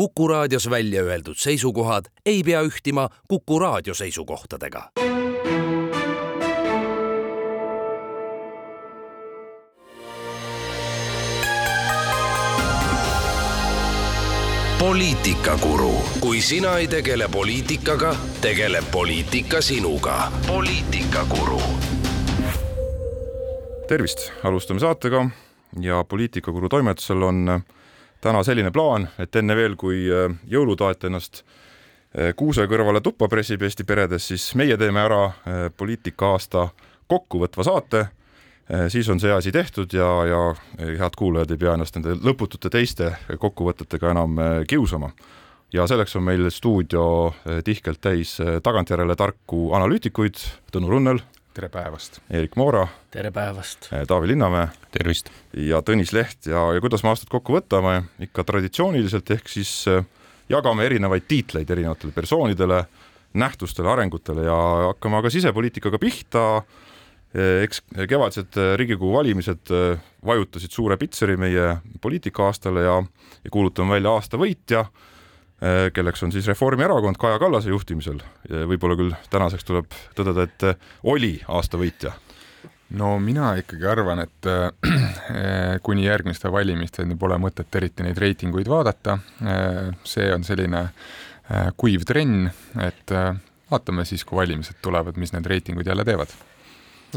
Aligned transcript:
Kuku 0.00 0.28
raadios 0.28 0.70
välja 0.70 1.02
öeldud 1.02 1.36
seisukohad 1.36 2.04
ei 2.26 2.42
pea 2.42 2.62
ühtima 2.62 3.08
Kuku 3.28 3.58
raadio 3.58 3.94
seisukohtadega. 3.94 4.90
poliitikakuru, 14.78 15.92
kui 16.20 16.40
sina 16.40 16.76
ei 16.76 16.88
tegele 16.88 17.28
poliitikaga, 17.28 18.16
tegeleb 18.40 18.84
poliitika 18.92 19.60
sinuga. 19.60 20.32
poliitikakuru. 20.46 21.60
tervist, 23.88 24.32
alustame 24.44 24.80
saatega 24.80 25.30
ja 25.80 26.04
Poliitikakuru 26.04 26.68
toimetusel 26.68 27.22
on 27.22 27.62
täna 28.20 28.42
selline 28.44 28.70
plaan, 28.70 29.08
et 29.18 29.36
enne 29.36 29.56
veel, 29.56 29.76
kui 29.80 30.04
äh, 30.12 30.28
jõulutaat 30.50 31.04
ennast 31.08 31.42
äh, 31.42 32.32
kuuse 32.36 32.66
kõrvale 32.70 33.02
tuppa 33.04 33.28
pressib 33.28 33.62
Eesti 33.64 33.86
peredes, 33.88 34.28
siis 34.30 34.50
meie 34.60 34.76
teeme 34.80 35.02
ära 35.02 35.24
äh, 35.26 35.66
poliitika 35.76 36.34
aasta 36.36 36.68
kokkuvõtva 37.10 37.66
saate. 37.66 38.06
siis 38.88 39.08
on 39.10 39.18
see 39.18 39.32
asi 39.34 39.50
tehtud 39.50 39.90
ja, 39.92 40.06
ja 40.24 40.40
head 40.78 41.16
kuulajad 41.18 41.50
ei 41.50 41.58
pea 41.58 41.72
ennast 41.74 41.96
nende 41.96 42.12
lõputute 42.22 42.70
teiste 42.70 43.08
kokkuvõtetega 43.38 44.12
enam 44.12 44.36
kiusama. 44.68 45.10
ja 45.72 45.86
selleks 45.90 46.14
on 46.16 46.22
meil 46.22 46.50
stuudio 46.50 47.34
tihkelt 47.64 48.00
täis 48.00 48.36
tagantjärele 48.62 49.16
tarku 49.16 49.72
analüütikuid, 49.74 50.38
Tõnu 50.70 50.88
Runnel 50.88 51.18
tere 51.54 51.68
päevast! 51.68 52.20
Erik 52.30 52.54
Moora. 52.56 52.86
tere 53.10 53.30
päevast! 53.30 53.88
Taavi 54.06 54.28
Linnamäe. 54.30 54.68
tervist! 54.92 55.30
ja 55.56 55.80
Tõnis 55.82 56.12
Leht 56.14 56.46
ja, 56.46 56.62
ja 56.74 56.82
kuidas 56.82 57.02
me 57.02 57.10
aastat 57.10 57.30
kokku 57.32 57.56
võtame, 57.56 57.96
ikka 58.22 58.44
traditsiooniliselt, 58.46 59.30
ehk 59.34 59.50
siis 59.50 59.72
äh, 59.90 60.04
jagame 60.50 60.86
erinevaid 60.86 61.26
tiitleid 61.28 61.70
erinevatele 61.70 62.14
persoonidele, 62.14 62.84
nähtustele, 63.42 63.90
arengutele 63.90 64.46
ja 64.46 64.56
hakkame 64.90 65.18
aga 65.18 65.30
sisepoliitikaga 65.34 65.98
pihta. 66.02 66.46
Äh, 67.34 67.64
eks 67.66 67.82
kevadised 68.08 68.58
Riigikogu 68.78 69.16
valimised 69.18 69.74
vajutasid 70.26 70.74
suure 70.74 70.98
pitseri 71.02 71.38
meie 71.40 71.76
poliitika-aastale 72.00 72.86
ja, 72.86 73.00
ja 73.44 73.50
kuulutame 73.50 73.98
välja 73.98 74.14
aasta 74.14 74.38
võitja 74.38 74.86
kelleks 75.92 76.22
on 76.22 76.32
siis 76.32 76.46
Reformierakond 76.48 77.18
Kaja 77.20 77.38
Kallase 77.38 77.68
juhtimisel. 77.68 78.20
võib-olla 78.48 78.96
küll 78.96 79.14
tänaseks 79.30 79.66
tuleb 79.68 79.92
tõdeda, 80.16 80.46
et 80.48 80.64
äh, 80.64 80.92
oli 81.04 81.34
aasta 81.48 81.78
võitja. 81.80 82.14
no 82.90 83.18
mina 83.20 83.54
ikkagi 83.60 83.86
arvan, 83.86 84.24
et 84.24 84.48
äh, 84.48 84.70
kuni 85.86 86.06
järgmiste 86.06 86.52
valimisteni 86.52 87.16
pole 87.16 87.36
mõtet 87.38 87.76
eriti 87.76 88.02
neid 88.02 88.18
reitinguid 88.18 88.68
vaadata. 88.68 89.18
see 90.04 90.32
on 90.34 90.44
selline 90.44 90.88
kuiv 91.76 92.04
trenn, 92.06 92.46
et 92.78 93.12
vaatame 93.70 94.04
siis, 94.04 94.24
kui 94.24 94.38
valimised 94.38 94.78
tulevad, 94.82 95.16
mis 95.18 95.32
need 95.34 95.46
reitingud 95.46 95.86
jälle 95.86 96.04
teevad 96.04 96.30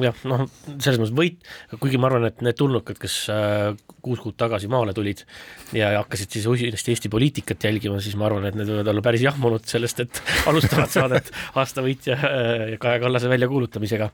jah, 0.01 0.17
noh, 0.29 0.43
selles 0.81 0.99
mõttes 1.01 1.13
võit, 1.15 1.39
kuigi 1.81 1.99
ma 2.01 2.09
arvan, 2.09 2.25
et 2.29 2.41
need 2.45 2.57
tulnukad, 2.57 2.97
kes 3.01 3.17
äh, 3.33 3.73
kuus 4.03 4.21
kuud 4.23 4.35
tagasi 4.39 4.69
maale 4.71 4.95
tulid 4.95 5.23
ja 5.75 5.91
hakkasid 5.99 6.37
siis 6.37 6.47
usinasti 6.49 6.93
Eesti 6.93 7.11
poliitikat 7.13 7.67
jälgima, 7.67 7.99
siis 8.03 8.17
ma 8.19 8.27
arvan, 8.29 8.47
et 8.49 8.57
need 8.57 8.69
võivad 8.69 8.89
olla 8.89 9.03
päris 9.05 9.25
jahmunud 9.25 9.65
sellest, 9.69 10.03
et 10.05 10.21
alustavad 10.49 10.93
saadet 10.93 11.31
aasta 11.59 11.85
võitja 11.85 12.17
äh, 12.17 12.53
ja 12.73 12.81
Kaja 12.81 13.01
Kallase 13.03 13.29
väljakuulutamisega. 13.31 14.09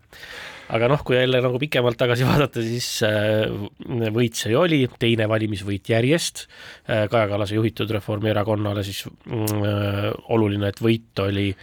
aga 0.75 0.89
noh, 0.91 1.03
kui 1.05 1.15
jälle 1.15 1.41
nagu 1.45 1.61
pikemalt 1.61 1.99
tagasi 1.99 2.27
vaadata, 2.29 2.63
siis 2.65 2.89
äh, 3.07 3.47
võit 4.15 4.39
see 4.39 4.57
oli, 4.57 4.83
teine 4.99 5.29
valimisvõit 5.31 5.93
järjest 5.95 6.47
Kaja 6.87 7.29
Kallase 7.31 7.55
juhitud 7.55 7.91
Reformierakonnale 7.95 8.83
siis 8.83 9.05
mm, 9.07 10.27
oluline, 10.35 10.73
et 10.73 10.83
võit 10.83 11.23
oli 11.23 11.53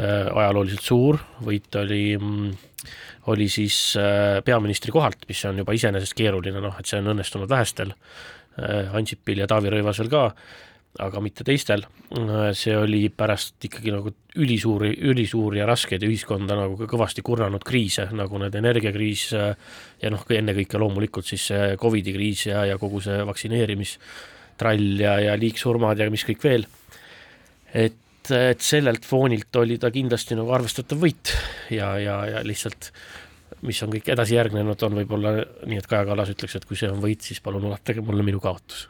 ajalooliselt 0.00 0.84
suur, 0.86 1.18
võit 1.44 1.74
oli 1.76 2.14
mm, 2.14 2.52
oli 3.26 3.48
siis 3.48 3.96
äh, 4.00 4.40
peaministri 4.44 4.92
kohalt, 4.92 5.28
mis 5.28 5.44
on 5.48 5.60
juba 5.60 5.74
iseenesest 5.76 6.16
keeruline, 6.16 6.62
noh, 6.62 6.76
et 6.78 6.88
see 6.88 7.00
on 7.00 7.12
õnnestunud 7.12 7.50
vähestel, 7.50 7.92
äh, 8.58 8.94
Ansipil 8.96 9.42
ja 9.42 9.48
Taavi 9.50 9.72
Rõivasel 9.72 10.08
ka, 10.12 10.30
aga 11.04 11.22
mitte 11.22 11.44
teistel, 11.46 11.84
äh, 12.16 12.50
see 12.56 12.74
oli 12.78 13.04
pärast 13.12 13.60
ikkagi 13.68 13.92
nagu 13.94 14.14
ülisuuri, 14.40 14.94
ülisuuri 15.12 15.60
ja 15.60 15.68
raskeid 15.68 16.02
ja 16.02 16.10
ühiskonda 16.10 16.56
nagu 16.58 16.78
ka 16.80 16.88
kõvasti 16.90 17.24
kurnanud 17.26 17.64
kriise, 17.66 18.08
nagu 18.16 18.40
need 18.40 18.56
energiakriis 18.58 19.28
ja 19.34 20.12
noh, 20.12 20.24
ennekõike 20.24 20.80
loomulikult 20.80 21.28
siis 21.28 21.50
see 21.52 21.72
Covidi 21.80 22.14
kriis 22.16 22.46
ja, 22.48 22.64
ja 22.72 22.78
kogu 22.80 23.02
see 23.04 23.20
vaktsineerimistrall 23.28 25.02
ja, 25.02 25.18
ja 25.28 25.34
liigsurmad 25.38 26.00
ja 26.00 26.08
mis 26.14 26.24
kõik 26.26 26.46
veel, 26.46 26.68
et 27.74 27.98
et 28.36 28.60
sellelt 28.60 29.06
foonilt 29.08 29.56
oli 29.56 29.78
ta 29.80 29.90
kindlasti 29.94 30.36
nagu 30.38 30.52
arvestatav 30.52 31.00
võit 31.00 31.32
ja, 31.72 31.94
ja, 31.98 32.20
ja 32.28 32.44
lihtsalt 32.44 32.90
mis 33.66 33.80
on 33.84 33.92
kõik 33.92 34.08
edasi 34.12 34.36
järgnenud, 34.36 34.82
on 34.86 35.00
võib-olla 35.00 35.32
nii, 35.68 35.80
et 35.80 35.88
Kaja 35.88 36.06
Kallas 36.08 36.30
ütleks, 36.32 36.56
et 36.56 36.68
kui 36.68 36.78
see 36.78 36.88
on 36.90 37.00
võit, 37.02 37.24
siis 37.24 37.42
palun 37.44 37.66
ulatage 37.68 38.04
mulle 38.04 38.24
minu 38.26 38.40
kaotus 38.40 38.86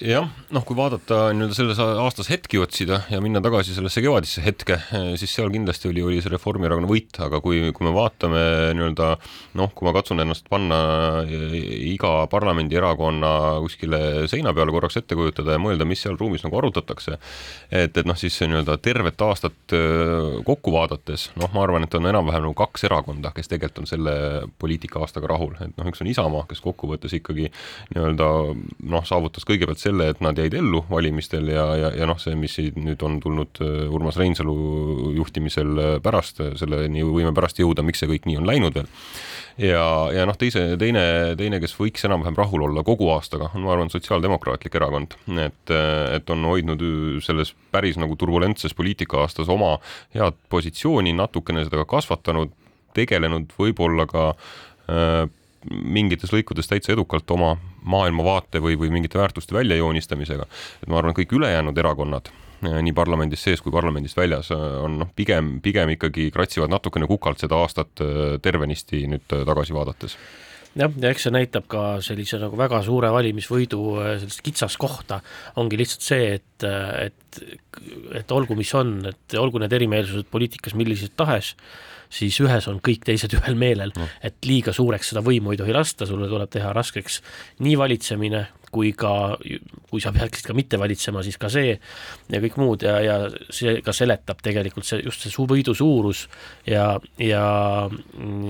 jah, 0.00 0.28
noh, 0.54 0.64
kui 0.64 0.76
vaadata 0.78 1.30
nii-öelda 1.36 1.56
selles 1.56 1.80
aastas 1.80 2.30
hetki 2.32 2.58
otsida 2.60 3.02
ja 3.12 3.20
minna 3.22 3.42
tagasi 3.44 3.74
sellesse 3.76 4.00
kevadisse 4.04 4.42
hetke, 4.44 4.78
siis 5.20 5.34
seal 5.36 5.50
kindlasti 5.52 5.90
oli, 5.90 6.02
oli 6.06 6.20
see 6.24 6.32
Reformierakonna 6.32 6.88
võit, 6.88 7.12
aga 7.20 7.40
kui, 7.44 7.60
kui 7.76 7.86
me 7.86 7.92
vaatame 7.94 8.40
nii-öelda 8.76 9.10
noh, 9.60 9.72
kui 9.76 9.86
ma 9.86 9.92
katsun 9.96 10.22
ennast 10.24 10.48
panna 10.50 10.78
iga 11.28 12.12
parlamendierakonna 12.32 13.32
kuskile 13.64 14.00
seina 14.30 14.54
peale 14.56 14.72
korraks 14.74 15.00
ette 15.02 15.18
kujutada 15.18 15.56
ja 15.56 15.62
mõelda, 15.62 15.88
mis 15.88 16.00
seal 16.06 16.16
ruumis 16.20 16.44
nagu 16.46 16.60
arutatakse, 16.62 17.18
et, 17.68 17.92
et 17.92 18.08
noh, 18.08 18.18
siis 18.18 18.40
nii-öelda 18.40 18.78
tervet 18.80 19.20
aastat 19.26 19.76
kokku 20.46 20.74
vaadates, 20.74 21.28
noh, 21.40 21.52
ma 21.52 21.64
arvan, 21.66 21.84
et 21.84 21.98
on 21.98 22.08
enam-vähem 22.08 22.46
nagu 22.48 22.56
kaks 22.58 22.88
erakonda, 22.88 23.34
kes 23.36 23.52
tegelikult 23.52 23.84
on 23.84 23.90
selle 23.90 24.16
poliitika 24.60 25.04
aastaga 25.04 25.28
rahul, 25.34 25.54
et 25.60 25.76
noh, 25.76 25.92
üks 25.92 26.00
on 26.00 26.08
Isamaa, 26.10 26.48
kes 26.48 26.64
kokkuvõttes 26.64 27.12
ikkagi 27.20 27.50
nii-öelda 27.92 28.32
noh, 28.90 29.04
saavutas 29.06 29.44
kõigepealt 29.48 29.80
selle, 29.80 29.89
selle, 29.90 30.10
et 30.12 30.22
nad 30.24 30.38
jäid 30.38 30.54
ellu 30.56 30.84
valimistel 30.90 31.50
ja, 31.52 31.66
ja, 31.78 31.90
ja 32.02 32.08
noh, 32.08 32.18
see, 32.20 32.36
mis 32.38 32.56
nüüd 32.76 33.02
on 33.06 33.18
tulnud 33.22 33.60
äh, 33.64 33.82
Urmas 33.90 34.18
Reinsalu 34.20 34.54
juhtimisel 35.18 35.82
äh, 35.82 35.96
pärast, 36.04 36.40
äh, 36.44 36.54
selleni 36.60 37.04
võime 37.06 37.34
pärast 37.36 37.60
jõuda, 37.60 37.84
miks 37.86 38.02
see 38.02 38.10
kõik 38.10 38.28
nii 38.28 38.40
on 38.40 38.48
läinud 38.48 38.78
veel. 38.78 38.88
Ja, 39.60 39.82
ja 40.14 40.24
noh, 40.28 40.36
teise, 40.40 40.62
teine, 40.80 41.02
teine, 41.36 41.58
kes 41.60 41.74
võiks 41.76 42.06
enam-vähem 42.06 42.38
rahul 42.38 42.62
olla 42.68 42.84
kogu 42.86 43.10
aastaga, 43.12 43.50
on 43.58 43.66
ma 43.66 43.74
arvan, 43.74 43.90
Sotsiaaldemokraatlik 43.92 44.78
Erakond, 44.78 45.16
et, 45.42 45.72
et 46.14 46.32
on 46.32 46.46
hoidnud 46.48 46.84
selles 47.26 47.52
päris 47.74 47.98
nagu 48.00 48.16
turbulentses 48.16 48.72
poliitika-aastas 48.78 49.50
oma 49.52 49.74
head 50.16 50.38
positsiooni, 50.54 51.12
natukene 51.18 51.66
seda 51.66 51.82
ka 51.82 51.90
kasvatanud, 51.98 52.54
tegelenud 52.96 53.52
võib-olla 53.58 54.06
ka 54.08 54.30
äh, 54.30 55.26
mingites 55.68 56.32
lõikudes 56.32 56.70
täitsa 56.70 56.94
edukalt 56.94 57.30
oma 57.34 57.56
maailmavaate 57.82 58.60
või, 58.62 58.76
või 58.80 58.92
mingite 58.94 59.18
väärtuste 59.18 59.54
väljajoonistamisega. 59.56 60.46
et 60.82 60.88
ma 60.88 61.00
arvan, 61.00 61.16
kõik 61.16 61.32
ülejäänud 61.38 61.78
erakonnad 61.78 62.30
eh, 62.30 62.78
nii 62.82 62.94
parlamendis 62.96 63.42
sees 63.46 63.62
kui 63.64 63.72
parlamendist 63.72 64.16
väljas 64.16 64.52
eh, 64.54 64.68
on 64.84 65.00
noh, 65.04 65.10
pigem, 65.16 65.58
pigem 65.64 65.96
ikkagi 65.96 66.30
kratsivad 66.34 66.72
natukene 66.72 67.08
kukalt 67.10 67.42
seda 67.42 67.60
aastat 67.60 68.04
eh, 68.04 68.38
tervenisti 68.42 69.06
nüüd 69.10 69.26
tagasi 69.28 69.76
vaadates 69.76 70.16
jah, 70.76 70.92
ja 71.02 71.10
eks 71.10 71.26
see 71.26 71.34
näitab 71.34 71.66
ka 71.70 71.84
sellise 72.04 72.38
nagu 72.42 72.58
väga 72.58 72.82
suure 72.86 73.10
valimisvõidu 73.14 73.82
sellist 74.22 74.42
kitsaskohta, 74.46 75.20
ongi 75.60 75.80
lihtsalt 75.80 76.06
see, 76.06 76.34
et, 76.38 76.66
et, 76.66 77.40
et 78.20 78.34
olgu, 78.34 78.54
mis 78.58 78.70
on, 78.78 79.00
et 79.10 79.38
olgu 79.40 79.62
need 79.62 79.74
erimeelsused 79.80 80.30
poliitikas 80.30 80.76
millised 80.78 81.16
tahes, 81.18 81.56
siis 82.10 82.40
ühes 82.42 82.66
on 82.70 82.80
kõik 82.84 83.04
teised 83.06 83.34
ühel 83.38 83.58
meelel 83.58 83.94
no., 83.96 84.08
et 84.22 84.38
liiga 84.46 84.74
suureks 84.76 85.12
seda 85.12 85.24
võimu 85.24 85.54
ei 85.54 85.60
tohi 85.60 85.76
lasta, 85.76 86.08
sulle 86.08 86.28
tuleb 86.30 86.50
teha 86.52 86.72
raskeks 86.76 87.20
nii 87.64 87.76
valitsemine 87.80 88.46
kui 88.70 88.92
ka, 88.94 89.12
kui 89.90 90.02
sa 90.02 90.12
peaksid 90.14 90.46
ka 90.46 90.54
mitte 90.54 90.78
valitsema, 90.78 91.24
siis 91.26 91.38
ka 91.42 91.50
see 91.50 91.72
ja 91.74 92.40
kõik 92.42 92.58
muud 92.60 92.84
ja, 92.86 92.98
ja 93.02 93.16
see 93.50 93.80
ka 93.82 93.94
seletab 93.94 94.42
tegelikult 94.46 94.86
see, 94.86 95.02
just 95.06 95.24
see 95.24 95.34
su 95.34 95.46
võidu 95.50 95.74
suurus 95.74 96.26
ja, 96.70 96.92
ja, 97.18 97.44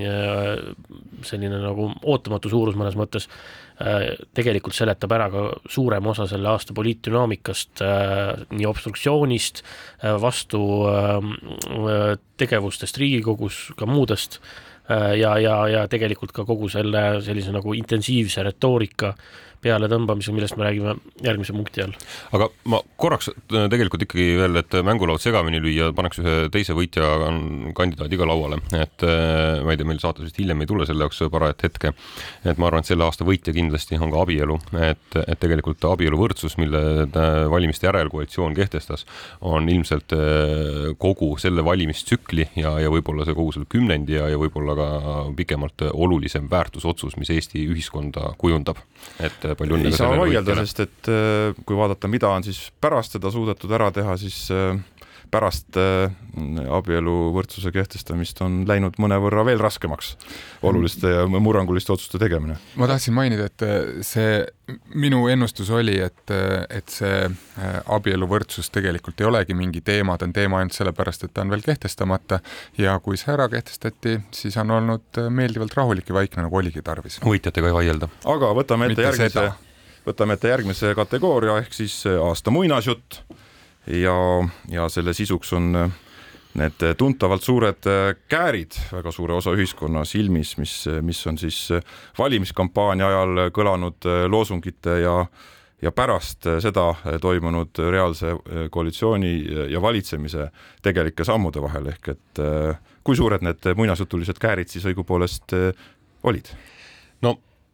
ja 0.01 0.19
selline 1.25 1.63
nagu 1.65 1.89
ootamatu 2.03 2.53
suurus 2.53 2.77
mõnes 2.77 2.99
mõttes 3.01 3.31
tegelikult 4.37 4.77
seletab 4.77 5.13
ära 5.17 5.29
ka 5.33 5.45
suurema 5.71 6.13
osa 6.13 6.27
selle 6.29 6.51
aasta 6.53 6.75
poliitdünaamikast, 6.77 7.81
äh, 7.85 8.43
nii 8.53 8.69
obstruktsioonist, 8.69 9.63
äh, 10.05 10.17
vastu 10.21 10.61
tegevustest 12.41 12.99
Riigikogus, 13.01 13.71
ka 13.79 13.89
muudest 13.89 14.41
ja, 14.91 15.37
ja, 15.39 15.55
ja 15.71 15.85
tegelikult 15.91 16.35
ka 16.35 16.45
kogu 16.49 16.69
selle 16.73 17.21
sellise 17.25 17.55
nagu 17.55 17.75
intensiivse 17.79 18.43
retoorika 18.47 19.15
pealetõmbamisega, 19.65 20.35
millest 20.35 20.57
me 20.57 20.67
räägime 20.67 20.95
järgmise 21.25 21.55
punkti 21.55 21.83
all. 21.85 21.95
aga 22.37 22.49
ma 22.73 22.81
korraks 23.01 23.31
äh, 23.33 23.67
tegelikult 23.73 24.05
ikkagi 24.07 24.27
veel, 24.41 24.57
et 24.61 24.77
mängulaud 24.87 25.21
segamini 25.23 25.61
lüüa, 25.63 25.91
paneks 25.97 26.21
ühe 26.23 26.37
teise 26.53 26.77
võitja 26.77 27.09
kandidaadi 27.77 28.21
ka 28.21 28.29
lauale, 28.29 28.61
et 28.77 29.05
äh, 29.05 29.61
ma 29.65 29.75
ei 29.75 29.81
tea, 29.81 29.89
meil 29.89 30.01
saates 30.03 30.29
vist 30.29 30.41
hiljem 30.41 30.65
ei 30.65 30.71
tule 30.71 30.89
selle 30.89 31.05
jaoks 31.05 31.23
parajat 31.33 31.67
hetke. 31.69 31.93
et 32.45 32.61
ma 32.61 32.71
arvan, 32.71 32.85
et 32.85 32.91
selle 32.91 33.05
aasta 33.05 33.27
võitja 33.29 33.55
kindlasti 33.57 34.01
on 34.01 34.13
ka 34.15 34.25
abielu, 34.25 34.57
et, 34.81 35.19
et 35.27 35.41
tegelikult 35.41 35.85
abieluvõrdsus, 35.91 36.57
mille 36.61 36.81
valimiste 37.53 37.89
järel 37.89 38.11
koalitsioon 38.13 38.57
kehtestas, 38.57 39.05
on 39.45 39.69
ilmselt 39.69 40.17
äh, 40.17 40.91
kogu 41.01 41.35
selle 41.41 41.65
valimistsükli 41.67 42.49
ja, 42.63 42.79
ja 42.81 42.93
võib-olla 42.93 43.29
see 43.29 43.37
kogu 43.37 43.53
selle 43.57 43.69
kümnendi 43.71 44.17
ja, 44.17 44.31
ja 44.33 44.41
võib-olla 44.41 44.77
ka 44.79 44.80
pikemalt 45.37 45.87
olulisem 45.93 46.49
väärtusotsus, 46.51 47.17
mis 47.21 47.31
Eesti 47.31 47.65
ühiskonda 47.71 48.35
kujundab. 48.39 48.81
et 49.21 49.45
palju 49.59 49.77
õnne. 49.77 49.91
ei 49.91 49.97
saa 49.97 50.17
vaielda, 50.19 50.57
sest 50.65 50.85
et 50.87 51.11
äh, 51.13 51.57
kui 51.67 51.79
vaadata, 51.79 52.09
mida 52.09 52.31
on 52.31 52.47
siis 52.47 52.71
pärast 52.81 53.17
seda 53.17 53.33
suudetud 53.33 53.73
ära 53.77 53.91
teha, 53.95 54.17
siis 54.21 54.43
äh, 54.55 54.79
pärast 55.31 55.77
äh, 55.79 56.11
abieluvõrdsuse 56.71 57.73
kehtestamist 57.75 58.41
on 58.45 58.63
läinud 58.69 58.99
mõnevõrra 59.03 59.45
veel 59.49 59.61
raskemaks 59.63 60.15
oluliste 60.67 61.11
ja 61.13 61.27
murranguliste 61.31 61.93
otsuste 61.95 62.21
tegemine. 62.23 62.57
ma 62.81 62.89
tahtsin 62.91 63.15
mainida, 63.17 63.47
et 63.51 63.65
äh, 63.67 64.03
see 64.07 64.43
minu 64.95 65.25
ennustus 65.31 65.71
oli, 65.75 65.97
et, 66.03 66.35
äh, 66.35 66.65
et 66.71 66.91
see 66.93 67.31
abieluvõrdsus 67.91 68.71
tegelikult 68.75 69.21
ei 69.21 69.31
olegi 69.31 69.57
mingi 69.59 69.83
teema, 69.87 70.19
ta 70.19 70.29
on 70.29 70.35
teema 70.37 70.61
ainult 70.61 70.77
sellepärast, 70.77 71.27
et 71.27 71.35
ta 71.35 71.45
on 71.45 71.55
veel 71.55 71.65
kehtestamata 71.65 72.41
ja 72.79 72.99
kui 73.03 73.19
see 73.21 73.33
ära 73.35 73.49
kehtestati, 73.53 74.19
siis 74.35 74.59
on 74.61 74.77
olnud 74.79 75.25
meeldivalt 75.31 75.75
rahulik 75.79 76.11
ja 76.11 76.21
vaikne, 76.21 76.47
nagu 76.47 76.63
oligi 76.63 76.83
tarvis. 76.87 77.21
võitjatega 77.25 77.71
ei 77.71 77.79
vaielda. 77.81 78.11
aga 78.25 78.55
võtame 78.59 78.91
ette 78.91 78.99
Mitte 78.99 79.09
järgmise, 79.09 79.51
võtame 80.07 80.39
ette 80.39 80.55
järgmise 80.55 80.95
kategooria 80.99 81.59
ehk 81.63 81.77
siis 81.77 82.03
aasta 82.11 82.55
muinasjutt 82.55 83.23
ja, 83.87 84.15
ja 84.69 84.89
selle 84.89 85.15
sisuks 85.15 85.53
on 85.53 85.77
äh, 85.77 85.93
need 86.61 86.85
tuntavalt 86.99 87.45
suured 87.47 87.87
äh, 87.89 88.15
käärid 88.29 88.77
väga 88.93 89.13
suure 89.15 89.39
osa 89.39 89.55
ühiskonna 89.57 90.05
silmis, 90.05 90.57
mis, 90.59 90.75
mis 91.03 91.23
on 91.27 91.39
siis 91.39 91.63
äh, 91.77 91.97
valimiskampaania 92.19 93.09
ajal 93.09 93.47
kõlanud 93.57 94.11
loosungite 94.29 95.01
ja 95.05 95.25
ja 95.81 95.89
pärast 95.97 96.45
seda 96.61 96.91
toimunud 97.25 97.79
reaalse 97.89 98.35
koalitsiooni 98.71 99.31
ja 99.73 99.81
valitsemise 99.81 100.51
tegelike 100.85 101.25
sammude 101.25 101.63
vahel, 101.65 101.87
ehk 101.89 102.11
et 102.13 102.41
kui 103.01 103.17
suured 103.17 103.41
need 103.41 103.65
muinasjutulised 103.79 104.37
käärid 104.37 104.69
siis 104.69 104.85
õigupoolest 104.91 105.57
olid? 106.29 106.53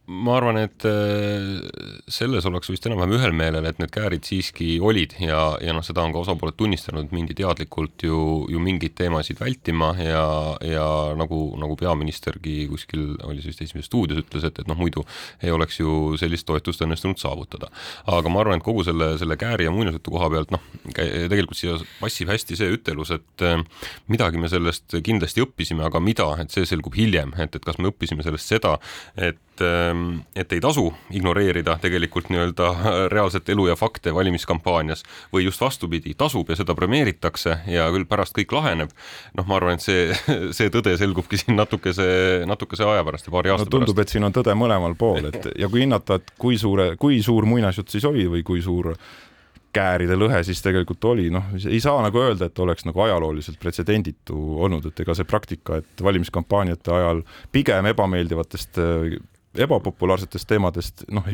Ma 0.07 0.37
arvan, 0.37 0.55
et 0.61 0.85
äh, 0.87 1.59
selles 2.07 2.45
ollakse 2.47 2.71
vist 2.71 2.85
enam-vähem 2.87 3.17
ühel 3.17 3.33
meelel, 3.35 3.65
et 3.67 3.79
need 3.81 3.91
käärid 3.91 4.23
siiski 4.27 4.77
olid 4.79 5.17
ja, 5.19 5.41
ja 5.59 5.73
noh, 5.75 5.83
seda 5.83 6.05
on 6.05 6.13
ka 6.15 6.21
osapooled 6.21 6.55
tunnistanud, 6.55 7.09
mindi 7.11 7.35
teadlikult 7.35 8.05
ju, 8.07 8.19
ju 8.47 8.61
mingeid 8.63 8.95
teemasid 8.95 9.41
vältima 9.41 9.91
ja, 9.99 10.23
ja 10.63 10.85
nagu, 11.19 11.41
nagu 11.59 11.75
peaministergi 11.79 12.69
kuskil 12.71 13.17
oli 13.27 13.43
see 13.43 13.51
vist 13.51 13.65
Esimeses 13.65 13.89
stuudios 13.91 14.21
ütles, 14.21 14.45
et, 14.47 14.61
et 14.63 14.69
noh, 14.71 14.79
muidu 14.79 15.03
ei 15.43 15.51
oleks 15.51 15.81
ju 15.81 16.15
sellist 16.19 16.47
toetust 16.47 16.85
õnnestunud 16.85 17.19
saavutada. 17.19 17.67
aga 18.07 18.31
ma 18.31 18.45
arvan, 18.45 18.61
et 18.61 18.67
kogu 18.67 18.85
selle, 18.87 19.09
selle 19.19 19.35
kääri 19.39 19.67
ja 19.67 19.73
muinasjutu 19.75 20.13
koha 20.13 20.29
pealt 20.31 20.55
noh, 20.55 20.63
tegelikult 20.93 21.59
siia 21.59 21.75
passib 21.99 22.31
hästi 22.31 22.55
see 22.61 22.71
ütelus, 22.77 23.11
et 23.17 23.43
äh, 23.43 23.59
midagi 24.07 24.39
me 24.39 24.47
sellest 24.47 25.01
kindlasti 25.03 25.43
õppisime, 25.43 25.83
aga 25.83 25.99
mida, 25.99 26.29
et 26.39 26.55
see 26.55 26.63
selgub 26.69 26.95
hiljem, 26.95 27.35
et, 27.35 27.59
et 27.59 27.67
kas 27.67 27.81
me 27.81 27.91
õppisime 27.91 28.23
sellest 28.23 28.55
seda, 28.55 28.77
et 29.19 29.43
Ähm, 29.61 30.21
et 30.35 30.51
ei 30.53 30.61
tasu 30.63 30.89
ignoreerida 31.13 31.77
tegelikult 31.81 32.29
nii-öelda 32.33 32.69
reaalset 33.13 33.49
elu 33.49 33.67
ja 33.69 33.75
fakte 33.79 34.13
valimiskampaanias 34.15 35.03
või 35.33 35.47
just 35.47 35.61
vastupidi, 35.61 36.13
tasub 36.17 36.49
ja 36.49 36.57
seda 36.59 36.75
premeeritakse 36.77 37.59
ja 37.71 37.87
küll 37.93 38.07
pärast 38.09 38.37
kõik 38.37 38.55
laheneb. 38.57 38.93
noh, 39.37 39.47
ma 39.47 39.59
arvan, 39.59 39.77
et 39.77 39.85
see, 39.85 40.09
see 40.57 40.73
tõde 40.73 40.95
selgubki 40.99 41.39
siin 41.41 41.57
natukese, 41.59 42.07
natukese 42.49 42.87
aja 42.87 43.05
pärast 43.07 43.29
ja 43.29 43.35
paari 43.35 43.53
aasta 43.53 43.67
no, 43.69 43.75
tundub, 43.77 43.95
pärast. 43.95 44.09
et 44.09 44.17
siin 44.17 44.27
on 44.27 44.35
tõde 44.35 44.57
mõlemal 44.57 44.97
pool, 44.99 45.31
et 45.31 45.49
ja 45.61 45.69
kui 45.71 45.85
hinnata, 45.85 46.21
et 46.21 46.35
kui 46.39 46.59
suure, 46.61 46.93
kui 46.99 47.21
suur 47.25 47.47
muinasjutt 47.49 47.97
siis 47.97 48.05
oli 48.07 48.27
või 48.31 48.43
kui 48.47 48.61
suur 48.65 48.93
kääride 49.77 50.17
lõhe 50.17 50.39
siis 50.47 50.61
tegelikult 50.65 51.05
oli, 51.11 51.29
noh, 51.33 51.51
ei 51.59 51.79
saa 51.83 52.01
nagu 52.05 52.21
öelda, 52.21 52.49
et 52.49 52.59
oleks 52.63 52.85
nagu 52.87 53.01
ajalooliselt 53.05 53.59
pretsedenditu 53.61 54.37
olnud, 54.65 54.89
et 54.89 55.01
ega 55.03 55.15
see 55.17 55.27
praktika, 55.27 55.81
et 55.81 56.03
valimiskampaaniate 56.03 56.93
ajal 56.93 57.23
pigem 57.53 57.89
ebameeldivatest 57.91 58.79
ebapopulaarsetest 59.65 60.47
teemadest 60.49 61.05
noh, 61.13 61.27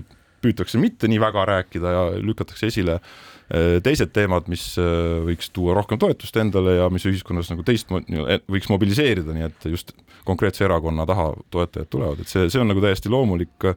püütakse 0.43 0.79
mitte 0.81 1.09
nii 1.09 1.21
väga 1.23 1.45
rääkida 1.47 1.93
ja 1.93 2.03
lükatakse 2.19 2.67
esile 2.71 2.97
äh, 2.97 3.79
teised 3.83 4.13
teemad, 4.15 4.49
mis 4.51 4.65
äh, 4.81 5.19
võiks 5.27 5.51
tuua 5.55 5.75
rohkem 5.77 6.01
toetust 6.01 6.37
endale 6.41 6.77
ja 6.79 6.89
mis 6.93 7.05
ühiskonnas 7.09 7.51
nagu 7.53 7.65
teistmoodi 7.67 8.23
e, 8.23 8.39
võiks 8.51 8.71
mobiliseerida, 8.71 9.35
nii 9.35 9.47
et 9.47 9.69
just 9.71 9.95
konkreetse 10.27 10.65
erakonna 10.67 11.07
taha 11.09 11.31
toetajad 11.53 11.91
tulevad, 11.91 12.23
et 12.23 12.31
see, 12.31 12.49
see 12.51 12.61
on 12.61 12.71
nagu 12.71 12.83
täiesti 12.83 13.11
loomulik 13.11 13.71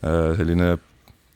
selline 0.00 0.70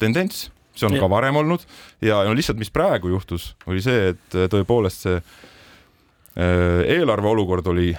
tendents, 0.00 0.46
see 0.72 0.86
on 0.88 0.94
ja. 0.96 1.02
ka 1.02 1.08
varem 1.12 1.36
olnud. 1.36 1.66
Ja 2.00 2.22
no 2.24 2.32
lihtsalt, 2.32 2.56
mis 2.56 2.72
praegu 2.72 3.10
juhtus, 3.12 3.50
oli 3.68 3.82
see, 3.84 4.14
et 4.14 4.36
tõepoolest 4.48 5.04
see 5.04 5.18
eelarve 6.34 7.28
olukord 7.28 7.68
oli 7.70 7.90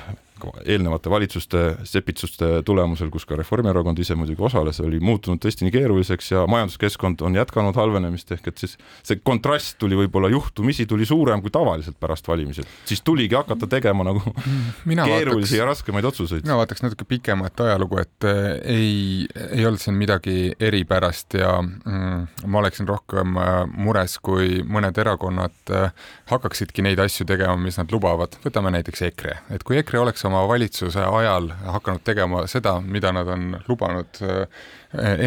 eelnevate 0.65 1.09
valitsuste 1.09 1.63
sepitsuste 1.87 2.61
tulemusel, 2.65 3.09
kus 3.13 3.25
ka 3.27 3.37
Reformierakond 3.39 3.99
ise 4.01 4.15
muidugi 4.17 4.43
osales, 4.45 4.79
oli 4.83 4.99
muutunud 5.03 5.41
tõesti 5.41 5.65
nii 5.65 5.73
keeruliseks 5.75 6.31
ja 6.31 6.45
majanduskeskkond 6.51 7.21
on 7.25 7.37
jätkanud 7.39 7.77
halvenemist, 7.77 8.31
ehk 8.35 8.49
et 8.51 8.63
siis 8.63 8.75
see 9.05 9.19
kontrast 9.23 9.77
tuli 9.81 9.97
võib-olla 9.99 10.29
juhtumisi 10.33 10.85
tuli 10.89 11.07
suurem 11.07 11.43
kui 11.43 11.53
tavaliselt 11.53 11.99
pärast 11.99 12.27
valimisi, 12.27 12.65
siis 12.85 13.01
tuligi 13.05 13.37
hakata 13.37 13.69
tegema 13.71 14.05
nagu 14.07 14.21
mina 14.91 15.07
keerulisi 15.07 15.55
vaataks, 15.55 15.59
ja 15.59 15.69
raskemaid 15.69 16.09
otsuseid. 16.11 16.43
mina 16.45 16.59
vaataks 16.59 16.83
natuke 16.85 17.07
pikemat 17.09 17.65
ajalugu, 17.67 18.01
et 18.03 18.29
äh, 18.29 18.51
ei, 18.75 19.27
ei 19.51 19.65
olnud 19.65 19.81
siin 19.81 19.97
midagi 19.99 20.51
eripärast 20.59 21.37
ja 21.39 21.57
mm, 21.61 22.27
ma 22.51 22.61
oleksin 22.63 22.87
rohkem 22.89 23.39
äh, 23.39 23.53
mures, 23.71 24.17
kui 24.23 24.61
mõned 24.67 24.97
erakonnad 25.01 25.73
äh, 25.73 25.91
hakkaksidki 26.31 26.85
neid 26.85 26.99
asju 26.99 27.27
tegema, 27.29 27.55
mis 27.59 27.79
nad 27.79 27.91
lubavad, 27.93 28.37
võtame 28.45 28.73
näiteks 28.75 29.05
EKRE, 29.09 29.39
et 29.55 29.63
kui 29.65 29.79
EKRE 29.79 30.01
oleks 30.03 30.24
oma 30.25 30.35
oma 30.35 30.47
valitsuse 30.47 30.99
ajal 30.99 31.49
hakanud 31.65 32.03
tegema 32.03 32.45
seda, 32.47 32.79
mida 32.81 33.11
nad 33.15 33.27
on 33.27 33.57
lubanud 33.67 34.21
äh, 34.21 34.47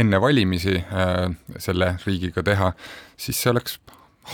enne 0.00 0.20
valimisi 0.20 0.76
äh, 0.76 1.30
selle 1.58 1.94
riigiga 2.06 2.42
teha, 2.42 2.72
siis 3.16 3.42
see 3.42 3.52
oleks 3.52 3.78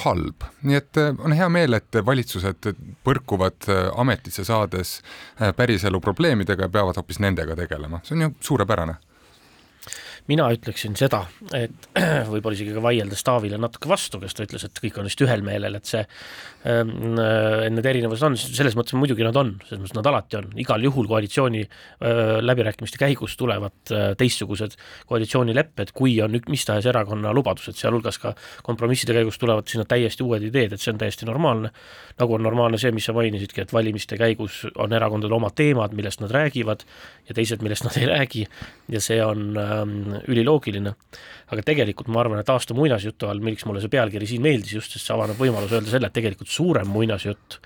halb. 0.04 0.44
nii 0.62 0.76
et 0.80 1.00
äh, 1.00 1.14
on 1.18 1.32
hea 1.36 1.48
meel, 1.48 1.78
et 1.78 2.00
valitsused 2.06 2.70
põrkuvad 3.06 3.70
ametisse 3.96 4.44
saades 4.44 5.00
päriselu 5.56 6.00
probleemidega 6.00 6.66
ja 6.66 6.72
peavad 6.78 6.98
hoopis 7.00 7.20
nendega 7.22 7.56
tegelema, 7.56 8.02
see 8.04 8.18
on 8.18 8.28
ju 8.28 8.34
suurepärane 8.52 8.98
mina 10.30 10.46
ütleksin 10.54 10.94
seda, 10.96 11.24
et 11.56 11.88
võib-olla 12.32 12.56
isegi 12.56 12.72
ka 12.72 12.82
vaieldes 12.84 13.24
Taavile 13.26 13.58
natuke 13.60 13.90
vastu, 13.90 14.20
kes 14.22 14.36
ta 14.36 14.46
ütles, 14.46 14.64
et 14.64 14.80
kõik 14.80 14.96
on 15.00 15.08
vist 15.08 15.20
ühel 15.20 15.44
meelel, 15.44 15.76
et 15.76 15.90
see 15.90 16.00
ähm,, 16.64 17.18
äh, 17.20 17.66
need 17.72 17.88
erinevused 17.90 18.24
on, 18.24 18.38
selles 18.40 18.76
mõttes 18.78 18.96
muidugi 18.96 19.26
nad 19.26 19.36
on, 19.36 19.54
selles 19.68 19.82
mõttes 19.82 19.98
nad 19.98 20.08
alati 20.08 20.38
on, 20.40 20.48
igal 20.64 20.86
juhul 20.86 21.10
koalitsiooni 21.10 21.64
äh, 21.66 22.22
läbirääkimiste 22.40 23.00
käigus 23.02 23.36
tulevad 23.40 23.92
äh, 23.92 24.06
teistsugused 24.20 24.78
koalitsioonilepped, 25.10 25.92
kui 25.96 26.16
on 26.24 26.38
mis 26.48 26.64
tahes 26.64 26.88
erakonna 26.88 27.34
lubadused, 27.36 27.76
sealhulgas 27.76 28.20
ka 28.22 28.32
kompromisside 28.64 29.16
käigus 29.16 29.38
tulevad 29.42 29.68
sinna 29.68 29.84
täiesti 29.88 30.24
uued 30.24 30.48
ideed, 30.48 30.72
et 30.72 30.80
see 30.80 30.94
on 30.94 31.02
täiesti 31.04 31.28
normaalne. 31.28 31.70
nagu 32.18 32.34
on 32.34 32.44
normaalne 32.46 32.78
see, 32.78 32.92
mis 32.94 33.04
sa 33.04 33.12
mainisidki, 33.12 33.64
et 33.64 33.72
valimiste 33.74 34.16
käigus 34.16 34.62
on 34.78 34.92
erakondadel 34.94 35.36
omad 35.36 35.56
teemad, 35.58 35.92
millest 35.98 36.22
nad 36.22 36.32
räägivad 36.32 36.84
ja 37.28 37.34
teised, 37.34 37.62
millest 37.62 37.84
nad 37.84 37.96
ei 37.98 38.06
räägi. 38.06 38.46
Ja 38.88 39.00
see 39.02 39.18
on 39.24 39.56
ähm, 39.58 40.13
üliloogiline. 40.30 40.94
aga 41.52 41.62
tegelikult 41.62 42.08
ma 42.12 42.22
arvan, 42.22 42.40
et 42.40 42.50
aasta 42.50 42.74
muinasjutu 42.76 43.28
all, 43.28 43.42
miks 43.44 43.66
mulle 43.68 43.82
see 43.82 43.92
pealkiri 43.92 44.28
siin 44.28 44.44
meeldis 44.44 44.76
just, 44.78 44.94
sest 44.94 45.08
see 45.08 45.14
avaneb 45.14 45.38
võimalus 45.40 45.74
öelda 45.74 45.92
selle, 45.92 46.08
et 46.10 46.16
tegelikult 46.16 46.50
suurem 46.50 46.88
muinasjutt, 46.90 47.58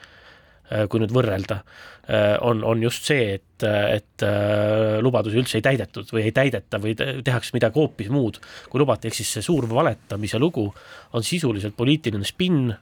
äh, 0.72 0.86
kui 0.90 1.02
nüüd 1.02 1.14
võrrelda, 1.14 1.60
äh, 2.08 2.34
on, 2.44 2.64
on 2.66 2.82
just 2.82 3.06
see, 3.08 3.38
et, 3.38 3.64
et 3.64 4.26
äh, 4.26 4.98
lubadusi 5.04 5.40
üldse 5.40 5.60
ei 5.60 5.66
täidetud 5.68 6.10
või 6.14 6.26
ei 6.26 6.34
täideta 6.36 6.82
või 6.82 6.96
tehakse 6.98 7.56
midagi 7.56 7.80
hoopis 7.80 8.10
muud, 8.12 8.40
kui 8.68 8.82
lubati, 8.82 9.08
ehk 9.08 9.20
siis 9.20 9.36
see 9.38 9.46
suur 9.46 9.68
valetamise 9.70 10.40
lugu 10.42 10.66
on 11.12 11.26
sisuliselt 11.26 11.78
poliitiline 11.78 12.26
spinn, 12.28 12.74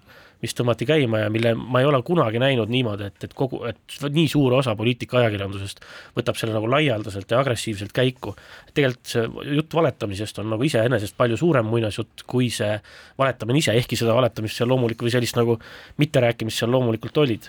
mis 0.42 0.54
tõmmati 0.56 0.86
käima 0.88 1.22
ja 1.24 1.30
mille 1.32 1.54
ma 1.56 1.80
ei 1.80 1.88
ole 1.88 2.00
kunagi 2.06 2.40
näinud 2.42 2.70
niimoodi, 2.72 3.08
et, 3.10 3.24
et 3.24 3.34
kogu, 3.36 3.62
et 3.68 3.96
nii 4.12 4.26
suur 4.28 4.56
osa 4.58 4.74
poliitika 4.76 5.20
ajakirjandusest 5.22 5.80
võtab 6.16 6.38
selle 6.38 6.56
nagu 6.56 6.68
laialdaselt 6.70 7.30
ja 7.32 7.40
agressiivselt 7.40 7.94
käiku. 7.96 8.34
tegelikult 8.74 9.12
see 9.12 9.54
jutt 9.56 9.76
valetamisest 9.78 10.42
on 10.42 10.50
nagu 10.52 10.66
iseenesest 10.68 11.16
palju 11.16 11.38
suurem 11.40 11.68
muinasjutt 11.72 12.26
kui 12.28 12.50
see 12.52 12.74
valetamine 13.18 13.62
ise, 13.62 13.76
ehkki 13.80 13.96
seda 13.96 14.14
valetamist 14.16 14.60
seal 14.60 14.68
loomulikult 14.72 15.08
või 15.08 15.16
sellist 15.16 15.40
nagu 15.40 15.58
mitterääkimist 16.02 16.62
seal 16.62 16.72
loomulikult 16.74 17.24
olid. 17.24 17.48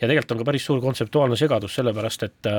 ja 0.00 0.08
tegelikult 0.08 0.36
on 0.36 0.44
ka 0.44 0.50
päris 0.52 0.66
suur 0.66 0.80
kontseptuaalne 0.80 1.36
segadus, 1.36 1.74
sellepärast 1.74 2.28
et 2.28 2.52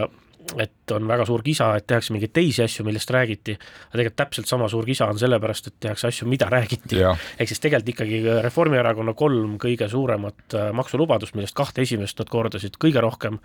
et 0.60 0.92
on 0.92 1.08
väga 1.08 1.26
suur 1.28 1.42
kisa, 1.44 1.70
et 1.78 1.86
tehakse 1.88 2.14
mingeid 2.14 2.34
teisi 2.36 2.64
asju, 2.64 2.86
millest 2.86 3.12
räägiti, 3.14 3.56
aga 3.56 3.98
tegelikult 3.98 4.18
täpselt 4.20 4.50
sama 4.50 4.68
suur 4.72 4.86
kisa 4.88 5.08
on 5.12 5.20
sellepärast, 5.20 5.70
et 5.70 5.76
tehakse 5.86 6.10
asju, 6.10 6.28
mida 6.30 6.50
räägiti. 6.52 7.00
ehk 7.04 7.50
siis 7.50 7.62
tegelikult 7.64 7.94
ikkagi 7.94 8.20
Reformierakonna 8.44 9.14
kolm 9.18 9.58
kõige 9.62 9.88
suuremat 9.90 10.58
äh, 10.58 10.72
maksulubadust, 10.76 11.36
millest 11.36 11.56
kahte 11.58 11.86
esimest 11.86 12.20
nad 12.20 12.30
kordasid 12.30 12.78
kõige 12.82 13.02
rohkem, 13.02 13.40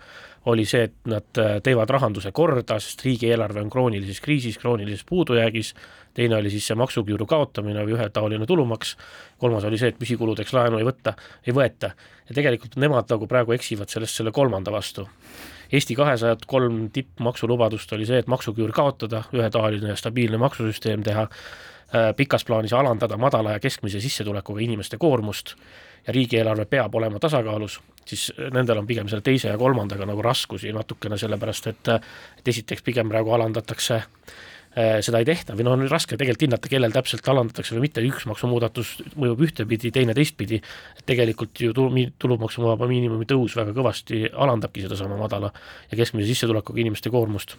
oli 0.51 0.65
see, 0.69 0.89
et 0.89 0.97
nad 1.09 1.41
äh, 1.41 1.57
teevad 1.63 1.89
rahanduse 1.89 2.31
korda, 2.35 2.79
sest 2.79 3.03
riigieelarve 3.05 3.63
on 3.63 3.71
kroonilises 3.73 4.21
kriisis, 4.21 4.59
kroonilises 4.61 5.05
puudujäägis, 5.09 5.73
teine 6.13 6.35
oli 6.35 6.51
siis 6.51 6.67
see 6.67 6.77
maksuküüru 6.79 7.25
kaotamine 7.29 7.85
või 7.85 7.95
ühetaoline 7.97 8.47
tulumaks, 8.49 8.95
kolmas 9.39 9.63
oli 9.65 9.79
see, 9.79 9.93
et 9.93 9.99
püsikuludeks 9.99 10.53
laenu 10.53 10.81
ei 10.81 10.87
võtta, 10.87 11.15
ei 11.47 11.55
võeta. 11.55 11.93
ja 12.29 12.35
tegelikult 12.35 12.75
nemad 12.75 13.07
nagu 13.09 13.27
praegu 13.27 13.55
eksivad 13.55 13.89
sellest 13.89 14.19
selle 14.19 14.31
kolmanda 14.35 14.71
vastu 14.71 15.07
Eesti 15.71 15.95
kahesajad 15.95 16.45
kolm 16.47 16.89
tippmaksulubadust 16.93 17.93
oli 17.93 18.05
see, 18.09 18.19
et 18.19 18.27
maksuküür 18.27 18.71
kaotada, 18.73 19.23
ühetaoline 19.33 19.95
stabiilne 19.95 20.37
maksusüsteem 20.41 21.03
teha, 21.05 21.27
äh, 21.93 22.09
pikas 22.17 22.45
plaanis 22.45 22.73
alandada 22.73 23.17
madala 23.17 23.57
ja 23.57 23.59
keskmise 23.59 24.01
sissetulekuga 24.01 24.65
inimeste 24.65 24.97
koormust 24.97 25.55
ja 26.07 26.13
riigieelarve 26.13 26.65
peab 26.65 26.95
olema 26.95 27.19
tasakaalus, 27.19 27.79
siis 28.05 28.31
nendel 28.53 28.81
on 28.81 28.87
pigem 28.87 29.07
selle 29.07 29.21
teise 29.21 29.51
ja 29.51 29.57
kolmandaga 29.57 30.05
nagu 30.09 30.21
raskusi 30.21 30.73
natukene, 30.73 31.17
sellepärast 31.17 31.67
et 31.67 31.95
et 32.39 32.47
esiteks 32.47 32.81
pigem 32.81 33.09
praegu 33.09 33.33
alandatakse 33.35 33.95
äh, 33.95 34.05
Äh, 34.05 34.58
seda 34.75 35.19
ei 35.21 35.25
tehta 35.27 35.55
või 35.57 35.65
noh, 35.65 35.73
on 35.75 35.87
raske 35.89 36.17
tegelikult 36.17 36.45
hinnata, 36.45 36.69
kellel 36.71 36.93
täpselt 36.93 37.25
alandatakse 37.31 37.75
või 37.75 37.87
mitte, 37.87 38.03
üks 38.05 38.27
maksumuudatus 38.29 38.93
mõjub 39.19 39.41
ühtepidi, 39.47 39.91
teine 39.95 40.13
teistpidi, 40.17 40.61
et 40.99 41.05
tegelikult 41.09 41.57
ju 41.63 41.73
tulu, 41.75 42.05
tulumaksuvaba 42.21 42.87
miinimumi 42.89 43.27
tõus 43.29 43.57
väga 43.57 43.73
kõvasti 43.75 44.27
alandabki 44.29 44.85
sedasama 44.85 45.17
madala 45.19 45.51
ja 45.89 45.99
keskmise 45.99 46.29
sissetulekuga 46.29 46.85
inimeste 46.85 47.11
koormust 47.13 47.57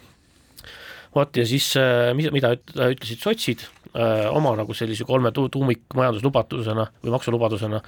vot 1.14 1.36
ja 1.36 1.46
siis 1.46 1.72
äh, 1.78 2.12
mida, 2.14 2.30
mida 2.34 2.52
ütlesid 2.54 3.22
sotsid 3.22 3.64
äh, 3.64 4.28
oma 4.30 4.52
nagu 4.58 4.74
sellise 4.76 5.04
kolme 5.08 5.32
tu-, 5.34 5.48
tuumikmajanduslubadusena 5.52 6.86
või 7.02 7.14
maksulubadusena, 7.16 7.80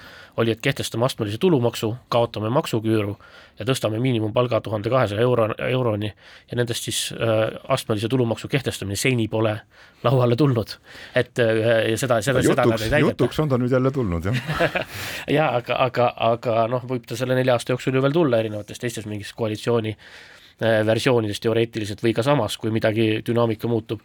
oli, 0.42 0.54
et 0.54 0.62
kehtestame 0.64 1.06
astmelise 1.06 1.38
tulumaksu, 1.42 1.92
kaotame 2.12 2.50
maksuküüru 2.54 3.14
ja 3.60 3.68
tõstame 3.68 4.00
miinimumpalga 4.02 4.60
tuhande 4.64 4.90
kahesaja 4.90 5.22
euro, 5.22 5.48
euroni 5.68 6.10
ja 6.10 6.58
nendest 6.58 6.90
siis 6.90 7.04
äh, 7.14 7.44
astmelise 7.70 8.10
tulumaksu 8.10 8.50
kehtestamine 8.50 8.98
seni 8.98 9.28
pole 9.30 9.54
lauale 10.02 10.36
tulnud. 10.36 10.76
et 11.14 11.38
ja 11.38 11.96
seda, 11.98 12.18
seda, 12.22 12.42
seda 12.42 12.66
nad 12.66 12.80
ei 12.80 12.90
täideta. 12.90 13.06
jutuks 13.06 13.38
on 13.38 13.48
ta 13.48 13.58
nüüd 13.58 13.70
jälle 13.70 13.94
tulnud, 13.94 14.26
jah 14.26 14.78
jaa, 15.38 15.48
aga, 15.62 15.78
aga, 15.86 16.12
aga 16.32 16.68
noh, 16.74 16.82
võib 16.90 17.06
ta 17.06 17.16
selle 17.16 17.38
nelja 17.38 17.54
aasta 17.54 17.76
jooksul 17.76 17.94
ju 17.94 18.02
veel 18.02 18.18
tulla 18.18 18.42
erinevates 18.42 18.82
teistes 18.82 19.06
mingis 19.06 19.30
koalitsiooni 19.38 19.94
Äh, 19.94 20.41
versioonides 20.60 21.40
teoreetiliselt 21.42 22.02
või 22.04 22.12
ka 22.16 22.24
samas, 22.26 22.56
kui 22.60 22.72
midagi 22.74 23.22
dünaamika 23.26 23.68
muutub. 23.70 24.00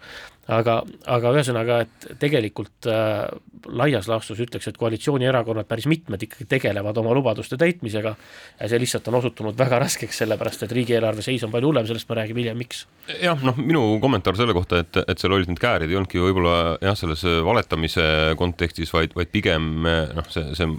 aga, 0.48 0.77
aga 1.12 1.32
ühesõnaga, 1.36 1.82
et 1.84 2.06
tegelikult 2.22 2.88
äh, 2.88 3.25
laias 3.68 4.08
laastus 4.08 4.39
ütleks, 4.39 4.70
et 4.70 4.77
koalitsioonierakonnad, 4.80 5.68
päris 5.68 5.89
mitmed 5.92 6.24
ikkagi 6.24 6.48
tegelevad 6.48 6.98
oma 6.98 7.12
lubaduste 7.18 7.58
täitmisega 7.60 8.13
ja 8.16 8.70
see 8.72 8.80
lihtsalt 8.80 9.10
on 9.12 9.18
osutunud 9.20 9.60
väga 9.60 9.82
raskeks, 9.84 10.22
sellepärast 10.24 10.63
et 10.63 10.72
riigieelarve 10.72 11.25
seis 11.25 11.44
on 11.44 11.51
palju 11.51 11.68
hullem, 11.68 11.89
sellest 11.89 12.08
me 12.08 12.20
räägime 12.22 12.46
hiljem, 12.46 12.63
miks. 12.63 12.86
jah, 13.20 13.44
noh, 13.44 13.60
minu 13.60 13.84
kommentaar 14.00 14.39
selle 14.39 14.56
kohta, 14.56 14.80
et, 14.86 15.01
et 15.04 15.20
seal 15.20 15.36
olid 15.36 15.51
need 15.51 15.60
käärid, 15.60 15.92
ei 15.92 16.00
olnudki 16.00 16.24
võib-olla 16.24 16.77
jah, 16.80 16.96
selles 16.96 17.27
valetamise 17.44 18.08
kontekstis, 18.39 18.96
vaid, 18.96 19.20
vaid 19.20 19.36
pigem 19.36 19.84
noh, 19.84 20.32
see, 20.32 20.48
see 20.56 20.72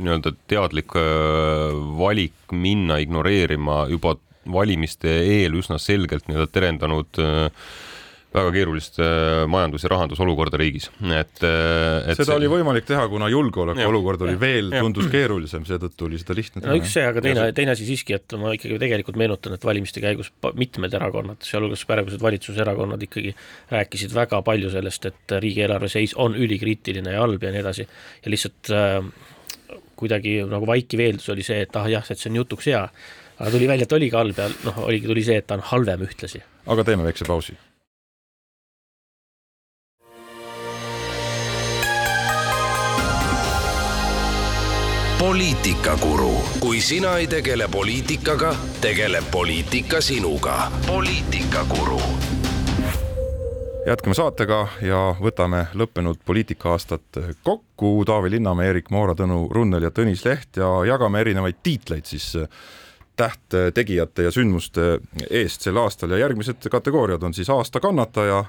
nii-öelda 0.00 0.32
teadlik 0.50 0.96
äh, 0.96 1.04
valik 1.98 2.52
minna 2.52 2.98
ignoreerima 3.02 3.86
juba 3.92 4.16
valimiste 4.52 5.12
eel 5.22 5.58
üsna 5.58 5.78
selgelt 5.82 6.28
nii-öelda 6.30 6.52
terendanud 6.52 7.22
äh, 7.22 7.50
väga 8.36 8.52
keerulist 8.52 8.98
äh, 9.00 9.44
majandus- 9.50 9.84
ja 9.86 9.90
rahandusolukorda 9.92 10.58
riigis, 10.60 10.88
et, 11.00 11.40
äh, 11.46 12.10
et 12.10 12.18
seda 12.18 12.32
see... 12.32 12.36
oli 12.36 12.50
võimalik 12.50 12.86
teha, 12.88 13.06
kuna 13.10 13.28
julgeolekuolukord 13.32 14.24
oli 14.26 14.36
veel, 14.40 14.72
tundus 14.74 15.08
keerulisem, 15.12 15.64
seetõttu 15.68 16.08
oli 16.08 16.20
seda 16.20 16.36
lihtne 16.36 16.62
teha. 16.62 16.72
no 16.72 16.80
üks 16.80 16.92
see, 16.96 17.04
aga 17.08 17.22
teine, 17.24 17.46
teine 17.56 17.74
asi 17.76 17.88
siiski, 17.88 18.16
et 18.18 18.36
ma 18.40 18.52
ikkagi 18.56 18.80
tegelikult 18.82 19.20
meenutan, 19.20 19.56
et 19.56 19.66
valimiste 19.66 20.02
käigus 20.04 20.32
mitmed 20.58 20.96
erakonnad, 20.98 21.40
sealhulgas 21.46 21.86
praegused 21.88 22.24
valitsuserakonnad 22.24 23.06
ikkagi 23.08 23.32
rääkisid 23.72 24.16
väga 24.16 24.42
palju 24.46 24.72
sellest, 24.74 25.08
et 25.12 25.38
riigieelarve 25.46 25.90
seis 25.92 26.16
on 26.20 26.36
ülikriitiline 26.36 27.16
ja 27.16 27.24
halb 27.24 27.46
ja 27.46 27.54
nii 27.54 27.64
edasi. 27.64 27.88
Ja 28.24 28.34
lihtsalt 28.34 28.74
äh, 28.74 28.98
kuidagi 29.96 30.42
nagu 30.46 30.68
vaikiv 30.68 31.00
eeldus 31.06 31.30
oli 31.32 31.46
see, 31.46 31.62
et 31.64 31.78
ah 31.78 31.88
jah, 31.88 32.04
et 32.10 32.20
see 32.20 32.32
on 32.32 32.42
jutuks 32.42 32.68
hea 32.68 32.84
aga 33.38 33.50
tuli 33.50 33.68
välja, 33.68 33.84
et 33.84 33.92
oligi 33.92 34.16
halb 34.16 34.38
ja 34.38 34.50
noh, 34.64 34.82
oligi, 34.88 35.06
tuli 35.06 35.24
see, 35.24 35.38
et 35.40 35.46
ta 35.46 35.58
on 35.58 35.64
halvem 35.72 36.04
ühtlasi. 36.08 36.42
aga 36.66 36.84
teeme 36.84 37.06
väikse 37.08 37.24
pausi. 37.28 37.56
poliitikakuru, 45.16 46.32
kui 46.60 46.80
sina 46.80 47.16
ei 47.18 47.26
tegele 47.26 47.68
poliitikaga, 47.68 48.54
tegeleb 48.80 49.24
poliitika 49.30 50.00
sinuga. 50.00 50.70
poliitikakuru 50.86 52.00
jätkame 53.86 54.16
saatega 54.18 54.66
ja 54.82 55.00
võtame 55.20 55.66
lõppenud 55.78 56.18
poliitika-aastat 56.26 57.20
kokku. 57.46 58.02
Taavi 58.06 58.32
Linnamäe, 58.34 58.72
Erik 58.72 58.90
Moora, 58.90 59.14
Tõnu 59.14 59.44
Runnel 59.50 59.86
ja 59.86 59.92
Tõnis 59.94 60.24
Leht 60.26 60.58
ja 60.58 60.68
jagame 60.88 61.22
erinevaid 61.22 61.60
tiitleid 61.62 62.08
siis 62.08 62.32
tähttegijate 63.16 64.22
ja 64.22 64.30
sündmuste 64.30 64.98
eest 65.30 65.64
sel 65.64 65.76
aastal 65.80 66.12
ja 66.12 66.18
järgmised 66.18 66.68
kategooriad 66.70 67.22
on 67.22 67.34
siis 67.34 67.50
aasta 67.50 67.80
kannataja 67.80 68.44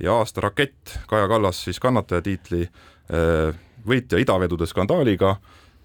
ja 0.00 0.14
aasta 0.14 0.40
rakett. 0.40 0.98
Kaja 1.06 1.28
Kallas 1.28 1.64
siis 1.64 1.80
kannataja 1.80 2.22
tiitli 2.22 2.62
eh, 2.62 3.54
võitja 3.86 4.20
idavedude 4.20 4.66
skandaaliga 4.66 5.36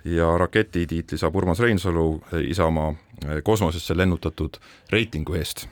ja 0.06 0.38
raketi 0.38 0.86
tiitli 0.88 1.18
saab 1.18 1.36
Urmas 1.36 1.60
Reinsalu 1.60 2.22
eh, 2.34 2.50
Isamaa 2.52 2.92
eh, 2.92 3.42
kosmosesse 3.44 3.98
lennutatud 3.98 4.60
reitingu 4.92 5.34
eest. 5.34 5.68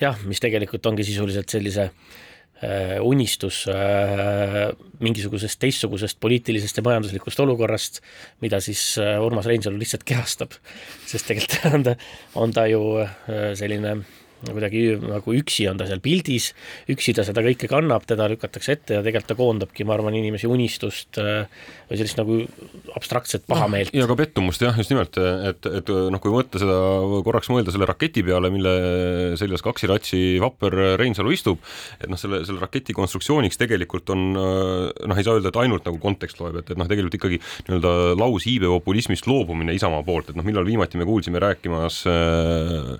jah, 0.00 0.16
mis 0.24 0.40
tegelikult 0.40 0.86
ongi 0.86 1.04
sisuliselt 1.04 1.48
sellise 1.48 1.82
äh, 1.82 1.90
Äh, 1.90 2.29
unistus 3.00 3.62
äh, 3.72 4.68
mingisugusest 5.00 5.60
teistsugusest 5.62 6.20
poliitilisest 6.20 6.76
ja 6.76 6.84
majanduslikust 6.84 7.40
olukorrast, 7.40 8.00
mida 8.44 8.60
siis 8.60 8.82
äh, 9.00 9.16
Urmas 9.24 9.48
Reinsalu 9.48 9.80
lihtsalt 9.80 10.04
kehastab, 10.04 10.58
sest 11.08 11.30
tegelikult 11.30 11.74
on 11.74 11.86
ta, 11.86 11.96
on 12.34 12.52
ta 12.56 12.66
ju 12.68 12.82
selline 13.56 14.00
kuidagi 14.46 14.84
nagu 15.02 15.34
üksi 15.36 15.66
on 15.70 15.80
ta 15.80 15.88
seal 15.88 16.02
pildis, 16.04 16.50
üksi 16.92 17.14
ta 17.16 17.24
seda 17.26 17.44
kõike 17.44 17.68
kannab, 17.70 18.06
teda 18.08 18.28
lükatakse 18.32 18.76
ette 18.76 18.98
ja 18.98 19.04
tegelikult 19.04 19.30
ta 19.30 19.38
koondabki, 19.38 19.86
ma 19.86 19.96
arvan, 19.96 20.16
inimesi 20.18 20.48
unistust 20.50 21.20
äh, 21.20 21.44
või 21.90 22.00
sellist 22.00 22.20
nagu 22.20 22.38
abstraktset 22.96 23.46
pahameelt 23.50 23.92
no,. 23.92 24.00
ja 24.00 24.08
ka 24.10 24.16
pettumust 24.18 24.64
jah, 24.64 24.76
just 24.78 24.92
nimelt, 24.92 25.18
et, 25.50 25.68
et 25.80 25.90
noh, 25.90 26.22
kui 26.22 26.32
võtta 26.34 26.60
seda, 26.62 26.78
korraks 27.26 27.50
mõelda 27.52 27.74
selle 27.74 27.88
raketi 27.90 28.24
peale, 28.26 28.52
mille 28.54 28.74
seljas 29.40 29.64
kaksiratsi 29.66 30.38
vapper 30.42 30.76
Reinsalu 31.00 31.34
istub, 31.34 31.60
et 32.00 32.08
noh, 32.10 32.20
selle, 32.20 32.42
selle 32.48 32.62
raketi 32.62 32.96
konstruktsiooniks 32.96 33.60
tegelikult 33.60 34.14
on 34.14 34.26
noh, 34.34 35.16
ei 35.18 35.26
saa 35.26 35.36
öelda, 35.36 35.52
et 35.52 35.60
ainult 35.60 35.86
nagu 35.88 36.00
kontekst 36.02 36.40
loeb, 36.40 36.60
et, 36.62 36.72
et 36.72 36.80
noh, 36.80 36.88
tegelikult 36.90 37.18
ikkagi 37.18 37.40
nii-öelda 37.68 38.16
lausiibe 38.20 38.70
populismist 38.70 39.28
loobumine 39.30 39.74
Isamaa 39.76 40.04
poolt, 40.06 40.30
et 40.30 40.38
noh, 40.38 40.46
millal 40.46 40.66
viimati 40.68 41.00
me 41.00 41.06
kuulsime 41.08 41.42
rääkimas 41.42 42.02
äh, 42.10 42.94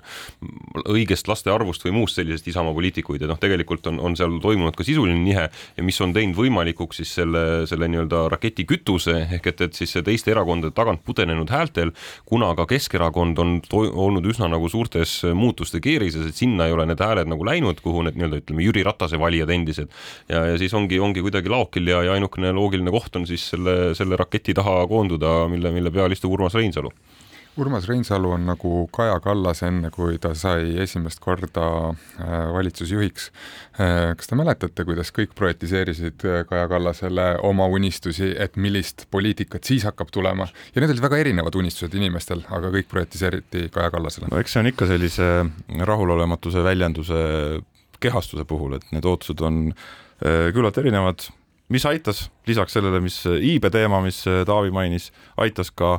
õigest 0.91 1.30
laste 1.31 1.51
arvust 1.53 1.85
või 1.87 1.95
muust 2.01 2.19
sellisest 2.19 2.51
Isamaa 2.51 2.75
poliitikuid. 2.75 3.23
Ja 3.23 3.31
noh, 3.31 3.39
tegelikult 3.41 3.87
on, 3.89 3.99
on 4.03 4.17
seal 4.19 4.37
toimunud 4.43 4.75
ka 4.77 4.85
sisuline 4.87 5.17
nihe 5.23 5.47
ja 5.47 5.85
mis 5.85 5.99
on 6.03 6.13
teinud 6.15 6.37
võimalikuks 6.37 7.01
siis 7.01 7.13
selle, 7.21 7.63
selle 7.69 7.89
nii-öelda 7.91 8.25
raketikütuse 8.35 9.17
ehk 9.37 9.51
et, 9.51 9.65
et 9.67 9.77
siis 9.77 9.95
teiste 10.05 10.33
erakondade 10.33 10.75
tagant 10.77 11.03
pudenenud 11.05 11.51
häältel, 11.51 11.93
kuna 12.29 12.51
ka 12.57 12.67
Keskerakond 12.69 13.39
on 13.41 13.55
olnud 13.71 14.27
üsna 14.31 14.49
nagu 14.51 14.69
suurtes 14.71 15.21
muutuste 15.37 15.81
keerises, 15.83 16.27
et 16.29 16.37
sinna 16.37 16.67
ei 16.67 16.75
ole 16.75 16.87
need 16.89 17.01
hääled 17.01 17.29
nagu 17.31 17.47
läinud, 17.47 17.81
kuhu 17.83 18.05
need 18.07 18.19
nii-öelda 18.19 18.41
ütleme, 18.43 18.65
Jüri 18.65 18.85
Ratase 18.87 19.19
valijad 19.21 19.51
endised. 19.53 19.91
Ja, 20.29 20.45
ja 20.51 20.59
siis 20.61 20.73
ongi, 20.77 20.99
ongi 20.99 21.23
kuidagi 21.23 21.51
laokil 21.51 21.91
ja, 21.91 22.03
ja 22.07 22.17
ainukene 22.17 22.53
loogiline 22.55 22.93
koht 22.93 23.15
on 23.19 23.27
siis 23.29 23.49
selle, 23.53 23.95
selle 23.97 24.19
raketi 24.19 24.55
taha 24.57 24.81
koonduda, 24.91 25.45
mille, 25.51 25.73
mille 25.75 25.93
peal 25.93 26.13
istub 26.15 26.33
Urmas 26.35 26.57
Reinsalu 26.57 26.91
Urmas 27.59 27.87
Reinsalu 27.87 28.29
on 28.31 28.45
nagu 28.47 28.69
Kaja 28.95 29.17
Kallas 29.19 29.59
enne, 29.67 29.89
kui 29.91 30.15
ta 30.23 30.31
sai 30.37 30.71
esimest 30.79 31.19
korda 31.19 31.65
äh, 31.91 32.29
valitsusjuhiks. 32.55 33.25
Äh, 33.75 34.13
kas 34.15 34.31
te 34.31 34.37
mäletate, 34.39 34.85
kuidas 34.87 35.11
kõik 35.15 35.33
projetiseerisid 35.35 36.23
äh, 36.29 36.37
Kaja 36.47 36.69
Kallasele 36.71 37.25
oma 37.47 37.67
unistusi, 37.67 38.29
et 38.39 38.55
millist 38.55 39.03
poliitikat 39.11 39.67
siis 39.67 39.83
hakkab 39.87 40.13
tulema 40.15 40.47
ja 40.47 40.79
need 40.79 40.93
olid 40.93 41.03
väga 41.03 41.19
erinevad 41.25 41.57
unistused 41.59 41.97
inimestel, 41.99 42.45
aga 42.55 42.71
kõik 42.77 42.87
projetiseeriti 42.93 43.67
Kaja 43.73 43.91
Kallasele. 43.97 44.31
no 44.31 44.39
eks 44.39 44.55
see 44.55 44.63
on 44.63 44.71
ikka 44.71 44.87
sellise 44.93 45.29
rahulolematuse 45.91 46.63
väljenduse 46.63 47.19
kehastuse 48.01 48.47
puhul, 48.47 48.79
et 48.79 48.87
need 48.95 49.05
ootused 49.05 49.43
on 49.45 49.67
küllalt 50.21 50.77
erinevad, 50.77 51.27
mis 51.73 51.83
aitas 51.89 52.27
lisaks 52.47 52.77
sellele, 52.77 53.01
mis 53.03 53.19
iibe 53.25 53.69
teema, 53.73 53.99
mis 54.05 54.23
Taavi 54.47 54.71
mainis, 54.73 55.09
aitas 55.41 55.69
ka 55.73 55.97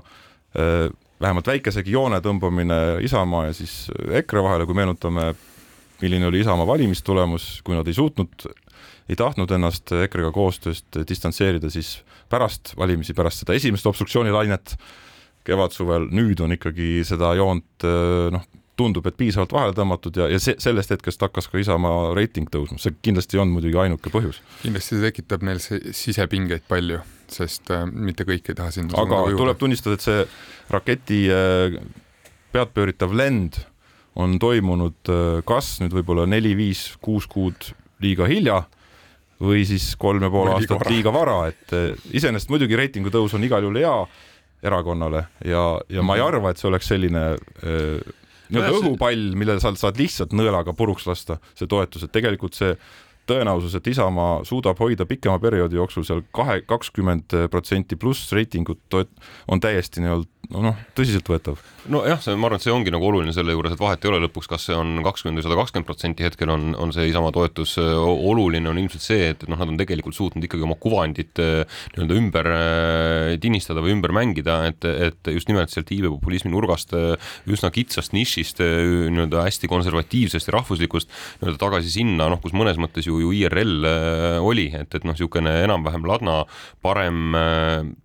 vähemalt 1.22 1.46
väikesegi 1.46 1.94
joone 1.94 2.20
tõmbamine 2.24 2.78
Isamaa 3.06 3.48
ja 3.48 3.56
siis 3.56 3.86
EKRE 4.20 4.42
vahele, 4.44 4.66
kui 4.66 4.76
meenutame, 4.76 5.32
milline 6.02 6.28
oli 6.28 6.42
Isamaa 6.42 6.66
valimistulemus, 6.66 7.60
kui 7.64 7.76
nad 7.78 7.88
ei 7.88 7.96
suutnud, 7.96 8.48
ei 9.10 9.18
tahtnud 9.18 9.50
ennast 9.54 9.92
EKRE-ga 9.94 10.32
koostööst 10.34 11.02
distantseerida, 11.08 11.70
siis 11.70 12.00
pärast 12.32 12.74
valimisi, 12.78 13.14
pärast 13.14 13.42
seda 13.42 13.56
esimest 13.58 13.86
obstruktsioonilainet 13.90 14.76
kevadsuvel, 15.46 16.08
nüüd 16.14 16.40
on 16.42 16.54
ikkagi 16.54 17.02
seda 17.06 17.32
joont 17.38 17.86
noh, 18.34 18.44
tundub, 18.76 19.06
et 19.06 19.16
piisavalt 19.18 19.52
vahele 19.52 19.74
tõmmatud 19.76 20.16
ja, 20.16 20.28
ja 20.32 20.38
see, 20.40 20.56
sellest 20.62 20.94
hetkest 20.94 21.22
hakkas 21.22 21.48
ka 21.52 21.60
Isamaa 21.60 22.12
reiting 22.16 22.48
tõusma, 22.52 22.78
see 22.80 22.94
kindlasti 23.04 23.40
olnud 23.40 23.58
muidugi 23.58 23.80
ainuke 23.84 24.12
põhjus. 24.12 24.40
kindlasti 24.62 24.96
see 24.96 25.04
tekitab 25.04 25.44
neil 25.46 25.60
sisepingeid 25.62 26.64
palju, 26.70 27.02
sest 27.32 27.72
äh, 27.74 27.84
mitte 27.86 28.26
kõik 28.28 28.48
ei 28.48 28.58
taha 28.58 28.72
sinna 28.74 28.96
aga 29.02 29.24
tuleb 29.36 29.60
tunnistada, 29.60 29.98
et 29.98 30.06
see 30.06 30.24
raketi 30.72 31.26
äh, 31.32 31.76
peadpööritav 32.52 33.12
lend 33.16 33.60
on 34.14 34.38
toimunud 34.40 35.12
äh, 35.12 35.40
kas 35.48 35.74
nüüd 35.84 35.94
võib-olla 36.00 36.26
neli-viis, 36.28 36.92
kuus 37.04 37.28
kuud 37.30 37.72
liiga 38.02 38.28
hilja 38.30 38.62
või 39.42 39.64
siis 39.66 39.92
kolm 39.98 40.22
ja 40.22 40.30
pool 40.30 40.52
aastat 40.54 40.84
liiga 40.90 41.12
vara, 41.14 41.42
et 41.52 41.76
äh, 41.76 41.92
iseenesest 42.14 42.52
muidugi 42.52 42.78
reitingu 42.78 43.12
tõus 43.12 43.34
on 43.36 43.44
igal 43.44 43.64
juhul 43.64 43.80
hea 43.80 43.94
erakonnale 44.62 45.26
ja, 45.44 45.62
ja 45.90 46.04
ma 46.04 46.16
ei 46.16 46.22
mhm. 46.22 46.28
arva, 46.28 46.52
et 46.52 46.60
see 46.60 46.68
oleks 46.70 46.90
selline 46.92 47.24
äh, 47.34 48.12
nii-öelda 48.52 48.80
õhupall, 48.82 49.24
mille 49.38 49.58
sa 49.62 49.72
saad 49.78 50.00
lihtsalt 50.00 50.34
nõelaga 50.36 50.74
puruks 50.76 51.06
lasta, 51.08 51.38
see 51.58 51.70
toetus, 51.70 52.06
et 52.06 52.12
tegelikult 52.14 52.58
see 52.58 52.76
tõenäosus, 53.30 53.76
et 53.78 53.86
Isamaa 53.92 54.42
suudab 54.48 54.80
hoida 54.82 55.06
pikema 55.08 55.38
perioodi 55.42 55.78
jooksul 55.78 56.06
seal 56.08 56.24
kahe, 56.34 56.60
kakskümmend 56.66 57.36
protsenti 57.50 57.96
pluss 57.96 58.32
reitingut 58.34 59.00
on 59.48 59.62
täiesti 59.62 60.02
nii-öelda 60.02 60.30
noh, 60.50 60.76
tõsiseltvõetav. 60.96 61.60
nojah, 61.92 62.20
see, 62.22 62.34
ma 62.36 62.48
arvan, 62.48 62.60
et 62.60 62.64
see 62.64 62.72
ongi 62.72 62.92
nagu 62.92 63.06
oluline 63.06 63.32
selle 63.34 63.54
juures, 63.54 63.72
et 63.74 63.80
vahet 63.80 64.04
ei 64.04 64.10
ole 64.10 64.20
lõpuks, 64.26 64.48
kas 64.50 64.66
see 64.68 64.76
on 64.76 65.00
kakskümmend 65.04 65.40
või 65.40 65.46
sada 65.46 65.58
kakskümmend 65.58 65.88
protsenti, 65.88 66.26
hetkel 66.26 66.52
on, 66.52 66.72
on 66.78 66.92
see 66.94 67.08
Isamaa 67.10 67.32
toetus, 67.34 67.74
oluline 67.78 68.70
on 68.70 68.80
ilmselt 68.82 69.04
see, 69.04 69.30
et, 69.32 69.42
et 69.44 69.50
noh, 69.50 69.60
nad 69.60 69.72
on 69.72 69.78
tegelikult 69.80 70.16
suutnud 70.16 70.44
ikkagi 70.46 70.66
oma 70.66 70.76
kuvandit 70.82 71.40
nii-öelda 71.40 72.18
ümber 72.18 72.50
tinnistada 73.42 73.84
või 73.84 73.96
ümber 73.96 74.14
mängida, 74.16 74.58
et, 74.70 74.86
et 75.08 75.32
just 75.34 75.50
nimelt 75.50 75.72
sealt 75.72 75.92
iibepopulismi 75.94 76.52
nurgast 76.52 76.94
üsna 77.50 77.72
kitsast 77.74 78.16
nišist 78.16 78.62
nii-öelda 78.62 79.46
hästi 79.46 79.70
konservatiivsest 79.72 80.50
ja 80.50 80.58
rahvuslikust 80.58 81.10
nii-öelda 81.40 81.60
tagasi 81.62 81.94
sinna, 81.96 82.28
noh, 82.32 82.42
kus 82.42 82.54
mõnes 82.56 82.80
mõttes 82.82 83.08
ju, 83.08 83.11
ju 83.20 83.32
IRL 83.36 83.86
oli, 84.42 84.68
et, 84.74 84.94
et 84.94 85.04
noh, 85.04 85.12
niisugune 85.12 85.52
enam-vähem 85.66 86.06
ladna, 86.08 86.38
parem 86.82 87.36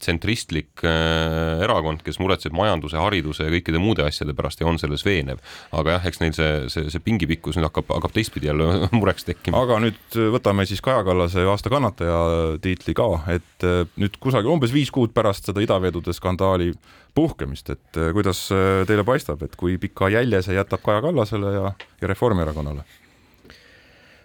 tsentristlik 0.02 0.84
erakond, 0.84 2.04
kes 2.06 2.20
muretseb 2.20 2.56
majanduse, 2.58 3.00
hariduse 3.00 3.48
ja 3.48 3.54
kõikide 3.54 3.80
muude 3.82 4.04
asjade 4.06 4.36
pärast 4.38 4.62
ja 4.62 4.68
on 4.70 4.80
selles 4.82 5.06
veenev. 5.08 5.40
aga 5.72 5.98
jah, 5.98 6.08
eks 6.10 6.22
neil 6.22 6.36
see, 6.36 6.52
see, 6.74 6.92
see 6.92 7.04
pingipikkus 7.04 7.58
nüüd 7.58 7.70
hakkab, 7.70 7.90
hakkab 7.96 8.16
teistpidi 8.16 8.52
jälle 8.52 8.68
mureks 9.00 9.28
tekkima. 9.28 9.64
aga 9.64 9.80
nüüd 9.84 10.20
võtame 10.36 10.68
siis 10.68 10.84
Kaja 10.84 11.04
Kallase 11.08 11.48
aasta 11.48 11.72
kannataja 11.72 12.20
tiitli 12.62 12.96
ka, 12.98 13.08
et 13.34 13.66
äh, 13.66 13.84
nüüd 14.00 14.20
kusagil 14.24 14.52
umbes 14.54 14.74
viis 14.76 14.92
kuud 14.94 15.14
pärast 15.16 15.48
seda 15.50 15.64
idavedude 15.64 16.16
skandaali 16.16 16.72
puhkemist, 17.18 17.72
et 17.74 18.00
äh, 18.00 18.14
kuidas 18.16 18.48
äh, 18.54 18.84
teile 18.90 19.06
paistab, 19.08 19.44
et 19.46 19.58
kui 19.60 19.78
pika 19.82 20.12
jälje 20.14 20.44
see 20.46 20.58
jätab 20.58 20.84
Kaja 20.86 21.04
Kallasele 21.06 21.54
ja, 21.56 21.74
ja 22.02 22.14
Reformierakonnale? 22.14 22.86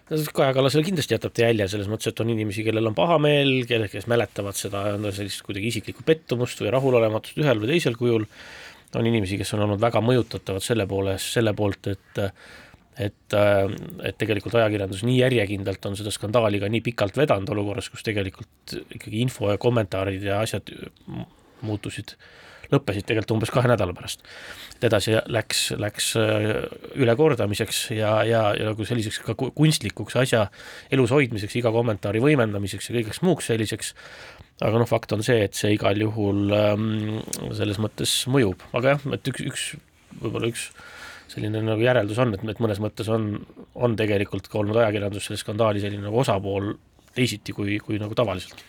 Kaja 0.09 0.51
Kallasele 0.53 0.83
kindlasti 0.83 1.15
jätab 1.15 1.31
ta 1.31 1.45
jälje 1.45 1.69
selles 1.71 1.87
mõttes, 1.87 2.11
et 2.11 2.19
on 2.19 2.31
inimesi, 2.33 2.65
kellel 2.65 2.89
on 2.89 2.95
pahameel, 2.97 3.53
kelle, 3.69 3.87
kes 3.91 4.09
mäletavad 4.11 4.57
seda 4.59 4.83
sellist 5.15 5.45
kuidagi 5.47 5.71
isiklikku 5.71 6.03
pettumust 6.05 6.59
või 6.59 6.73
rahulolematust 6.75 7.39
ühel 7.39 7.61
või 7.61 7.71
teisel 7.71 7.95
kujul, 7.99 8.27
on 8.99 9.07
inimesi, 9.09 9.39
kes 9.39 9.55
on 9.55 9.63
olnud 9.65 9.81
väga 9.81 10.03
mõjutatavad 10.03 10.65
selle 10.65 10.85
poolest, 10.89 11.31
selle 11.37 11.55
poolt, 11.57 11.89
et 11.95 12.21
et, 13.01 13.33
et 14.05 14.17
tegelikult 14.21 14.53
ajakirjandus 14.59 15.01
nii 15.07 15.15
järjekindlalt 15.17 15.85
on 15.89 15.95
seda 15.97 16.11
skandaali 16.13 16.59
ka 16.61 16.67
nii 16.69 16.83
pikalt 16.85 17.15
vedanud 17.17 17.49
olukorras, 17.55 17.87
kus 17.89 18.05
tegelikult 18.05 18.75
ikkagi 18.83 19.23
info 19.23 19.49
ja 19.49 19.57
kommentaarid 19.57 20.21
ja 20.27 20.43
asjad 20.45 20.69
muutusid 21.65 22.13
lõppesid 22.73 23.07
tegelikult 23.07 23.35
umbes 23.37 23.51
kahe 23.53 23.69
nädala 23.71 23.95
pärast. 23.95 24.23
et 24.77 24.87
edasi 24.89 25.15
läks, 25.31 25.63
läks 25.79 26.13
äh, 26.19 26.47
ülekordamiseks 26.99 27.83
ja, 27.95 28.15
ja, 28.27 28.43
ja 28.57 28.69
nagu 28.71 28.87
selliseks 28.87 29.21
ka 29.25 29.35
kunstlikuks 29.35 30.17
asja 30.19 30.47
elus 30.91 31.13
hoidmiseks, 31.15 31.55
iga 31.59 31.71
kommentaari 31.73 32.21
võimendamiseks 32.23 32.89
ja 32.89 32.97
kõigeks 32.97 33.21
muuks 33.25 33.51
selliseks, 33.51 33.93
aga 34.61 34.81
noh, 34.81 34.89
fakt 34.89 35.15
on 35.15 35.23
see, 35.25 35.43
et 35.47 35.57
see 35.57 35.75
igal 35.77 35.99
juhul 35.99 36.51
ähm, 36.57 37.21
selles 37.55 37.79
mõttes 37.81 38.23
mõjub, 38.31 38.65
aga 38.73 38.95
jah, 38.95 39.07
et 39.17 39.31
üks, 39.33 39.47
üks, 39.51 39.69
võib-olla 40.19 40.51
üks 40.51 40.69
selline 41.33 41.63
nagu 41.65 41.81
järeldus 41.81 42.19
on, 42.21 42.35
et, 42.35 42.43
et 42.53 42.59
mõnes 42.61 42.81
mõttes 42.83 43.07
on, 43.11 43.31
on 43.73 43.95
tegelikult 43.97 44.49
ka 44.51 44.59
olnud 44.61 44.77
ajakirjandus 44.83 45.29
selle 45.29 45.41
skandaali 45.41 45.81
selline 45.81 46.05
nagu 46.05 46.19
osapool 46.21 46.73
teisiti 47.13 47.55
kui, 47.55 47.79
kui 47.81 47.97
nagu 48.01 48.15
tavaliselt 48.17 48.61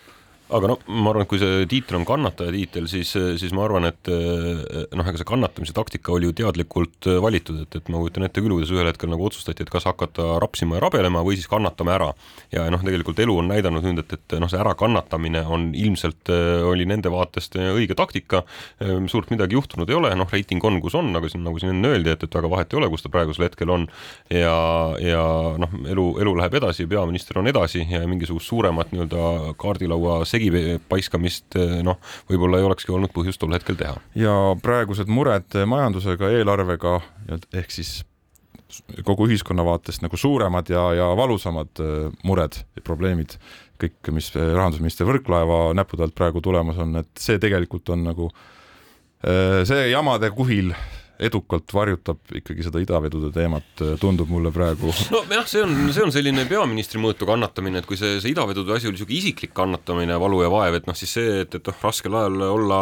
aga 0.53 0.69
noh, 0.69 0.81
ma 0.91 1.09
arvan, 1.09 1.25
et 1.25 1.29
kui 1.31 1.39
see 1.41 1.65
tiitel 1.69 1.97
on 1.99 2.05
kannataja 2.07 2.53
tiitel, 2.53 2.85
siis, 2.89 3.11
siis 3.41 3.53
ma 3.55 3.63
arvan, 3.65 3.87
et 3.89 4.09
noh, 4.09 5.07
ega 5.07 5.17
see 5.17 5.27
kannatamise 5.27 5.73
taktika 5.75 6.13
oli 6.13 6.29
ju 6.29 6.35
teadlikult 6.41 7.09
valitud, 7.23 7.63
et, 7.65 7.79
et 7.79 7.89
ma 7.89 8.01
kujutan 8.01 8.27
ette 8.27 8.43
küll, 8.43 8.53
kuidas 8.53 8.73
ühel 8.73 8.89
hetkel 8.89 9.09
nagu 9.11 9.25
otsustati, 9.25 9.65
et 9.65 9.71
kas 9.73 9.87
hakata 9.89 10.35
rapsima 10.43 10.77
ja 10.77 10.83
rabelema 10.85 11.23
või 11.25 11.39
siis 11.39 11.49
kannatame 11.49 11.95
ära. 11.95 12.11
ja 12.53 12.67
noh, 12.73 12.83
tegelikult 12.85 13.19
elu 13.25 13.37
on 13.41 13.49
näidanud 13.49 13.85
nüüd, 13.87 14.03
et, 14.03 14.13
et 14.19 14.37
noh, 14.41 14.51
see 14.51 14.61
ärakannatamine 14.61 15.41
on 15.49 15.71
ilmselt, 15.75 16.29
oli 16.69 16.85
nende 16.89 17.09
vaatest 17.13 17.57
õige 17.61 17.97
taktika, 17.97 18.43
suurt 19.09 19.33
midagi 19.33 19.57
juhtunud 19.57 19.89
ei 19.89 19.97
ole, 19.97 20.13
noh, 20.17 20.29
reiting 20.31 20.63
on, 20.67 20.77
kus 20.83 20.97
on, 20.99 21.09
aga 21.17 21.29
siin 21.31 21.45
nagu 21.45 21.59
siin 21.61 21.73
enne 21.73 21.95
öeldi, 21.95 22.13
et, 22.13 22.27
et 22.27 22.37
väga 22.37 22.51
vahet 22.51 22.73
ei 22.73 22.81
ole, 22.81 22.91
kus 22.93 23.05
ta 23.05 23.11
praegusel 23.13 23.47
hetkel 23.47 23.73
on 23.73 23.87
ja, 24.29 24.55
ja 25.01 25.25
noh, 25.61 25.75
elu, 25.89 26.07
elu 26.21 26.35
läheb 26.39 26.59
edasi, 26.61 26.87
peaminister 26.89 27.41
on 27.41 27.49
edasi 27.49 27.85
ja 27.89 28.03
mingisugust 28.09 28.51
suuremat 28.51 28.93
nii-öelda 28.93 29.55
kaardilaua 29.61 30.21
segi 30.35 30.79
paiskamist 30.89 31.57
noh, 31.85 31.99
võib-olla 32.29 32.61
ei 32.61 32.67
olekski 32.67 32.93
olnud 32.95 33.13
põhjust 33.15 33.41
tol 33.41 33.55
hetkel 33.55 33.79
teha. 33.79 33.95
ja 34.19 34.35
praegused 34.63 35.11
mured 35.11 35.57
majandusega, 35.67 36.31
eelarvega 36.39 36.99
ehk 37.55 37.73
siis 37.73 37.97
kogu 39.07 39.29
ühiskonna 39.29 39.63
vaatest 39.65 40.03
nagu 40.03 40.17
suuremad 40.19 40.69
ja, 40.73 40.87
ja 40.97 41.11
valusamad 41.17 41.79
äh, 41.83 42.09
mured 42.27 42.57
ja 42.75 42.83
probleemid, 42.83 43.37
kõik, 43.81 44.11
mis 44.15 44.31
rahandusminister 44.35 45.07
Võrklaeva 45.07 45.69
näppude 45.77 46.07
alt 46.07 46.15
praegu 46.17 46.43
tulemas 46.43 46.79
on, 46.81 46.99
et 47.03 47.11
see 47.19 47.39
tegelikult 47.41 47.95
on 47.95 48.05
nagu 48.11 48.29
see 49.65 49.87
jamade 49.89 50.27
kuhil 50.35 50.67
edukalt 51.19 51.71
varjutab 51.73 52.33
ikkagi 52.35 52.65
seda 52.65 52.81
idavedude 52.83 53.31
teemat, 53.35 53.83
tundub 54.01 54.29
mulle 54.31 54.51
praegu. 54.55 54.91
nojah, 55.13 55.47
see 55.47 55.63
on, 55.63 55.75
see 55.95 56.03
on 56.03 56.11
selline 56.13 56.45
peaministri 56.49 56.99
mõõtu 57.01 57.27
kannatamine, 57.29 57.79
et 57.81 57.87
kui 57.89 57.99
see, 57.99 58.17
see 58.23 58.33
idavedude 58.33 58.75
asi 58.75 58.89
oli 58.89 58.97
niisugune 58.97 59.19
isiklik 59.19 59.55
kannatamine, 59.55 60.17
valu 60.21 60.41
ja 60.43 60.51
vaev, 60.51 60.79
et 60.79 60.89
noh, 60.89 60.97
siis 60.97 61.15
see, 61.17 61.39
et, 61.45 61.55
et 61.59 61.71
noh, 61.71 61.79
raskel 61.85 62.19
ajal 62.19 62.45
olla 62.49 62.79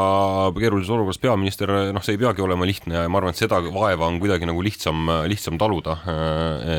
keerulises 0.58 0.94
olukorras 0.96 1.22
peaminister, 1.22 1.74
noh, 1.94 2.06
see 2.06 2.18
ei 2.18 2.22
peagi 2.24 2.46
olema 2.46 2.68
lihtne 2.70 2.98
ja 2.98 3.06
ma 3.12 3.22
arvan, 3.22 3.36
et 3.36 3.44
seda 3.44 3.62
vaeva 3.68 4.10
on 4.10 4.20
kuidagi 4.24 4.50
nagu 4.50 4.66
lihtsam, 4.66 5.06
lihtsam 5.30 5.62
taluda. 5.62 6.00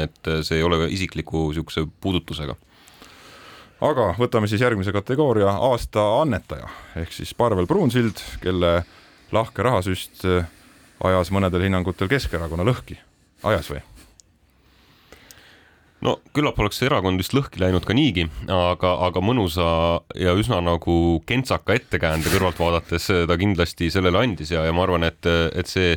et 0.02 0.30
see 0.46 0.58
ei 0.58 0.66
ole 0.66 0.88
isikliku 0.92 1.48
niisuguse 1.50 1.86
puudutusega 2.02 2.56
aga 3.84 4.10
võtame 4.18 4.48
siis 4.50 4.62
järgmise 4.64 4.92
kategooria, 4.94 5.50
aasta 5.68 6.02
annetaja 6.22 6.68
ehk 7.00 7.12
siis 7.14 7.34
Parvel 7.36 7.68
Pruunsild, 7.70 8.20
kelle 8.42 8.76
lahke 9.34 9.64
rahasüst 9.66 10.24
ajas 11.04 11.32
mõnedel 11.34 11.66
hinnangutel 11.66 12.10
Keskerakonna 12.12 12.66
lõhki, 12.66 12.98
ajas 13.42 13.72
või? 13.72 13.82
no 16.04 16.18
küllap 16.36 16.58
oleks 16.60 16.78
see 16.80 16.88
erakond 16.90 17.20
vist 17.20 17.32
lõhki 17.36 17.62
läinud 17.62 17.86
ka 17.88 17.96
niigi, 17.96 18.26
aga, 18.52 18.90
aga 19.06 19.22
mõnusa 19.24 19.66
ja 20.20 20.34
üsna 20.36 20.60
nagu 20.64 20.96
kentsaka 21.28 21.78
ettekäände 21.78 22.32
kõrvalt 22.32 22.60
vaadates 22.60 23.08
ta 23.28 23.38
kindlasti 23.40 23.88
sellele 23.92 24.20
andis 24.20 24.52
ja, 24.52 24.66
ja 24.68 24.74
ma 24.76 24.84
arvan, 24.84 25.06
et, 25.08 25.24
et 25.56 25.70
see 25.70 25.94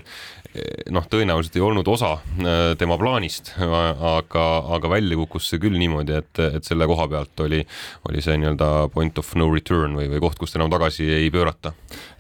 noh, 0.93 1.06
tõenäoliselt 1.10 1.58
ei 1.58 1.63
olnud 1.63 1.88
osa 1.91 2.13
äh, 2.17 2.74
tema 2.80 2.98
plaanist, 3.00 3.54
aga, 3.60 4.46
aga 4.78 4.91
välja 4.91 5.17
kukkus 5.20 5.50
see 5.52 5.62
küll 5.62 5.78
niimoodi, 5.80 6.15
et, 6.22 6.41
et 6.60 6.67
selle 6.67 6.88
koha 6.89 7.08
pealt 7.12 7.43
oli, 7.46 7.62
oli 8.10 8.24
see 8.24 8.38
nii-öelda 8.39 8.70
point 8.93 9.17
of 9.22 9.34
no 9.39 9.50
return 9.54 9.98
või, 9.98 10.10
või 10.12 10.22
koht, 10.24 10.39
kust 10.41 10.58
enam 10.60 10.72
tagasi 10.74 11.08
ei 11.20 11.32
pöörata. 11.34 11.74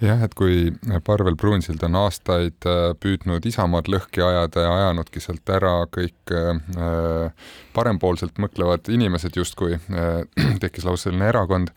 jah, 0.03 0.23
et 0.25 0.35
kui 0.37 0.71
Parvel 1.05 1.37
Pruunsild 1.39 1.83
on 1.87 1.99
aastaid 2.03 2.67
äh, 2.69 2.91
püüdnud 2.99 3.45
Isamaad 3.47 3.89
lõhki 3.91 4.23
ajada 4.25 4.67
ja 4.67 4.75
ajanudki 4.81 5.23
sealt 5.23 5.55
ära 5.57 5.79
kõik 5.93 6.35
äh, 6.35 7.31
parempoolselt 7.77 8.39
mõtlevad 8.41 8.89
inimesed 8.93 9.37
justkui 9.37 9.77
äh,, 9.77 10.23
tekkis 10.63 10.87
lausa 10.87 11.07
selline 11.07 11.29
erakond 11.29 11.73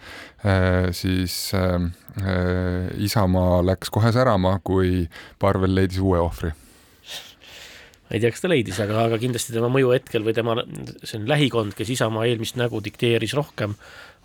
siis 0.96 1.34
äh, 1.54 1.90
Äh, 2.18 2.90
Isamaa 3.04 3.60
läks 3.62 3.90
kohe 3.92 4.10
särama, 4.12 4.58
kui 4.64 5.06
Parvel 5.38 5.74
leidis 5.76 6.00
uue 6.02 6.18
ohvri. 6.18 6.50
Ma 6.50 8.16
ei 8.16 8.22
tea, 8.22 8.32
kas 8.34 8.42
ta 8.42 8.50
leidis, 8.50 8.80
aga, 8.82 9.04
aga 9.06 9.18
kindlasti 9.22 9.54
tema 9.54 9.70
mõju 9.70 9.92
hetkel 9.94 10.24
või 10.26 10.34
tema 10.34 10.56
see 11.04 11.20
on 11.20 11.28
lähikond, 11.30 11.76
kes 11.78 11.92
Isamaa 11.94 12.26
eelmist 12.26 12.58
nägu 12.58 12.82
dikteeris 12.82 13.36
rohkem, 13.38 13.76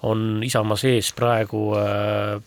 on 0.09 0.41
Isamaa 0.45 0.79
sees 0.81 1.11
praegu 1.17 1.67
äh, 1.77 2.41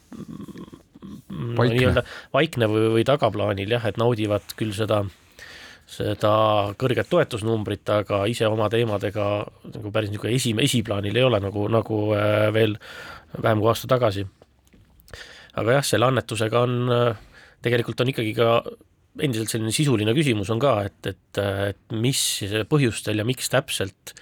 nii-öelda 1.30 2.02
vaikne 2.34 2.68
või, 2.72 2.88
või 2.98 3.06
tagaplaanil 3.06 3.78
jah, 3.78 3.86
et 3.86 4.00
naudivad 4.02 4.56
küll 4.58 4.74
seda 4.74 5.04
seda 5.88 6.32
kõrget 6.78 7.08
toetusnumbrit, 7.08 7.86
aga 7.92 8.24
ise 8.28 8.48
oma 8.48 8.68
teemadega 8.72 9.28
nagu 9.72 9.92
päris 9.92 10.12
niisugune 10.12 10.34
esi, 10.36 10.52
esiplaanil 10.64 11.16
ei 11.16 11.24
ole 11.24 11.40
nagu, 11.40 11.64
nagu 11.72 12.02
äh, 12.16 12.48
veel 12.54 12.76
vähem 13.38 13.62
kui 13.62 13.70
aasta 13.72 13.88
tagasi. 13.90 14.26
aga 15.58 15.78
jah, 15.78 15.86
selle 15.86 16.10
annetusega 16.10 16.60
on, 16.60 16.76
äh, 16.92 17.46
tegelikult 17.64 18.04
on 18.04 18.12
ikkagi 18.12 18.34
ka 18.36 18.50
endiselt 19.18 19.50
selline 19.50 19.72
sisuline 19.74 20.14
küsimus 20.14 20.52
on 20.54 20.60
ka, 20.62 20.76
et, 20.86 21.00
et, 21.08 21.40
et 21.72 21.96
mis 21.96 22.20
põhjustel 22.70 23.18
ja 23.18 23.26
miks 23.26 23.48
täpselt 23.50 24.12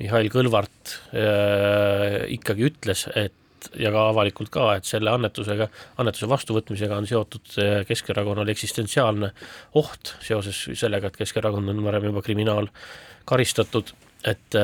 Mihhail 0.00 0.28
Kõlvart 0.32 0.96
äh, 1.14 2.18
ikkagi 2.34 2.66
ütles, 2.72 3.06
et 3.14 3.36
ja 3.78 3.92
ka 3.94 4.06
avalikult 4.10 4.50
ka, 4.52 4.68
et 4.78 4.88
selle 4.88 5.12
annetusega, 5.12 5.68
annetuse 6.02 6.28
vastuvõtmisega 6.30 6.98
on 7.00 7.08
seotud 7.10 7.58
äh, 7.62 7.74
Keskerakonnal 7.88 8.48
eksistentsiaalne 8.54 9.32
oht 9.80 10.16
seoses 10.24 10.64
sellega, 10.78 11.10
et 11.10 11.20
Keskerakond 11.20 11.74
on 11.74 11.84
varem 11.84 12.10
juba 12.10 12.24
kriminaalkaristatud, 12.24 13.94
et, 14.32 14.58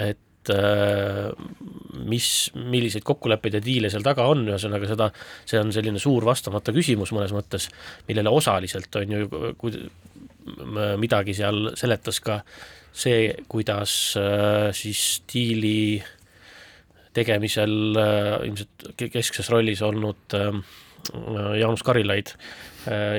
et 0.00 0.52
mis, 2.08 2.28
milliseid 2.58 3.04
kokkuleppeid 3.06 3.58
ja 3.58 3.62
diile 3.62 3.90
seal 3.92 4.02
taga 4.02 4.26
on, 4.30 4.44
ühesõnaga 4.50 4.88
seda, 4.90 5.08
see 5.46 5.60
on 5.60 5.70
selline 5.74 6.00
suur 6.02 6.26
vastamata 6.26 6.74
küsimus 6.74 7.12
mõnes 7.14 7.34
mõttes, 7.36 7.68
millele 8.08 8.32
osaliselt 8.32 8.98
on 8.98 9.16
ju, 9.16 9.28
midagi 10.98 11.36
seal 11.38 11.70
seletas 11.78 12.18
ka 12.24 12.40
see, 12.92 13.32
kuidas 13.48 14.16
äh, 14.20 14.68
siis 14.76 15.22
diili 15.32 16.02
tegemisel 17.16 17.98
äh, 18.00 18.46
ilmselt 18.48 18.88
keskses 19.12 19.50
rollis 19.52 19.82
olnud 19.84 20.36
äh, 20.38 20.50
Jaanus 21.58 21.82
Karilaid 21.82 22.36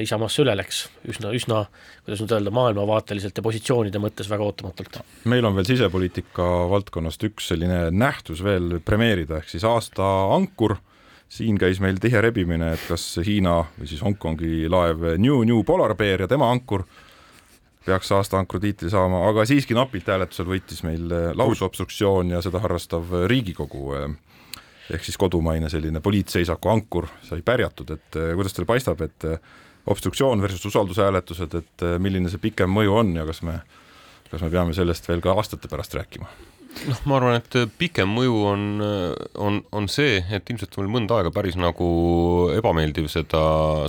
Isamaasse 0.04 0.42
üle 0.44 0.54
läks 0.60 0.86
üsna, 1.08 1.30
üsna, 1.36 1.62
kuidas 2.04 2.20
nüüd 2.20 2.34
öelda, 2.36 2.52
maailmavaateliselt 2.56 3.38
ja 3.40 3.44
positsioonide 3.46 4.00
mõttes 4.04 4.28
väga 4.32 4.44
ootamatult. 4.44 5.00
meil 5.32 5.46
on 5.48 5.56
veel 5.56 5.68
sisepoliitika 5.70 6.48
valdkonnast 6.72 7.24
üks 7.30 7.48
selline 7.52 7.86
nähtus 7.92 8.44
veel 8.44 8.82
premeerida, 8.84 9.40
ehk 9.40 9.52
siis 9.52 9.64
aasta 9.68 10.08
ankur, 10.36 10.76
siin 11.32 11.60
käis 11.60 11.80
meil 11.84 12.00
tihe 12.04 12.22
rebimine, 12.24 12.74
et 12.76 12.84
kas 12.90 13.06
Hiina 13.24 13.62
või 13.78 13.88
siis 13.92 14.04
Hongkongi 14.04 14.68
laev 14.72 15.14
New 15.16 15.44
New 15.48 15.64
Polar 15.68 15.96
Bear 16.00 16.26
ja 16.26 16.32
tema 16.32 16.52
ankur 16.52 16.84
peaks 17.86 18.12
aasta 18.16 18.40
ankru 18.40 18.60
tiitli 18.64 18.90
saama, 18.92 19.26
aga 19.30 19.46
siiski 19.48 19.76
napilt 19.76 20.08
hääletusel 20.08 20.48
võitis 20.48 20.84
meil 20.88 21.12
eh, 21.12 21.26
lausobstruktsioon 21.38 22.32
ja 22.36 22.42
seda 22.44 22.62
harrastav 22.64 23.12
eh, 23.12 23.26
Riigikogu 23.32 23.84
eh, 23.98 24.08
ehk 24.94 25.06
siis 25.08 25.20
kodumaine 25.20 25.70
selline 25.72 26.02
poliitseisaku 26.04 26.72
ankur 26.72 27.10
sai 27.28 27.44
pärjatud, 27.46 27.94
et 27.96 28.18
kuidas 28.36 28.56
teile 28.56 28.68
paistab, 28.68 29.00
et 29.06 29.28
obstruktsioon 29.88 30.44
versus 30.44 30.66
usaldushääletused, 30.68 31.56
et 31.60 31.86
milline 32.04 32.32
see 32.32 32.42
pikem 32.44 32.72
mõju 32.72 33.00
on 33.00 33.16
ja 33.16 33.24
kas 33.28 33.40
me, 33.48 33.62
kas 34.28 34.44
me 34.44 34.52
peame 34.52 34.76
sellest 34.76 35.08
veel 35.08 35.24
ka 35.24 35.36
aastate 35.40 35.72
pärast 35.72 35.96
rääkima? 35.96 36.28
Noh, 36.88 37.00
ma 37.10 37.18
arvan, 37.18 37.38
et 37.40 37.56
pikem 37.80 38.10
mõju 38.12 38.38
on, 38.50 38.64
on, 39.42 39.60
on 39.76 39.88
see, 39.92 40.20
et 40.36 40.50
ilmselt 40.52 40.78
veel 40.78 40.90
mõnda 40.92 41.20
aega 41.20 41.32
päris 41.34 41.58
nagu 41.60 41.88
ebameeldiv 42.56 43.10
seda 43.12 43.42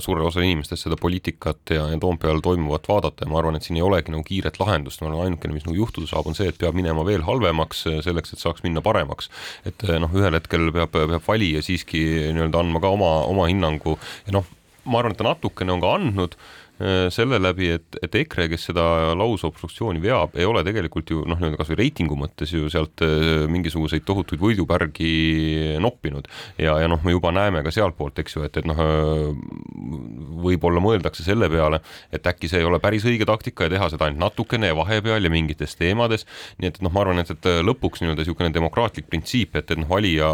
suurele 0.03 0.29
osale 0.29 0.47
inimestest 0.49 0.87
seda 0.87 0.99
poliitikat 0.99 1.75
ja, 1.75 1.87
ja 1.91 1.99
Toompeal 2.01 2.41
toimuvat 2.45 2.89
vaadata 2.89 3.25
ja 3.25 3.31
ma 3.31 3.39
arvan, 3.41 3.59
et 3.59 3.67
siin 3.67 3.79
ei 3.79 3.85
olegi 3.85 4.13
nagu 4.13 4.25
kiiret 4.27 4.59
lahendust, 4.61 5.03
ma 5.03 5.11
arvan, 5.11 5.29
ainukene, 5.29 5.55
mis 5.57 5.67
nagu 5.67 5.77
juhtuda 5.79 6.09
saab, 6.11 6.29
on 6.31 6.37
see, 6.37 6.49
et 6.51 6.59
peab 6.61 6.77
minema 6.77 7.05
veel 7.07 7.25
halvemaks 7.27 7.85
selleks, 8.05 8.35
et 8.35 8.43
saaks 8.43 8.65
minna 8.65 8.83
paremaks. 8.85 9.31
et 9.67 9.87
noh, 10.01 10.11
ühel 10.15 10.37
hetkel 10.37 10.69
peab, 10.75 10.93
peab 10.95 11.23
valija 11.25 11.63
siiski 11.65 12.03
nii-öelda 12.35 12.61
andma 12.61 12.83
ka 12.83 12.93
oma, 12.95 13.15
oma 13.29 13.49
hinnangu 13.51 13.97
ja 14.27 14.37
noh, 14.39 14.53
ma 14.85 15.01
arvan, 15.01 15.15
et 15.15 15.21
ta 15.21 15.27
natukene 15.27 15.73
on 15.73 15.83
ka 15.83 15.97
andnud 15.97 16.37
Äh, 16.37 16.64
selle 17.13 17.37
läbi, 17.39 17.69
et, 17.77 17.97
et 18.03 18.15
EKRE, 18.19 18.49
kes 18.51 18.67
seda 18.69 18.83
lausobstruktsiooni 19.15 20.01
veab, 20.03 20.35
ei 20.35 20.47
ole 20.47 20.63
tegelikult 20.67 21.11
ju 21.13 21.21
noh, 21.23 21.39
nii-öelda 21.39 21.59
kasvõi 21.61 21.77
reitingu 21.79 22.17
mõttes 22.19 22.51
ju 22.51 22.67
sealt 22.71 23.03
äh, 23.05 23.45
mingisuguseid 23.51 24.03
tohutuid 24.07 24.41
võidupärgi 24.41 25.11
noppinud. 25.83 26.27
Ja, 26.59 26.75
ja 26.83 26.89
noh, 26.91 26.99
me 27.05 27.15
juba 27.15 27.31
näeme 27.35 27.63
ka 27.65 27.71
sealtpoolt, 27.71 28.19
eks 28.19 28.35
ju, 28.35 28.43
et, 28.47 28.59
et 28.59 28.67
noh, 28.67 28.81
äh, 28.83 29.31
võib-olla 30.45 30.83
mõeldakse 30.83 31.23
selle 31.25 31.49
peale, 31.51 31.79
et 32.11 32.27
äkki 32.27 32.51
see 32.51 32.59
ei 32.63 32.67
ole 32.67 32.81
päris 32.83 33.07
õige 33.07 33.27
taktika 33.29 33.69
ja 33.69 33.75
teha 33.77 33.91
seda 33.93 34.09
ainult 34.09 34.25
natukene 34.27 34.71
ja 34.71 34.77
vahepeal 34.77 35.23
ja 35.23 35.31
mingites 35.31 35.77
teemades, 35.79 36.27
nii 36.59 36.73
et, 36.73 36.79
et 36.79 36.85
noh, 36.85 36.91
ma 36.91 37.05
arvan, 37.05 37.23
et, 37.23 37.31
et 37.31 37.51
lõpuks 37.63 38.03
nii-öelda 38.03 38.25
niisugune 38.25 38.51
demokraatlik 38.55 39.07
printsiip, 39.11 39.55
et, 39.55 39.71
et 39.71 39.79
noh, 39.79 39.87
valija 39.87 40.27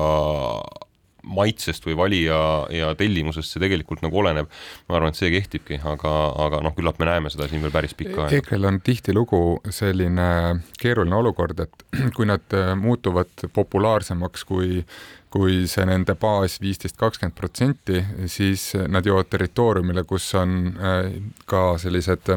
maitsest 1.23 1.85
või 1.87 1.97
valija 1.99 2.39
ja 2.73 2.91
tellimusest 2.97 3.53
see 3.53 3.63
tegelikult 3.63 4.03
nagu 4.05 4.21
oleneb. 4.23 4.49
ma 4.89 4.97
arvan, 4.97 5.13
et 5.13 5.19
see 5.19 5.31
kehtibki, 5.33 5.79
aga, 5.83 6.11
aga 6.45 6.61
noh, 6.65 6.75
küllap 6.77 6.99
me 6.99 7.09
näeme 7.09 7.31
seda 7.33 7.47
siin 7.51 7.63
veel 7.63 7.73
päris 7.73 7.95
pikka 7.97 8.25
aega. 8.25 8.41
EKRE-l 8.41 8.67
on 8.69 8.81
tihtilugu 8.85 9.41
selline 9.69 10.27
keeruline 10.81 11.17
olukord, 11.17 11.59
et 11.65 11.87
kui 12.17 12.29
nad 12.29 12.57
äh, 12.57 12.75
muutuvad 12.79 13.49
populaarsemaks 13.53 14.45
kui 14.49 14.83
kui 15.31 15.61
see 15.71 15.85
nende 15.87 16.11
baas 16.19 16.57
viisteist, 16.59 16.97
kakskümmend 16.99 17.37
protsenti, 17.37 18.01
siis 18.27 18.73
nad 18.91 19.05
jõuavad 19.07 19.29
territooriumile, 19.31 20.03
kus 20.03 20.25
on 20.35 20.73
äh, 20.75 21.07
ka 21.47 21.77
sellised 21.79 22.33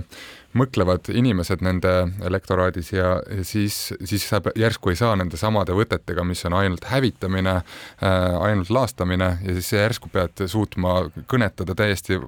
mõtlevad 0.55 1.11
inimesed 1.15 1.63
nende 1.65 1.93
elektoraadis 2.25 2.93
ja 2.95 3.17
siis, 3.43 3.93
siis 4.07 4.27
sa 4.29 4.41
järsku 4.59 4.93
ei 4.93 4.99
saa 4.99 5.15
nende 5.19 5.39
samade 5.41 5.75
võtetega, 5.77 6.25
mis 6.27 6.45
on 6.49 6.59
ainult 6.59 6.87
hävitamine 6.91 7.57
äh,, 7.59 8.37
ainult 8.49 8.71
laastamine 8.71 9.35
ja 9.43 9.57
siis 9.59 9.73
järsku 9.75 10.13
pead 10.13 10.47
suutma 10.51 11.09
kõnetada 11.31 11.77
täiesti, 11.79 12.21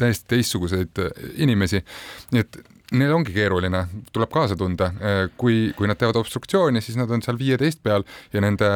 täiesti 0.00 0.28
teistsuguseid 0.34 1.02
inimesi. 1.40 1.84
nii 2.32 2.44
et 2.44 2.60
neil 2.96 3.14
ongi 3.14 3.34
keeruline, 3.34 3.84
tuleb 4.12 4.30
kaasa 4.34 4.56
tunda, 4.58 4.90
äh, 4.98 5.24
kui, 5.38 5.70
kui 5.78 5.88
nad 5.90 5.98
teevad 5.98 6.18
obstruktsiooni, 6.20 6.82
siis 6.82 6.98
nad 6.98 7.10
on 7.10 7.22
seal 7.22 7.38
viieteist 7.38 7.82
peal 7.82 8.04
ja 8.34 8.42
nende 8.42 8.70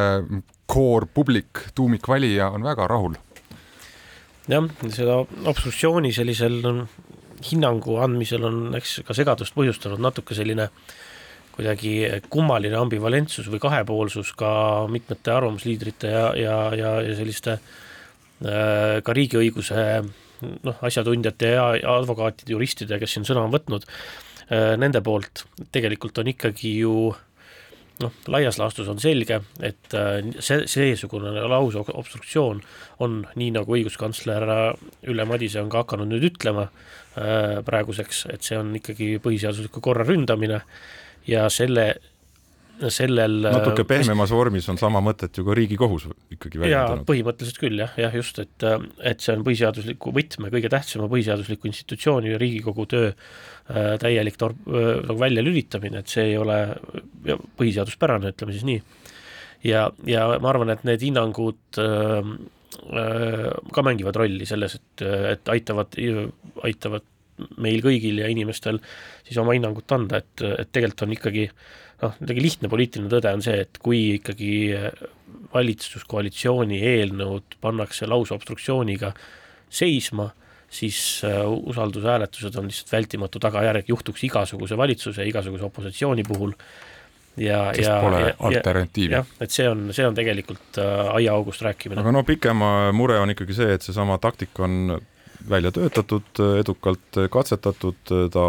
core 0.71 1.11
publik, 1.11 1.67
tuumikvalija 1.75 2.53
on 2.55 2.67
väga 2.67 2.88
rahul 2.90 3.19
jah, 4.51 4.67
seda 4.93 5.21
obstruktsiooni 5.49 6.12
sellisel 6.14 6.61
hinnangu 7.45 7.99
andmisel 8.03 8.47
on 8.49 8.61
eks 8.79 9.01
ka 9.07 9.17
segadust 9.17 9.55
põhjustanud 9.57 10.03
natuke 10.03 10.37
selline 10.37 10.69
kuidagi 11.55 11.95
kummaline 12.33 12.77
ambivalentsus 12.81 13.47
või 13.53 13.61
kahepoolsus 13.63 14.33
ka 14.39 14.51
mitmete 14.91 15.33
arvamusliidrite 15.35 16.11
ja, 16.11 16.27
ja, 16.39 16.57
ja, 16.75 16.93
ja 17.07 17.17
selliste 17.19 17.55
äh, 17.55 19.01
ka 19.07 19.15
riigiõiguse 19.15 19.85
noh, 20.67 20.81
asjatundjate 20.83 21.55
ja 21.55 21.69
advokaatide, 21.95 22.57
juristide, 22.57 22.99
kes 22.99 23.15
siin 23.17 23.27
sõna 23.29 23.45
on 23.47 23.55
võtnud, 23.55 23.87
äh, 24.49 24.75
nende 24.81 25.03
poolt 25.05 25.45
tegelikult 25.75 26.19
on 26.23 26.33
ikkagi 26.35 26.79
ju 26.81 26.97
noh, 28.03 28.13
laias 28.31 28.59
laastus 28.59 28.89
on 28.91 29.01
selge, 29.03 29.41
et 29.63 29.97
äh, 29.99 30.19
see, 30.43 30.65
seesugune 30.71 31.33
lausobstruktsioon 31.51 32.63
on 33.05 33.21
nii, 33.35 33.53
nagu 33.55 33.77
õiguskantsler 33.77 34.49
Ülle 35.11 35.29
Madise 35.29 35.63
on 35.63 35.71
ka 35.73 35.85
hakanud 35.85 36.11
nüüd 36.11 36.29
ütlema 36.33 36.69
äh, 36.69 37.61
praeguseks, 37.67 38.27
et 38.35 38.47
see 38.47 38.59
on 38.59 38.75
ikkagi 38.81 39.15
põhiseadusliku 39.25 39.83
korra 39.85 40.07
ründamine 40.09 40.63
ja 41.29 41.47
selle 41.53 41.93
sellel 42.93 43.37
natuke 43.45 43.85
pehmemas 43.89 44.33
vormis 44.35 44.67
on 44.73 44.79
sama 44.81 45.01
mõtet 45.05 45.37
ju 45.39 45.45
ka 45.47 45.55
Riigikohus 45.57 46.09
ikkagi 46.35 46.61
väljendanud. 46.63 47.07
põhimõtteliselt 47.09 47.61
küll 47.61 47.79
jah, 47.81 47.93
jah 48.01 48.15
just, 48.17 48.41
et, 48.43 48.67
et 49.07 49.23
see 49.23 49.37
on 49.37 49.45
põhiseadusliku 49.47 50.13
võtme, 50.15 50.51
kõige 50.55 50.71
tähtsama 50.73 51.09
põhiseadusliku 51.13 51.71
institutsiooni 51.71 52.35
ja 52.35 52.41
Riigikogu 52.41 52.87
töö 52.91 53.13
äh, 53.13 53.95
täielik 54.03 54.39
tor-, 54.41 54.57
äh, 54.67 54.91
nagu 55.07 55.19
väljalülitamine, 55.23 56.03
et 56.03 56.11
see 56.11 56.33
ei 56.33 56.37
ole 56.41 56.59
põhiseaduspärane, 57.61 58.35
ütleme 58.35 58.57
siis 58.57 58.67
nii. 58.69 58.83
ja, 59.71 59.87
ja 60.11 60.27
ma 60.43 60.53
arvan, 60.53 60.75
et 60.75 60.85
need 60.89 61.07
hinnangud 61.07 61.81
äh, 61.83 62.35
äh, 62.91 63.49
ka 63.73 63.87
mängivad 63.87 64.19
rolli 64.19 64.49
selles, 64.51 64.79
et, 64.81 65.09
et 65.35 65.55
aitavad, 65.55 65.99
aitavad 66.67 67.11
meil 67.59 67.81
kõigil 67.83 68.20
ja 68.23 68.29
inimestel 68.31 68.79
siis 69.25 69.38
oma 69.42 69.57
hinnangut 69.57 69.90
anda, 69.97 70.23
et, 70.23 70.44
et 70.44 70.70
tegelikult 70.70 71.07
on 71.09 71.16
ikkagi 71.16 71.49
äh, 71.49 71.64
noh, 72.05 72.14
muidugi 72.20 72.44
lihtne 72.44 72.70
poliitiline 72.73 73.11
tõde 73.12 73.33
on 73.37 73.44
see, 73.44 73.59
et 73.64 73.81
kui 73.83 74.01
ikkagi 74.18 74.55
valitsuskoalitsiooni 75.55 76.81
eelnõud 76.94 77.59
pannakse 77.62 78.09
lausobstruktsiooniga 78.11 79.12
seisma, 79.75 80.31
siis 80.75 80.99
äh, 81.27 81.42
usaldushääletused 81.70 82.59
on 82.59 82.70
lihtsalt 82.70 82.97
vältimatu 82.97 83.42
tagajärg, 83.42 83.87
juhtuks 83.88 84.25
igasuguse 84.27 84.79
valitsuse, 84.79 85.27
igasuguse 85.29 85.66
opositsiooni 85.68 86.25
puhul 86.27 86.55
ja, 87.38 87.68
ja, 87.79 87.99
pole 88.03 88.20
ja, 88.25 88.35
alternatiivi. 88.51 89.14
jah, 89.14 89.31
et 89.42 89.55
see 89.55 89.68
on, 89.70 89.88
see 89.94 90.07
on 90.07 90.16
tegelikult 90.18 90.81
äh, 90.83 91.14
aiaaugust 91.20 91.62
rääkimine. 91.66 92.03
aga 92.03 92.14
no 92.14 92.25
pikem 92.27 92.66
mure 92.94 93.20
on 93.23 93.35
ikkagi 93.35 93.57
see, 93.57 93.79
et 93.79 93.87
seesama 93.87 94.18
taktika 94.23 94.66
on 94.66 94.97
välja 95.49 95.73
töötatud, 95.75 96.41
edukalt 96.61 97.21
katsetatud, 97.31 98.01
ta 98.33 98.47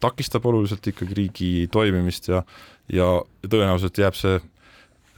takistab 0.00 0.46
oluliselt 0.46 0.86
ikkagi 0.86 1.16
riigi 1.16 1.50
toimimist 1.72 2.30
ja, 2.30 2.42
ja 2.92 3.10
tõenäoliselt 3.46 4.00
jääb 4.00 4.16
see 4.16 4.38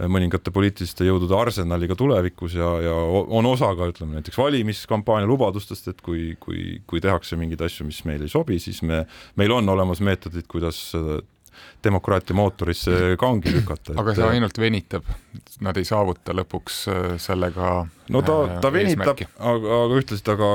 mõningate 0.09 0.51
poliitiliste 0.51 1.05
jõudude 1.07 1.37
arsenaliga 1.37 1.95
tulevikus 1.99 2.57
ja, 2.57 2.69
ja 2.83 2.95
on 2.97 3.47
osa 3.47 3.69
ka 3.79 3.91
ütleme 3.93 4.17
näiteks 4.17 4.39
valimiskampaania 4.41 5.29
lubadustest, 5.29 5.91
et 5.93 6.01
kui, 6.03 6.33
kui, 6.41 6.81
kui 6.89 7.03
tehakse 7.05 7.37
mingeid 7.39 7.63
asju, 7.69 7.87
mis 7.87 8.01
meile 8.09 8.27
ei 8.27 8.33
sobi, 8.33 8.59
siis 8.63 8.81
me, 8.89 9.05
meil 9.39 9.53
on 9.55 9.69
olemas 9.69 10.01
meetodid, 10.05 10.49
kuidas 10.51 10.81
demokraatia 11.85 12.37
mootorisse 12.37 13.17
kangi 13.21 13.53
lükata. 13.55 13.97
aga 14.01 14.15
see 14.17 14.29
ainult 14.37 14.59
venitab, 14.59 15.07
nad 15.61 15.79
ei 15.81 15.87
saavuta 15.89 16.35
lõpuks 16.37 16.83
äh, 16.93 17.07
sellega 17.23 17.73
no 18.15 18.23
ta, 18.27 18.37
ta 18.63 18.71
äh, 18.71 18.77
venitab, 18.79 19.25
aga, 19.39 19.79
aga 19.87 20.03
ühtlasi 20.03 20.27
ta 20.27 20.37
ka 20.41 20.53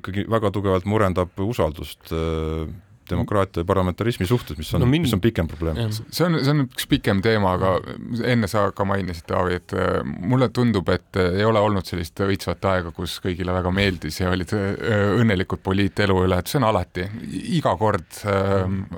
ikkagi 0.00 0.26
väga 0.30 0.52
tugevalt 0.54 0.88
murendab 0.88 1.44
usaldust 1.44 2.12
äh, 2.14 2.68
demokraatia 3.10 3.64
ja 3.64 3.68
parlamentarismi 3.68 4.26
suhtes, 4.28 4.58
mis 4.58 4.70
on 4.74 4.84
no, 4.84 4.88
min... 4.90 5.04
mis 5.04 5.14
on 5.16 5.22
pikem 5.22 5.48
probleem. 5.50 5.78
see 5.92 6.26
on, 6.26 6.38
see 6.40 6.54
on 6.54 6.64
üks 6.66 6.86
pikem 6.90 7.20
teema, 7.24 7.54
aga 7.58 7.74
enne 8.30 8.48
sa 8.50 8.68
ka 8.76 8.86
mainisid, 8.88 9.26
Taavi, 9.30 9.58
et 9.60 9.74
äh, 9.76 10.00
mulle 10.04 10.50
tundub, 10.54 10.88
et 10.92 11.18
äh, 11.20 11.40
ei 11.40 11.46
ole 11.46 11.60
olnud 11.62 11.86
sellist 11.86 12.18
õitsvat 12.24 12.64
aega, 12.70 12.94
kus 12.96 13.18
kõigile 13.22 13.54
väga 13.54 13.72
meeldis 13.74 14.20
ja 14.22 14.32
olid 14.34 14.54
äh, 14.56 14.96
õnnelikud 15.20 15.62
poliitelu 15.64 16.16
üle, 16.24 16.40
et 16.40 16.50
see 16.50 16.60
on 16.60 16.68
alati, 16.70 17.06
iga 17.58 17.74
kord 17.80 18.22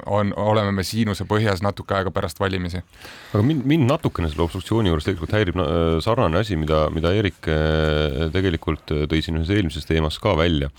on, 0.06 0.32
oleme 0.38 0.72
me 0.76 0.84
siinuse 0.86 1.26
põhjas 1.28 1.62
natuke 1.64 1.94
aega 1.96 2.12
pärast 2.14 2.40
valimisi. 2.40 2.82
aga 3.32 3.42
mind, 3.46 3.66
mind 3.68 3.88
natukene 3.90 4.30
selle 4.30 4.46
obstruktsiooni 4.46 4.92
juures 4.92 5.06
tegelikult 5.06 5.36
häirib 5.36 5.60
sarnane 6.04 6.40
asi, 6.40 6.56
mida, 6.58 6.84
mida 6.94 7.12
Eerik 7.12 7.44
tegelikult 8.32 8.94
tõi 9.10 9.20
siin 9.24 9.40
ühes 9.40 9.52
eelmises 9.52 9.86
teemas 9.88 10.18
ka 10.22 10.34
välja, 10.38 10.70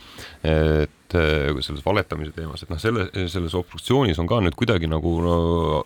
et 0.44 0.92
et 1.18 1.66
selles 1.66 1.84
valetamise 1.86 2.34
teemas, 2.36 2.64
et 2.64 2.72
noh, 2.72 2.80
selle, 2.82 3.06
selles 3.32 3.54
obstruktsioonis 3.58 4.20
on 4.22 4.30
ka 4.30 4.40
nüüd 4.44 4.56
kuidagi 4.58 4.90
nagu 4.90 5.14
no, 5.24 5.36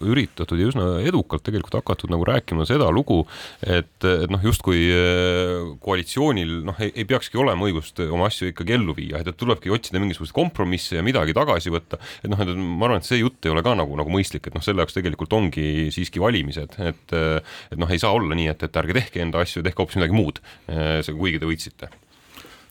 üritatud 0.05 0.59
ja 0.59 0.69
üsna 0.71 0.87
edukalt 1.07 1.43
tegelikult 1.45 1.79
hakatud 1.79 2.11
nagu 2.13 2.25
rääkima 2.27 2.67
seda 2.69 2.89
lugu, 2.93 3.23
et, 3.61 3.95
et 4.01 4.31
noh, 4.33 4.43
justkui 4.43 4.85
eh, 4.93 5.65
koalitsioonil 5.83 6.53
noh, 6.67 6.79
ei 6.87 7.07
peakski 7.07 7.39
olema 7.41 7.67
õigust 7.67 8.01
oma 8.07 8.29
asju 8.31 8.51
ikkagi 8.53 8.77
ellu 8.77 8.95
viia, 8.97 9.21
et, 9.21 9.31
et 9.31 9.39
tulebki 9.39 9.73
otsida 9.73 10.01
mingisuguseid 10.03 10.35
kompromisse 10.37 10.99
ja 10.99 11.05
midagi 11.05 11.35
tagasi 11.37 11.73
võtta. 11.73 11.99
et 12.23 12.31
noh, 12.31 12.41
et 12.43 12.53
ma 12.55 12.89
arvan, 12.89 13.03
et 13.03 13.09
see 13.09 13.21
jutt 13.21 13.45
ei 13.47 13.53
ole 13.53 13.65
ka 13.65 13.75
nagu, 13.77 13.99
nagu 13.99 14.13
mõistlik, 14.13 14.49
et 14.49 14.57
noh, 14.57 14.65
selle 14.65 14.83
jaoks 14.83 14.97
tegelikult 14.97 15.35
ongi 15.37 15.89
siiski 15.93 16.23
valimised, 16.23 16.79
et, 16.79 17.17
et 17.17 17.79
noh, 17.79 17.91
ei 17.91 18.01
saa 18.01 18.15
olla 18.15 18.37
nii, 18.37 18.49
et, 18.53 18.67
et 18.67 18.81
ärge 18.83 18.97
tehke 18.97 19.23
enda 19.23 19.43
asju, 19.43 19.65
tehke 19.65 19.83
hoopis 19.83 19.99
midagi 19.99 20.17
muud, 20.17 20.41
eh, 20.71 21.01
kuigi 21.17 21.41
te 21.41 21.49
võitsite. 21.49 21.93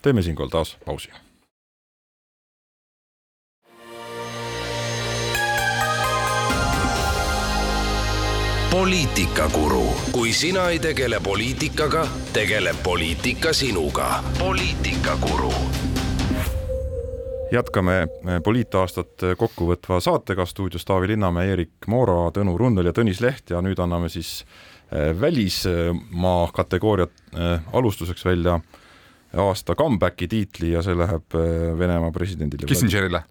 teeme 0.07 0.23
siinkohal 0.23 0.53
taas 0.53 0.77
pausi 0.87 1.26
poliitikakuru, 8.77 9.85
kui 10.13 10.33
sina 10.37 10.67
ei 10.69 10.79
tegele 10.79 11.17
poliitikaga, 11.25 12.03
tegeleb 12.33 12.77
poliitika 12.85 13.53
sinuga. 13.53 14.25
poliitikakuru 14.39 15.53
jätkame 17.53 17.95
eh, 18.03 18.43
poliitaastat 18.45 19.25
kokkuvõtva 19.39 20.01
saatega. 20.01 20.45
Stuudios 20.47 20.85
Taavi 20.85 21.09
Linnamäe, 21.09 21.49
Eerik 21.55 21.89
Moora, 21.89 22.19
Tõnu 22.37 22.59
Runnel 22.59 22.91
ja 22.91 22.93
Tõnis 22.93 23.23
Leht. 23.25 23.49
Ja 23.51 23.63
nüüd 23.65 23.81
anname 23.81 24.11
siis 24.13 24.43
eh, 24.93 25.15
välismaa 25.21 26.51
kategooria 26.53 27.07
eh, 27.07 27.71
alustuseks 27.73 28.25
välja 28.29 28.59
aasta 29.37 29.75
comeback'i 29.75 30.29
tiitli 30.29 30.75
ja 30.75 30.85
see 30.85 30.99
läheb 30.99 31.39
Venemaa 31.79 32.13
presidendile. 32.13 32.69
Kissingerile 32.69 33.23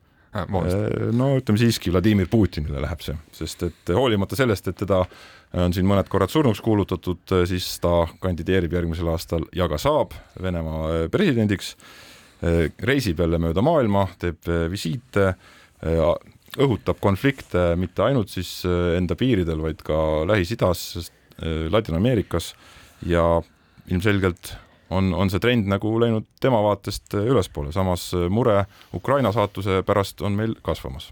no 1.15 1.31
ütleme 1.39 1.59
siiski 1.59 1.93
Vladimir 1.93 2.29
Putinile 2.31 2.81
läheb 2.83 3.03
see, 3.05 3.15
sest 3.35 3.63
et 3.69 3.93
hoolimata 3.95 4.37
sellest, 4.37 4.67
et 4.71 4.79
teda 4.83 5.03
on 5.55 5.75
siin 5.75 5.87
mõned 5.87 6.09
korrad 6.11 6.31
surnuks 6.33 6.59
kuulutatud, 6.63 7.23
siis 7.47 7.67
ta 7.83 8.03
kandideerib 8.23 8.75
järgmisel 8.75 9.07
aastal 9.13 9.45
ja 9.55 9.69
ka 9.71 9.79
saab 9.79 10.15
Venemaa 10.41 10.81
äh, 10.89 11.05
presidendiks, 11.11 11.75
äh, 12.43 12.65
reisib 12.83 13.23
jälle 13.23 13.39
mööda 13.41 13.63
maailma, 13.65 14.09
teeb 14.19 14.43
visiite, 14.71 15.33
õhutab 16.55 16.97
konflikte 17.03 17.73
mitte 17.77 18.01
ainult 18.05 18.31
siis 18.31 18.63
enda 18.65 19.13
piiridel, 19.19 19.59
vaid 19.61 19.83
ka 19.85 19.97
Lähis-Idas, 20.25 21.11
Ladina-Ameerikas 21.69 22.53
ja 23.05 23.25
ilmselgelt 23.91 24.55
on, 24.89 25.13
on 25.13 25.29
see 25.29 25.41
trend 25.41 25.69
nagu 25.71 25.93
läinud 26.01 26.27
tema 26.41 26.61
vaatest 26.63 27.17
ülespoole, 27.21 27.71
samas 27.71 28.11
mure 28.29 28.65
Ukraina 28.93 29.31
saatuse 29.31 29.81
pärast 29.85 30.21
on 30.21 30.37
meil 30.37 30.55
kasvamas 30.61 31.11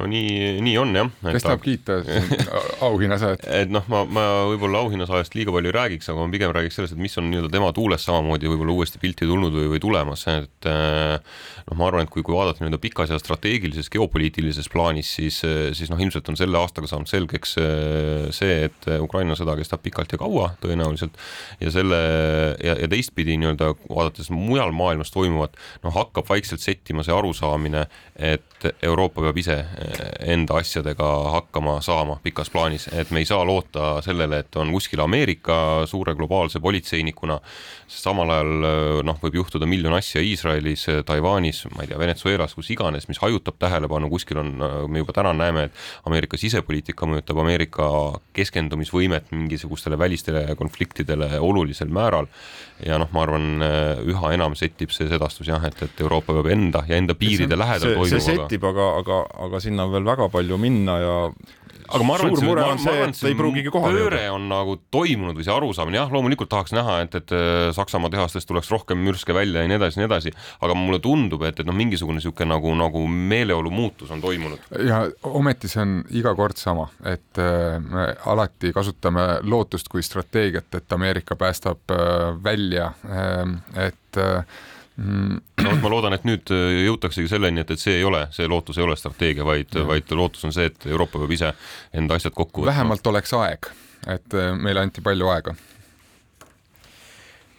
no 0.00 0.08
nii, 0.10 0.60
nii 0.64 0.76
on 0.80 0.94
jah. 0.96 1.10
kes 1.26 1.44
tahab 1.44 1.62
kiita 1.64 1.98
auhinnasaajat? 2.86 3.46
et 3.60 3.72
noh, 3.72 3.84
ma, 3.92 4.02
ma 4.08 4.24
võib-olla 4.50 4.82
auhinnasaajast 4.86 5.36
liiga 5.36 5.54
palju 5.54 5.70
ei 5.70 5.76
räägiks, 5.76 6.10
aga 6.12 6.24
ma 6.24 6.32
pigem 6.32 6.54
räägiks 6.56 6.78
sellest, 6.78 6.96
et 6.96 7.02
mis 7.02 7.16
on 7.20 7.28
nii-öelda 7.30 7.52
tema 7.52 7.70
tuules 7.76 8.04
samamoodi 8.06 8.50
võib-olla 8.50 8.76
uuesti 8.76 9.00
pilti 9.02 9.28
tulnud 9.28 9.54
või, 9.56 9.68
või 9.74 9.82
tulemas, 9.82 10.24
et 10.32 10.68
eh, 10.70 11.16
noh, 11.68 11.78
ma 11.78 11.88
arvan, 11.90 12.08
et 12.08 12.12
kui, 12.12 12.24
kui 12.26 12.36
vaadata 12.36 12.64
nii-öelda 12.64 12.80
pikas 12.82 13.12
ja 13.12 13.20
strateegilises 13.20 13.90
geopoliitilises 13.92 14.70
plaanis, 14.72 15.12
siis, 15.20 15.42
siis 15.76 15.92
noh, 15.92 16.00
ilmselt 16.00 16.32
on 16.32 16.38
selle 16.40 16.60
aastaga 16.60 16.90
saanud 16.90 17.10
selgeks 17.10 17.56
eh, 17.60 18.30
see, 18.36 18.70
et 18.70 18.90
Ukraina 19.00 19.36
sõda 19.38 19.56
kestab 19.60 19.84
pikalt 19.84 20.16
ja 20.16 20.20
kaua 20.20 20.50
tõenäoliselt 20.64 21.18
ja 21.60 21.72
selle 21.74 22.00
ja, 22.64 22.76
ja 22.76 22.88
teistpidi 22.90 23.36
nii-öelda 23.40 23.74
vaadates 23.88 24.30
mujal 24.34 24.72
maailmas 24.76 25.12
toimuvat, 25.14 25.56
noh, 25.84 25.94
hakkab 25.94 26.28
vaikselt 26.28 26.62
settima 26.62 27.04
see 27.06 27.14
arusaamine, 27.14 27.86
et 28.16 28.68
Euroopa 28.84 29.24
peab 29.24 29.38
ise 29.40 29.56
enda 30.20 30.58
asjadega 30.60 31.08
hakkama 31.36 31.78
saama 31.84 32.18
pikas 32.22 32.50
plaanis, 32.50 32.88
et 32.92 33.10
me 33.10 33.22
ei 33.22 33.28
saa 33.28 33.44
loota 33.46 33.98
sellele, 34.04 34.42
et 34.44 34.56
on 34.60 34.72
kuskil 34.74 35.02
Ameerika 35.04 35.86
suure 35.90 36.14
globaalse 36.18 36.60
politseinikuna, 36.60 37.40
samal 37.90 38.30
ajal 38.30 38.52
noh, 39.06 39.18
võib 39.22 39.40
juhtuda 39.40 39.66
miljon 39.66 39.94
asja 39.96 40.22
Iisraelis, 40.24 40.86
Taiwanis, 41.06 41.64
ma 41.74 41.84
ei 41.84 41.90
tea, 41.90 41.98
Venezuelas, 42.00 42.54
kus 42.54 42.70
iganes, 42.74 43.08
mis 43.10 43.20
hajutab 43.22 43.58
tähelepanu, 43.60 44.10
kuskil 44.12 44.40
on, 44.42 44.52
me 44.90 45.02
juba 45.02 45.14
täna 45.16 45.34
näeme, 45.36 45.68
et 45.68 46.06
Ameerika 46.08 46.38
sisepoliitika 46.40 47.08
mõjutab 47.10 47.40
Ameerika 47.42 47.90
keskendumisvõimet 48.36 49.32
mingisugustele 49.34 49.98
välistele 49.98 50.46
konfliktidele 50.58 51.38
olulisel 51.40 51.90
määral. 51.92 52.28
Ja 52.80 52.96
noh, 53.00 53.10
ma 53.12 53.24
arvan, 53.26 53.60
üha 54.08 54.30
enam 54.32 54.54
settib 54.56 54.92
see 54.94 55.08
sedastus 55.10 55.50
jah, 55.50 55.60
et, 55.68 55.82
et 55.84 56.00
Euroopa 56.00 56.32
peab 56.38 56.48
enda 56.54 56.80
ja 56.88 56.96
enda 56.96 57.16
piiride 57.18 57.58
lähedal 57.58 57.96
toimuva. 57.98 58.08
see 58.14 58.24
settib, 58.24 58.64
aga, 58.70 58.86
aga, 59.02 59.18
aga 59.46 59.60
sinna 59.60 59.79
on 59.86 59.94
veel 59.94 60.06
väga 60.06 60.28
palju 60.32 60.60
minna 60.60 60.98
ja 61.00 61.16
aga 61.90 62.06
ma 62.06 62.16
arvan, 62.16 62.36
on 62.64 62.80
see, 62.80 63.02
et 63.04 63.20
ei 63.30 63.36
pruugigi 63.38 63.72
kohale 63.72 63.98
jõuda. 63.98 64.10
pööre 64.10 64.22
on 64.32 64.46
nagu 64.50 64.76
toimunud 64.94 65.38
või 65.38 65.46
see 65.46 65.54
arusaamine, 65.54 65.98
jah, 65.98 66.12
loomulikult 66.14 66.50
tahaks 66.52 66.74
näha, 66.76 67.00
et, 67.04 67.16
et 67.18 67.34
äh, 67.34 67.70
Saksamaa 67.76 68.12
tehastest 68.12 68.48
tuleks 68.50 68.70
rohkem 68.72 69.00
mürske 69.02 69.34
välja 69.36 69.64
ja 69.64 69.70
nii 69.70 69.78
edasi 69.80 70.00
nii 70.00 70.06
edasi, 70.06 70.34
aga 70.62 70.76
mulle 70.78 71.00
tundub, 71.02 71.44
et, 71.48 71.60
et 71.60 71.68
noh, 71.68 71.76
mingisugune 71.76 72.20
niisugune 72.20 72.50
nagu, 72.52 72.74
nagu 72.78 73.04
meeleolu 73.10 73.72
muutus 73.74 74.12
on 74.14 74.22
toimunud. 74.22 74.70
ja 74.86 75.02
ometi 75.30 75.70
see 75.70 75.82
on 75.84 75.96
iga 76.22 76.34
kord 76.38 76.60
sama, 76.60 76.88
et 77.04 77.42
äh, 77.42 77.78
me 77.82 78.10
alati 78.30 78.74
kasutame 78.76 79.26
lootust 79.42 79.90
kui 79.90 80.04
strateegiat, 80.06 80.70
et 80.78 80.98
Ameerika 80.98 81.38
päästab 81.38 81.96
äh, 81.96 82.28
välja, 82.44 82.92
et. 83.76 84.20
No 85.00 85.70
vot, 85.70 85.80
ma 85.82 85.90
loodan, 85.92 86.16
et 86.16 86.26
nüüd 86.28 86.52
äh, 86.54 86.82
jõutaksegi 86.86 87.30
selleni, 87.30 87.64
et, 87.64 87.72
et 87.74 87.80
see 87.80 87.96
ei 88.00 88.04
ole, 88.06 88.26
see 88.34 88.48
lootus 88.50 88.78
ei 88.78 88.84
ole 88.84 88.96
strateegia, 88.98 89.46
vaid, 89.46 89.74
vaid 89.88 90.12
lootus 90.16 90.44
on 90.48 90.54
see, 90.54 90.68
et 90.70 90.86
Euroopa 90.90 91.22
peab 91.22 91.34
ise 91.36 91.52
enda 91.96 92.18
asjad 92.20 92.36
kokku 92.36 92.62
võtma. 92.62 92.72
vähemalt 92.74 93.10
oleks 93.12 93.34
aeg, 93.38 93.70
et 94.16 94.38
äh, 94.38 94.52
meile 94.58 94.84
anti 94.84 95.04
palju 95.04 95.32
aega. 95.32 95.56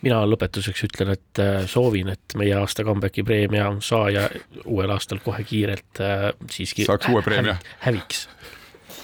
mina 0.01 0.23
lõpetuseks 0.25 0.87
ütlen, 0.89 1.13
et 1.17 1.43
äh, 1.43 1.65
soovin, 1.69 2.13
et 2.13 2.37
meie 2.37 2.55
aasta 2.57 2.85
comeback'i 2.87 3.25
preemia 3.25 3.71
saaja 3.81 4.29
uuel 4.65 4.93
aastal 4.93 5.21
kohe 5.23 5.43
kiirelt 5.43 6.01
siiski 6.49 6.85
saaks 6.89 7.09
uue 7.09 7.21
preemia 7.25 7.57
häviks 7.85 8.27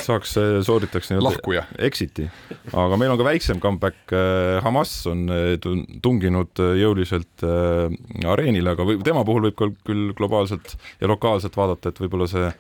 saaks, 0.03 0.33
sooritaks 0.65 1.12
nii-öelda 1.12 1.63
exit'i, 1.88 2.27
aga 2.73 2.97
meil 2.99 3.13
on 3.13 3.19
ka 3.19 3.25
väiksem 3.27 3.62
comeback, 3.63 3.99
äh, 4.13 4.57
Hamas 4.65 4.93
on 5.10 5.25
äh, 5.33 5.55
tunginud 6.03 6.62
äh, 6.63 6.75
jõuliselt 6.81 7.45
areenile, 8.27 8.73
aga 8.75 8.88
või, 8.88 8.99
tema 9.05 9.23
puhul 9.27 9.49
võib 9.49 9.77
küll 9.88 10.13
globaalselt 10.17 10.75
ja 11.01 11.10
lokaalselt 11.12 11.57
vaadata, 11.57 11.91
et 11.91 12.01
võib-olla 12.03 12.29
see 12.31 12.51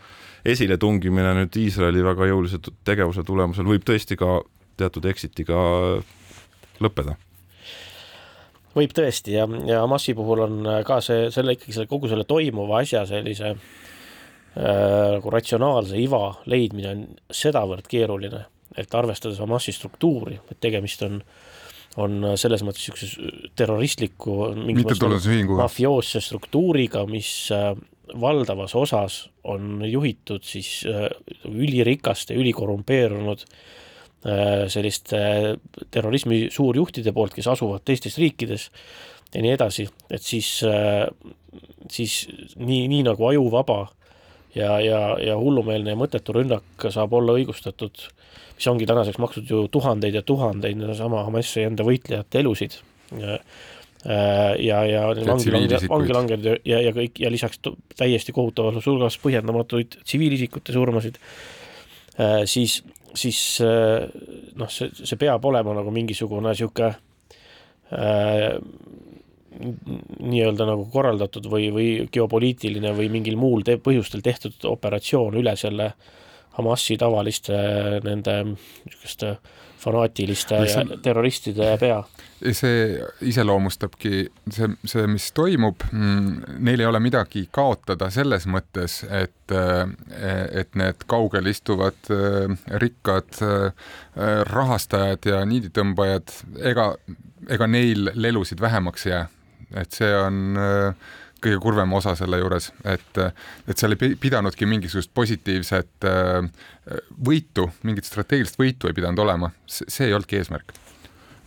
esiletungimine 0.47 1.33
nüüd 1.41 1.57
Iisraeli 1.59 2.03
väga 2.05 2.29
jõulise 2.29 2.61
tegevuse 2.87 3.25
tulemusel 3.27 3.67
võib 3.67 3.87
tõesti 3.87 4.17
ka 4.19 4.41
teatud 4.77 5.07
exit'iga 5.09 5.57
lõppeda. 6.83 7.17
Võib 8.77 8.93
tõesti 8.93 9.33
ja, 9.33 9.47
ja 9.65 9.81
Hamasi 9.81 10.13
puhul 10.13 10.43
on 10.45 10.71
ka 10.85 11.01
see, 11.01 11.31
selle 11.33 11.57
ikkagi 11.57 11.73
selle 11.73 11.89
kogu 11.89 12.09
selle 12.11 12.27
toimuva 12.29 12.83
asja 12.83 13.07
sellise 13.09 13.55
Äh, 13.55 13.86
nagu 14.57 15.29
ratsionaalse 15.29 15.99
iva 16.01 16.31
leidmine 16.49 16.89
on 16.89 17.03
sedavõrd 17.29 17.85
keeruline, 17.89 18.39
et 18.77 18.95
arvestades 18.97 19.37
Hamasi 19.41 19.73
struktuuri, 19.75 20.39
et 20.49 20.59
tegemist 20.63 21.03
on 21.05 21.21
on 21.97 22.33
selles 22.37 22.61
mõttes 22.65 22.83
niisuguse 22.85 23.47
terroristliku 23.57 24.51
mafioosse 25.57 26.21
struktuuriga, 26.21 27.03
mis 27.09 27.31
äh, 27.53 27.71
valdavas 28.21 28.75
osas 28.77 29.23
on 29.49 29.81
juhitud 29.87 30.45
siis 30.45 30.83
äh, 30.87 31.09
ülirikaste, 31.49 32.37
ülikorrumpeerunud 32.37 33.45
selliste 34.67 35.19
terrorismi 35.93 36.47
suurjuhtide 36.51 37.13
poolt, 37.15 37.35
kes 37.37 37.47
asuvad 37.47 37.83
teistes 37.85 38.17
riikides 38.19 38.65
ja 39.31 39.43
nii 39.45 39.51
edasi, 39.53 39.85
et 40.11 40.25
siis, 40.25 40.49
siis 41.93 42.15
nii, 42.57 42.81
nii 42.91 43.05
nagu 43.07 43.27
ajuvaba 43.29 43.77
ja, 44.55 44.79
ja, 44.83 45.01
ja 45.21 45.37
hullumeelne 45.37 45.93
ja 45.93 45.99
mõttetu 45.99 46.35
rünnak 46.35 46.87
saab 46.93 47.13
olla 47.17 47.37
õigustatud, 47.37 48.03
mis 48.57 48.67
ongi 48.71 48.87
tänaseks 48.89 49.19
maksnud 49.21 49.49
ju 49.51 49.63
tuhandeid 49.71 50.17
ja 50.17 50.23
tuhandeid 50.25 50.79
sedasama 50.83 51.25
Hamasi 51.27 51.67
enda 51.67 51.85
võitlejate 51.87 52.43
elusid. 52.43 52.79
Ja 53.17 53.39
ja, 54.59 54.83
ja 54.85 55.01
vangi, 55.09 55.51
vangi 55.89 56.13
langenud 56.13 56.45
ja, 56.45 56.53
ja, 56.65 56.77
ja 56.85 56.91
kõik 56.95 57.17
ja 57.19 57.31
lisaks 57.33 57.59
täiesti 57.97 58.31
kohutavas 58.31 58.85
hulgas 58.87 59.17
põhjendamatuid 59.19 59.97
tsiviilisikute 60.03 60.71
surmasid, 60.71 61.17
siis, 62.47 62.77
siis 63.17 63.41
noh, 63.59 64.71
see, 64.71 64.93
see 65.01 65.19
peab 65.19 65.45
olema 65.49 65.75
nagu 65.75 65.91
mingisugune 65.91 66.53
niisugune 66.53 66.93
äh, 67.91 68.53
nii-öelda 69.57 70.67
nagu 70.69 70.85
korraldatud 70.93 71.47
või, 71.51 71.69
või 71.73 71.89
geopoliitiline 72.13 72.93
või 72.97 73.09
mingil 73.13 73.37
muul 73.39 73.65
te 73.65 73.77
põhjustel 73.81 74.23
tehtud 74.25 74.67
operatsioon 74.69 75.39
üle 75.41 75.55
selle 75.59 75.93
Hamasi 76.57 76.95
tavaliste 76.97 77.53
nende 78.01 78.39
niisuguste 78.49 79.35
fanaatiliste 79.77 80.57
see, 80.65 80.85
ja 80.89 80.97
terroristide 81.05 81.67
pea. 81.77 81.99
see 82.41 82.97
iseloomustabki 83.29 84.23
see, 84.25 84.69
see, 84.89 85.05
mis 85.11 85.29
toimub, 85.37 85.85
mm, 85.91 86.57
neil 86.65 86.81
ei 86.81 86.89
ole 86.89 87.01
midagi 87.03 87.45
kaotada 87.53 88.09
selles 88.13 88.47
mõttes, 88.49 88.99
et, 89.05 89.53
et 89.53 90.81
need 90.81 91.05
kaugel 91.09 91.53
istuvad 91.53 92.11
rikkad 92.83 93.41
rahastajad 94.49 95.29
ja 95.29 95.45
niiditõmbajad, 95.45 96.35
ega, 96.73 96.91
ega 97.53 97.69
neil 97.69 98.11
lelusid 98.15 98.61
vähemaks 98.65 99.05
ei 99.09 99.13
jää 99.13 99.25
et 99.75 99.91
see 99.91 100.11
on 100.15 100.59
äh, 100.61 101.07
kõige 101.43 101.59
kurvem 101.61 101.93
osa 101.97 102.15
selle 102.17 102.39
juures, 102.41 102.71
et, 102.87 103.19
et 103.67 103.77
seal 103.77 103.93
ei 103.93 104.15
pidanudki 104.19 104.67
mingisugust 104.69 105.11
positiivset 105.17 106.07
äh, 106.07 106.47
võitu, 107.25 107.67
mingit 107.87 108.07
strateegilist 108.07 108.59
võitu 108.59 108.89
ei 108.89 108.97
pidanud 108.97 109.21
olema, 109.25 109.51
see 109.67 110.07
ei 110.07 110.15
olnudki 110.15 110.39
eesmärk. 110.39 110.73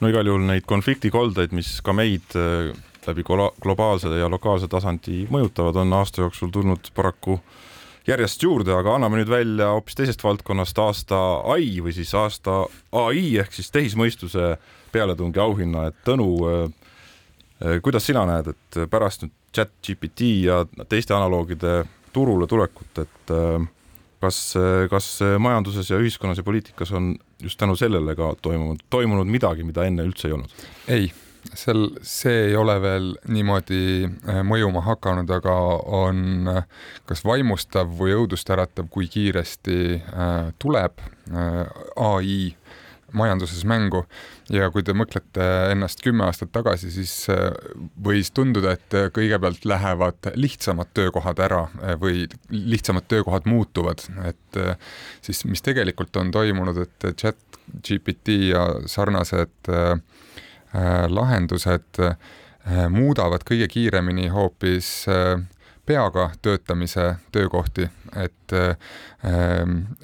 no 0.00 0.08
igal 0.08 0.26
juhul 0.26 0.46
neid 0.46 0.68
konfliktikoldeid, 0.68 1.54
mis 1.56 1.78
ka 1.84 1.94
meid 1.96 2.36
äh, 2.38 2.70
läbi 3.06 3.24
globaalse 3.24 4.12
ja 4.18 4.28
lokaalse 4.30 4.68
tasandi 4.68 5.24
mõjutavad, 5.32 5.80
on 5.82 5.98
aasta 5.98 6.22
jooksul 6.22 6.52
tulnud 6.52 6.92
paraku 6.94 7.40
järjest 8.06 8.42
juurde, 8.42 8.72
aga 8.74 8.94
anname 8.96 9.20
nüüd 9.20 9.30
välja 9.30 9.72
hoopis 9.74 9.96
teisest 9.98 10.22
valdkonnast 10.24 10.78
aasta 10.78 11.18
ai 11.52 11.80
või 11.82 11.92
siis 11.96 12.12
aasta 12.14 12.64
ai 12.96 13.36
ehk 13.42 13.52
siis 13.54 13.70
tehismõistuse 13.74 14.54
pealetungi 14.92 15.38
auhinna, 15.38 15.88
et 15.90 15.98
Tõnu 16.06 16.30
Äh, 16.48 16.70
kuidas 17.82 18.06
sina 18.06 18.24
näed, 18.28 18.52
et 18.54 18.78
pärast 18.90 19.24
nüüd 19.24 19.34
chat 19.54 19.72
GPT 19.84 20.30
ja 20.46 20.62
teiste 20.88 21.14
analoogide 21.14 21.82
turule 22.12 22.46
tulekut, 22.46 22.98
et 23.02 23.32
äh, 23.34 23.64
kas, 24.20 24.38
kas 24.90 25.08
majanduses 25.38 25.90
ja 25.90 25.98
ühiskonnas 26.00 26.40
ja 26.40 26.46
poliitikas 26.46 26.92
on 26.92 27.14
just 27.42 27.58
tänu 27.60 27.76
sellele 27.76 28.14
ka 28.16 28.34
toimunud, 28.42 28.84
toimunud 28.90 29.30
midagi, 29.30 29.64
mida 29.66 29.86
enne 29.88 30.06
üldse 30.06 30.28
ei 30.28 30.36
olnud? 30.36 30.64
ei, 30.90 31.10
seal, 31.54 31.86
see 32.02 32.50
ei 32.50 32.56
ole 32.58 32.76
veel 32.82 33.12
niimoodi 33.32 33.82
äh, 34.06 34.42
mõjuma 34.46 34.84
hakanud, 34.86 35.30
aga 35.40 35.56
on 36.00 36.50
kas 37.08 37.24
vaimustav 37.26 37.90
või 37.98 38.16
õudustäratav, 38.18 38.90
kui 38.90 39.08
kiiresti 39.10 40.00
tuleb 40.58 41.02
ai 41.30 42.36
majanduses 43.16 43.64
mängu. 43.68 44.04
Ja 44.50 44.70
kui 44.74 44.82
te 44.86 44.94
mõtlete 44.96 45.44
ennast 45.70 46.02
kümme 46.04 46.24
aastat 46.26 46.52
tagasi, 46.54 46.90
siis 46.94 47.14
äh, 47.32 47.50
võis 48.02 48.32
tunduda, 48.34 48.74
et 48.76 48.96
kõigepealt 49.14 49.66
lähevad 49.68 50.32
lihtsamad 50.34 50.90
töökohad 50.96 51.42
ära 51.42 51.62
äh, 51.68 51.94
või 52.00 52.26
lihtsamad 52.50 53.06
töökohad 53.10 53.46
muutuvad, 53.50 54.02
et 54.26 54.60
äh, 54.60 54.74
siis 55.24 55.44
mis 55.46 55.62
tegelikult 55.66 56.16
on 56.20 56.32
toimunud, 56.34 56.82
et 56.82 57.10
chat 57.20 57.38
GPT 57.86 58.40
ja 58.50 58.64
sarnased 58.90 59.70
lahendused 61.10 61.98
muudavad 62.90 63.44
kõige 63.46 63.68
kiiremini 63.70 64.26
hoopis 64.34 64.88
peaga 65.86 66.30
töötamise 66.42 67.14
töökohti, 67.32 67.88
et 68.16 68.52
äh, 68.52 68.76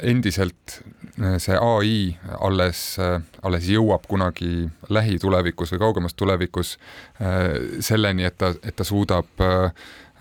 endiselt 0.02 0.80
äh, 1.20 1.36
see 1.42 1.58
ai 1.58 1.92
alles 2.40 2.96
äh,, 3.02 3.20
alles 3.42 3.68
jõuab 3.70 4.08
kunagi 4.08 4.68
lähitulevikus 4.88 5.74
või 5.74 5.84
kaugemas 5.84 6.14
tulevikus 6.14 6.76
äh, 7.20 7.80
selleni, 7.80 8.26
et 8.26 8.38
ta, 8.38 8.54
et 8.62 8.76
ta 8.76 8.84
suudab 8.84 9.30
äh, 9.40 9.70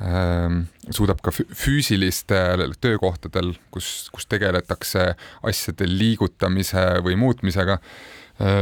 äh 0.01 0.61
suudab 0.91 1.21
ka 1.23 1.31
füüsilistel 1.33 2.75
töökohtadel, 2.81 3.55
kus, 3.71 4.09
kus 4.13 4.27
tegeletakse 4.29 5.15
asjade 5.41 5.87
liigutamise 5.89 6.83
või 7.01 7.15
muutmisega 7.17 7.79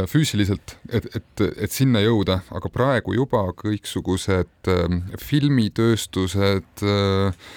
füüsiliselt, 0.09 0.75
et, 0.89 1.07
et, 1.17 1.43
et 1.65 1.73
sinna 1.73 2.01
jõuda, 2.03 2.41
aga 2.53 2.69
praegu 2.69 3.15
juba 3.17 3.47
kõiksugused 3.57 4.69
äh, 4.69 4.97
filmitööstused 5.17 6.83
äh,, 6.85 7.47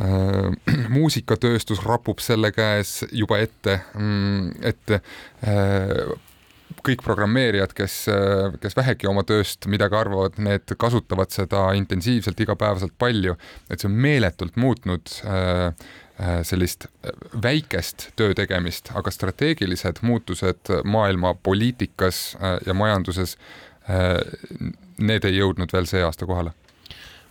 äh, 0.00 0.86
muusikatööstus 0.96 1.82
rapub 1.84 2.22
selle 2.24 2.52
käes 2.56 3.02
juba 3.12 3.42
ette, 3.44 3.82
mm, 3.92 4.54
et 4.72 4.96
äh, 4.96 6.16
kõik 6.86 7.02
programmeerijad, 7.02 7.72
kes, 7.74 7.94
kes 8.62 8.76
vähegi 8.76 9.08
oma 9.10 9.24
tööst 9.26 9.66
midagi 9.70 9.96
arvavad, 9.98 10.36
need 10.42 10.70
kasutavad 10.78 11.32
seda 11.34 11.64
intensiivselt 11.78 12.38
igapäevaselt 12.42 12.94
palju, 12.98 13.34
et 13.70 13.82
see 13.82 13.88
on 13.90 13.96
meeletult 14.04 14.58
muutnud 14.60 15.14
äh, 15.26 15.70
Äh, 15.70 16.05
sellist 16.42 16.86
äh, 16.86 17.10
väikest 17.42 18.10
töö 18.16 18.34
tegemist, 18.34 18.90
aga 18.94 19.10
strateegilised 19.10 20.02
muutused 20.02 20.72
maailma 20.84 21.34
poliitikas 21.34 22.36
äh, 22.40 22.58
ja 22.66 22.74
majanduses, 22.74 23.36
need 24.98 25.24
ei 25.28 25.36
jõudnud 25.36 25.70
veel 25.70 25.84
see 25.86 26.00
aasta 26.02 26.26
kohale 26.26 26.50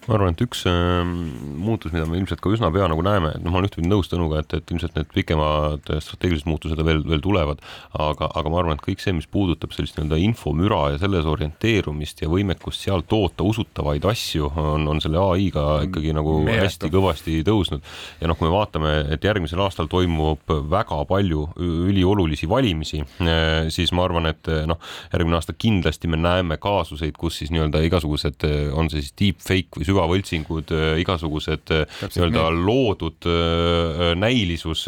ma 0.05 0.17
arvan, 0.17 0.35
et 0.35 0.41
üks 0.45 0.61
äh, 0.69 1.01
muutus, 1.05 1.93
mida 1.93 2.05
me 2.05 2.19
ilmselt 2.19 2.41
ka 2.43 2.51
üsna 2.53 2.69
pea 2.73 2.85
nagu 2.91 3.01
näeme, 3.05 3.31
et 3.35 3.43
noh, 3.43 3.53
ma 3.53 3.59
olen 3.59 3.69
ühtpidi 3.69 3.89
nõus 3.89 4.09
Tõnuga, 4.11 4.43
et, 4.43 4.53
et 4.53 4.71
ilmselt 4.71 4.97
need 4.99 5.09
pikemad 5.15 5.89
strateegilised 6.03 6.47
muutused 6.49 6.81
veel, 6.85 7.01
veel 7.09 7.23
tulevad, 7.23 7.61
aga, 7.97 8.29
aga 8.37 8.51
ma 8.53 8.59
arvan, 8.61 8.77
et 8.77 8.85
kõik 8.85 9.01
see, 9.01 9.15
mis 9.17 9.27
puudutab 9.31 9.73
sellist 9.73 9.97
nii-öelda 9.97 10.19
infomüra 10.21 10.81
ja 10.93 10.99
selles 11.01 11.25
orienteerumist 11.29 12.21
ja 12.21 12.29
võimekust 12.31 12.85
seal 12.85 13.01
toota 13.09 13.47
usutavaid 13.47 14.05
asju, 14.11 14.51
on, 14.61 14.85
on 14.91 15.01
selle 15.03 15.21
ai-ga 15.21 15.65
ikkagi 15.87 16.13
nagu 16.15 16.37
Meeletu. 16.45 16.67
hästi 16.67 16.91
kõvasti 16.93 17.39
tõusnud. 17.47 17.83
ja 18.21 18.29
noh, 18.29 18.37
kui 18.37 18.47
me 18.47 18.53
vaatame, 18.53 18.93
et 19.15 19.25
järgmisel 19.25 19.63
aastal 19.65 19.89
toimub 19.91 20.45
väga 20.69 21.01
palju 21.09 21.47
üliolulisi 21.65 22.49
valimisi, 22.49 23.01
äh, 23.25 23.71
siis 23.73 23.93
ma 23.95 24.05
arvan, 24.05 24.29
et 24.29 24.53
noh, 24.69 24.77
järgmine 25.13 25.39
aasta 25.39 25.57
kindlasti 25.57 26.11
me 26.11 26.21
näeme 26.21 26.59
kaasuseid, 26.61 27.17
kus 27.17 27.41
siis 27.41 27.51
nii-öelda 27.55 27.81
igasugused, 27.89 28.45
on 28.77 28.93
see 28.93 29.01
siis 29.01 29.17
deepfake 29.17 29.81
või 29.81 29.94
süvavõltsingud, 29.95 30.71
äh, 30.75 30.99
igasugusused 31.01 31.71
äh, 31.73 31.85
nii-öelda 32.03 32.45
loodud 32.53 33.27
äh, 33.29 34.13
näilisus 34.19 34.85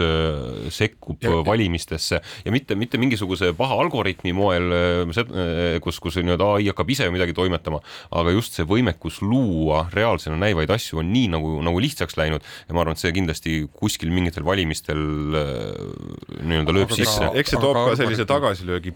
sekkub 0.74 1.24
ja, 1.24 1.34
valimistesse. 1.48 2.22
Ja 2.46 2.54
mitte, 2.54 2.76
mitte 2.80 3.00
mingisuguse 3.02 3.54
paha 3.58 3.80
algoritmi 3.84 4.34
moel, 4.36 4.70
kus, 5.84 6.00
kus 6.04 6.20
nii-öelda 6.20 6.52
ai 6.58 6.70
hakkab 6.72 6.92
ise 6.94 7.10
midagi 7.14 7.36
toimetama, 7.38 7.82
aga 8.18 8.34
just 8.36 8.58
see 8.58 8.68
võimekus 8.68 9.22
luua 9.24 9.86
reaalsena 9.94 10.38
näivaid 10.42 10.72
asju 10.74 11.02
on 11.02 11.12
nii 11.14 11.32
nagu, 11.34 11.58
nagu 11.66 11.82
lihtsaks 11.84 12.18
läinud. 12.20 12.46
Ja 12.68 12.76
ma 12.76 12.84
arvan, 12.84 12.98
et 12.98 13.04
see 13.04 13.14
kindlasti 13.16 13.60
kuskil 13.78 14.12
mingitel 14.14 14.46
valimistel 14.48 15.00
nii-öelda 16.42 16.76
lööb 16.76 16.92
aga 16.92 17.00
sisse. 17.00 17.32
eks 17.38 17.56
see 17.56 17.62
toob 17.62 17.80
ka 17.80 17.98
sellise 18.00 18.28
tagasilöögi, 18.30 18.96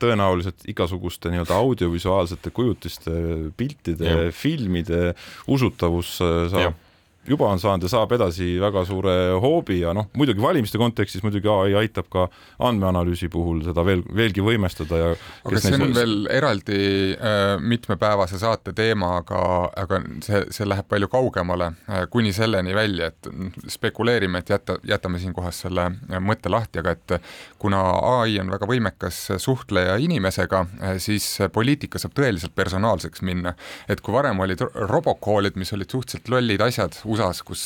tõenäoliselt 0.00 0.66
igasuguste 0.70 1.32
nii-öelda 1.32 1.56
audiovisuaalsete 1.58 2.52
kujutiste, 2.54 3.14
piltide, 3.56 4.30
filmide 4.34 5.14
usutavus 5.50 6.16
saab 6.18 6.84
juba 7.28 7.48
on 7.52 7.60
saanud 7.60 7.84
ja 7.84 7.90
saab 7.92 8.12
edasi 8.16 8.56
väga 8.60 8.84
suure 8.88 9.14
hoobi 9.42 9.80
ja 9.82 9.92
noh, 9.96 10.08
muidugi 10.16 10.42
valimiste 10.42 10.78
kontekstis 10.80 11.22
muidugi 11.24 11.50
ai 11.52 11.74
aitab 11.82 12.08
ka 12.12 12.26
andmeanalüüsi 12.68 13.28
puhul 13.32 13.62
seda 13.66 13.84
veel, 13.86 14.02
veelgi 14.16 14.44
võimestada 14.44 15.00
ja 15.00 15.10
aga 15.44 15.62
see 15.62 15.74
on 15.76 15.84
neis... 15.86 15.96
veel 15.98 16.14
eraldi 16.38 16.80
äh, 17.14 17.54
mitmepäevase 17.60 18.40
saate 18.40 18.74
teema, 18.76 19.14
aga, 19.22 19.40
aga 19.84 20.00
see, 20.24 20.42
see 20.54 20.68
läheb 20.68 20.88
palju 20.90 21.10
kaugemale 21.12 21.72
äh,, 21.88 22.06
kuni 22.12 22.32
selleni 22.36 22.74
välja, 22.76 23.10
et 23.12 23.30
spekuleerime, 23.72 24.42
et 24.42 24.54
jäta, 24.54 24.78
jätame 24.88 25.20
siinkohas 25.22 25.62
selle 25.66 25.88
äh, 25.90 26.22
mõtte 26.22 26.52
lahti, 26.52 26.82
aga 26.82 26.96
et 26.96 27.16
kuna 27.60 27.82
ai 28.20 28.38
on 28.42 28.52
väga 28.54 28.68
võimekas 28.70 29.20
suhtleja 29.42 29.98
inimesega 30.02 30.64
äh,, 30.64 30.96
siis 31.02 31.30
poliitika 31.52 32.00
saab 32.00 32.16
tõeliselt 32.18 32.56
personaalseks 32.58 33.22
minna. 33.26 33.54
et 33.88 34.00
kui 34.04 34.14
varem 34.14 34.40
olid 34.40 34.62
robocall'id, 34.74 35.56
mis 35.60 35.72
olid 35.76 35.90
suhteliselt 35.90 36.28
lollid 36.32 36.62
asjad, 36.64 36.96
USA-s, 37.18 37.42
kus, 37.46 37.64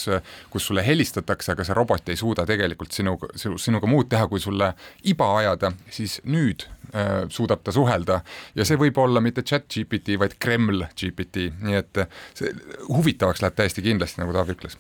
kus 0.51 0.67
sulle 0.67 0.85
helistatakse, 0.87 1.53
aga 1.53 1.67
see 1.67 1.77
robot 1.77 2.13
ei 2.13 2.19
suuda 2.19 2.47
tegelikult 2.49 2.95
sinuga, 2.97 3.31
sinuga 3.37 3.91
muud 3.91 4.11
teha, 4.13 4.29
kui 4.31 4.41
sulle 4.43 4.73
iba 5.09 5.29
ajada, 5.39 5.73
siis 5.93 6.19
nüüd 6.25 6.67
äh, 6.95 7.29
suudab 7.33 7.65
ta 7.65 7.75
suhelda 7.75 8.23
ja 8.59 8.67
see 8.69 8.81
võib 8.81 8.99
olla 9.03 9.23
mitte 9.25 9.45
chat 9.45 9.69
GPT, 9.73 10.19
vaid 10.21 10.39
Kreml 10.43 10.87
GPT, 10.97 11.51
nii 11.63 11.79
et 11.83 12.05
see 12.39 12.53
huvitavaks 12.89 13.45
läheb 13.45 13.61
täiesti 13.61 13.85
kindlasti, 13.85 14.23
nagu 14.23 14.35
Taavi 14.37 14.57
ütles. 14.57 14.79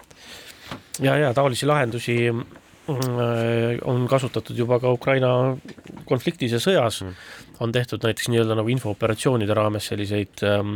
ja, 1.00 1.16
ja 1.16 1.32
taolisi 1.36 1.68
lahendusi 1.68 2.18
Äh, 2.88 3.78
on 3.84 4.08
kasutatud 4.10 4.58
juba 4.58 4.80
ka 4.82 4.90
Ukraina 4.90 5.56
konfliktis 6.12 6.52
ja 6.54 6.60
sõjas 6.62 7.02
mm., 7.02 7.16
on 7.62 7.72
tehtud 7.74 8.02
näiteks 8.02 8.28
nii-öelda 8.32 8.56
nagu 8.58 8.70
infooperatsioonide 8.72 9.54
raames 9.54 9.86
selliseid 9.92 10.42
ähm, 10.46 10.72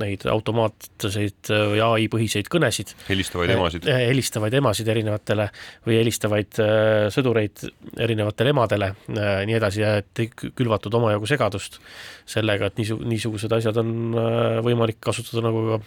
neid 0.00 0.26
automaatseid 0.28 1.50
või 1.72 1.80
ai 1.84 2.08
põhiseid 2.12 2.50
kõnesid. 2.52 2.92
helistavaid 3.08 3.54
emasid. 3.54 3.88
Äh, 3.88 4.04
helistavaid 4.10 4.56
emasid 4.60 4.90
erinevatele 4.92 5.48
või 5.86 6.00
helistavaid 6.00 6.60
äh, 6.62 7.08
sõdureid 7.14 7.64
erinevatele 7.98 8.54
emadele 8.54 8.92
äh,, 8.92 9.44
nii 9.48 9.58
edasi 9.60 9.84
ja 9.84 9.96
et 10.02 10.24
külvatud 10.40 10.94
omajagu 11.00 11.28
segadust 11.30 11.80
sellega, 12.28 12.70
et 12.70 12.80
niisu-, 12.80 13.00
niisugused 13.04 13.52
asjad 13.60 13.80
on 13.80 13.94
äh, 14.14 14.58
võimalik 14.66 15.00
kasutada 15.04 15.46
nagu 15.48 15.64
ka 15.70 15.80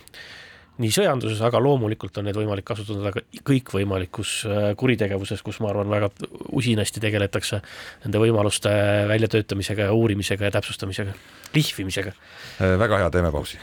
nii 0.82 0.94
sõjanduses, 0.94 1.42
aga 1.46 1.62
loomulikult 1.62 2.18
on 2.18 2.28
neid 2.28 2.38
võimalik 2.38 2.66
kasutada 2.66 3.14
ka 3.14 3.22
kõikvõimalikus 3.46 4.34
äh, 4.48 4.66
kuritegevuses, 4.80 5.44
kus 5.46 5.60
ma 5.62 5.70
arvan, 5.70 5.92
väga 5.92 6.10
usinasti 6.56 7.04
tegeletakse 7.04 7.62
nende 8.06 8.24
võimaluste 8.24 8.74
väljatöötamisega 9.12 9.90
ja 9.90 9.94
uurimisega 9.94 10.50
ja 10.50 10.58
täpsustamisega, 10.58 11.14
lihvimisega. 11.54 12.16
Äh, 12.58 12.76
väga 12.82 13.04
hea, 13.04 13.14
teeme 13.14 13.32
pausi. 13.34 13.62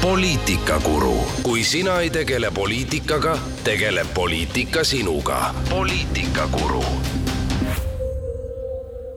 poliitikakuru, 0.00 1.14
kui 1.44 1.60
sina 1.64 1.98
ei 2.00 2.08
tegele 2.10 2.50
poliitikaga, 2.50 3.36
tegeleb 3.64 4.08
poliitika 4.16 4.84
sinuga. 4.84 5.54
poliitikakuru 5.68 6.84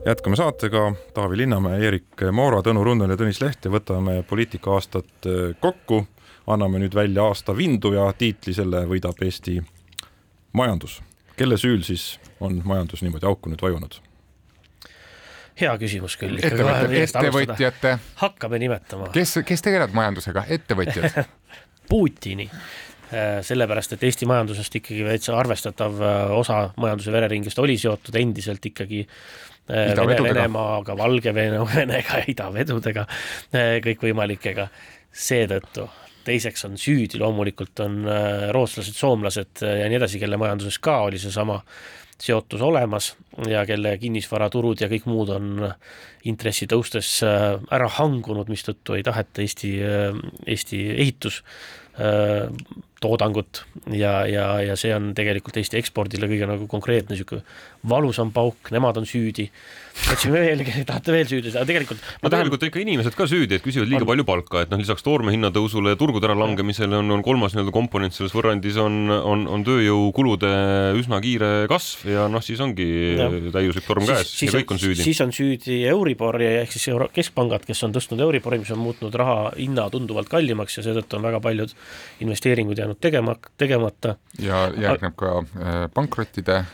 jätkame 0.06 0.36
saatega, 0.36 0.92
Taavi 1.14 1.36
Linnamäe, 1.36 1.80
Eerik 1.84 2.24
Moora, 2.32 2.60
Tõnu 2.62 2.84
Runnel 2.84 3.14
ja 3.14 3.18
Tõnis 3.18 3.40
Leht 3.42 3.64
ja 3.64 3.72
võtame 3.72 4.20
poliitika 4.28 4.74
aastat 4.76 5.28
äh, 5.28 5.54
kokku. 5.60 6.06
anname 6.46 6.78
nüüd 6.78 6.94
välja 6.94 7.24
aasta 7.24 7.54
vindu 7.56 7.94
ja 7.94 8.12
tiitli 8.12 8.52
selle 8.54 8.82
võidab 8.84 9.22
Eesti 9.24 9.62
majandus. 10.52 11.02
kelle 11.36 11.56
süül 11.56 11.82
siis 11.82 12.20
on 12.40 12.60
majandus 12.64 13.02
niimoodi 13.02 13.26
auku 13.26 13.48
nüüd 13.50 13.62
vajunud? 13.62 14.00
hea 15.60 15.78
küsimus 15.78 16.16
küll. 16.16 16.38
ettevõtjate. 16.42 17.98
hakkame 18.16 18.58
nimetama. 18.58 19.08
kes, 19.08 19.38
kes 19.46 19.62
tegelevad 19.62 19.94
majandusega, 19.94 20.44
ettevõtjad 20.48 21.24
Putini 21.88 22.50
äh, 22.50 23.40
sellepärast, 23.40 23.92
et 23.92 24.04
Eesti 24.04 24.26
majandusest 24.26 24.76
ikkagi 24.76 25.04
täitsa 25.08 25.38
arvestatav 25.38 26.00
äh, 26.00 26.30
osa 26.36 26.70
majanduse 26.76 27.12
vereringest 27.12 27.58
oli 27.58 27.78
seotud 27.78 28.14
endiselt 28.20 28.66
ikkagi 28.66 29.06
Äh, 29.06 29.53
Vene, 29.68 30.22
Venemaaga, 30.22 30.96
Valgevenega, 30.98 32.22
idavedudega, 32.32 33.06
äh, 33.54 33.76
kõikvõimalikega. 33.84 34.68
seetõttu 35.14 35.88
teiseks 36.24 36.64
on 36.66 36.78
süüdi 36.80 37.20
loomulikult 37.20 37.80
on 37.84 38.00
äh, 38.08 38.48
rootslased, 38.52 38.96
soomlased 38.96 39.62
ja 39.64 39.88
nii 39.88 40.00
edasi, 40.00 40.20
kelle 40.20 40.40
majanduses 40.40 40.78
ka 40.84 40.98
oli 41.08 41.20
seesama 41.20 41.60
seotus 42.20 42.62
olemas 42.62 43.14
ja 43.50 43.64
kelle 43.66 43.96
kinnisvaraturud 43.98 44.84
ja 44.84 44.88
kõik 44.88 45.08
muud 45.10 45.32
on 45.34 45.64
intressi 46.30 46.68
tõustes 46.70 47.08
ära 47.24 47.88
hangunud, 47.96 48.48
mistõttu 48.48 48.94
ei 48.94 49.02
taheta 49.04 49.42
Eesti, 49.42 49.72
Eesti 50.46 50.78
ehitus 50.94 51.42
toodangut 53.04 53.64
ja, 53.92 54.24
ja, 54.30 54.48
ja 54.64 54.76
see 54.80 54.94
on 54.96 55.12
tegelikult 55.16 55.60
Eesti 55.60 55.78
ekspordile 55.80 56.28
kõige 56.30 56.48
nagu 56.50 56.68
konkreetne 56.70 57.14
niisugune 57.14 57.44
valusam 57.88 58.30
pauk, 58.32 58.70
nemad 58.72 58.96
on 58.96 59.06
süüdi. 59.08 59.50
otsime 60.10 60.40
veel, 60.42 60.62
tahate 60.88 61.12
veel 61.14 61.26
süüdi 61.30 61.52
saada, 61.52 61.68
tegelikult 61.68 62.00
no 62.00 62.26
tahan... 62.26 62.32
tegelikult 62.32 62.64
ikka 62.66 62.80
inimesed 62.82 63.14
ka 63.14 63.28
süüdi, 63.30 63.58
et 63.58 63.62
küsivad 63.62 63.86
liiga 63.90 64.02
on... 64.02 64.08
palju 64.10 64.24
palka, 64.26 64.64
et 64.64 64.72
noh, 64.72 64.80
lisaks 64.80 65.04
toorme 65.06 65.34
hinnatõusule 65.34 65.92
ja 65.92 65.98
turgude 66.00 66.26
äralangemisele 66.26 66.98
on, 66.98 67.12
on 67.14 67.22
kolmas 67.26 67.54
nii-öelda 67.54 67.74
komponent 67.74 68.16
selles 68.16 68.34
võrrandis 68.34 68.78
on, 68.82 68.96
on, 69.14 69.44
on 69.54 69.66
tööjõukulude 69.66 70.50
üsna 70.98 71.20
kiire 71.22 71.52
kasv 71.70 72.10
ja 72.10 72.26
noh, 72.32 72.42
siis 72.42 72.62
ongi 72.64 72.88
ja. 73.20 73.28
täiuslik 73.54 73.86
torm 73.86 74.08
käes 74.08 74.32
siis, 74.32 74.48
ja 74.48 74.56
kõik 74.56 74.74
on 74.74 74.82
süüdi. 74.82 75.04
siis 75.04 75.22
on 75.22 75.34
süüdi 75.36 75.78
Euribor 75.92 76.40
ehk 76.42 76.74
siis 76.74 76.88
Euro 76.90 77.10
keskpangad, 77.14 77.68
kes 77.68 77.84
on 77.86 77.94
tõstnud 77.94 78.24
Euribori, 78.24 78.62
mis 78.64 78.74
on 78.74 78.82
muutnud 78.82 79.14
raha 79.20 79.52
hinna 79.58 79.86
tunduvalt 79.94 80.32
kallimaks 80.32 80.80
ja 80.80 80.88
seetõttu 80.88 81.20
on 81.20 81.28
väga 81.28 81.42
paljud 81.44 81.76
investeeringud 82.24 82.82
jäänud 82.82 82.93
tegema, 83.00 83.34
tegemata. 83.58 84.16
ja 84.38 84.66
järgneb 84.80 85.16
ka 85.16 85.32
äh, 85.40 85.72
pankrottide 85.94 86.56
äh, 86.60 86.66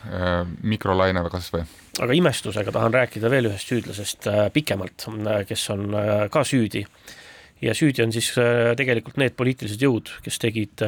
mikrolaine 0.63 1.23
kas 1.33 1.51
või? 1.55 1.65
aga 2.01 2.17
imestusega 2.17 2.73
tahan 2.73 2.95
rääkida 2.95 3.31
veel 3.31 3.51
ühest 3.51 3.71
süüdlasest 3.71 4.29
äh, 4.31 4.43
pikemalt, 4.53 5.07
kes 5.49 5.69
on 5.75 5.95
ka 6.33 6.45
süüdi. 6.45 6.85
ja 7.63 7.75
süüdi 7.75 8.05
on 8.05 8.13
siis 8.13 8.33
tegelikult 8.77 9.21
need 9.21 9.37
poliitilised 9.37 9.83
jõud, 9.83 10.13
kes 10.25 10.39
tegid 10.43 10.85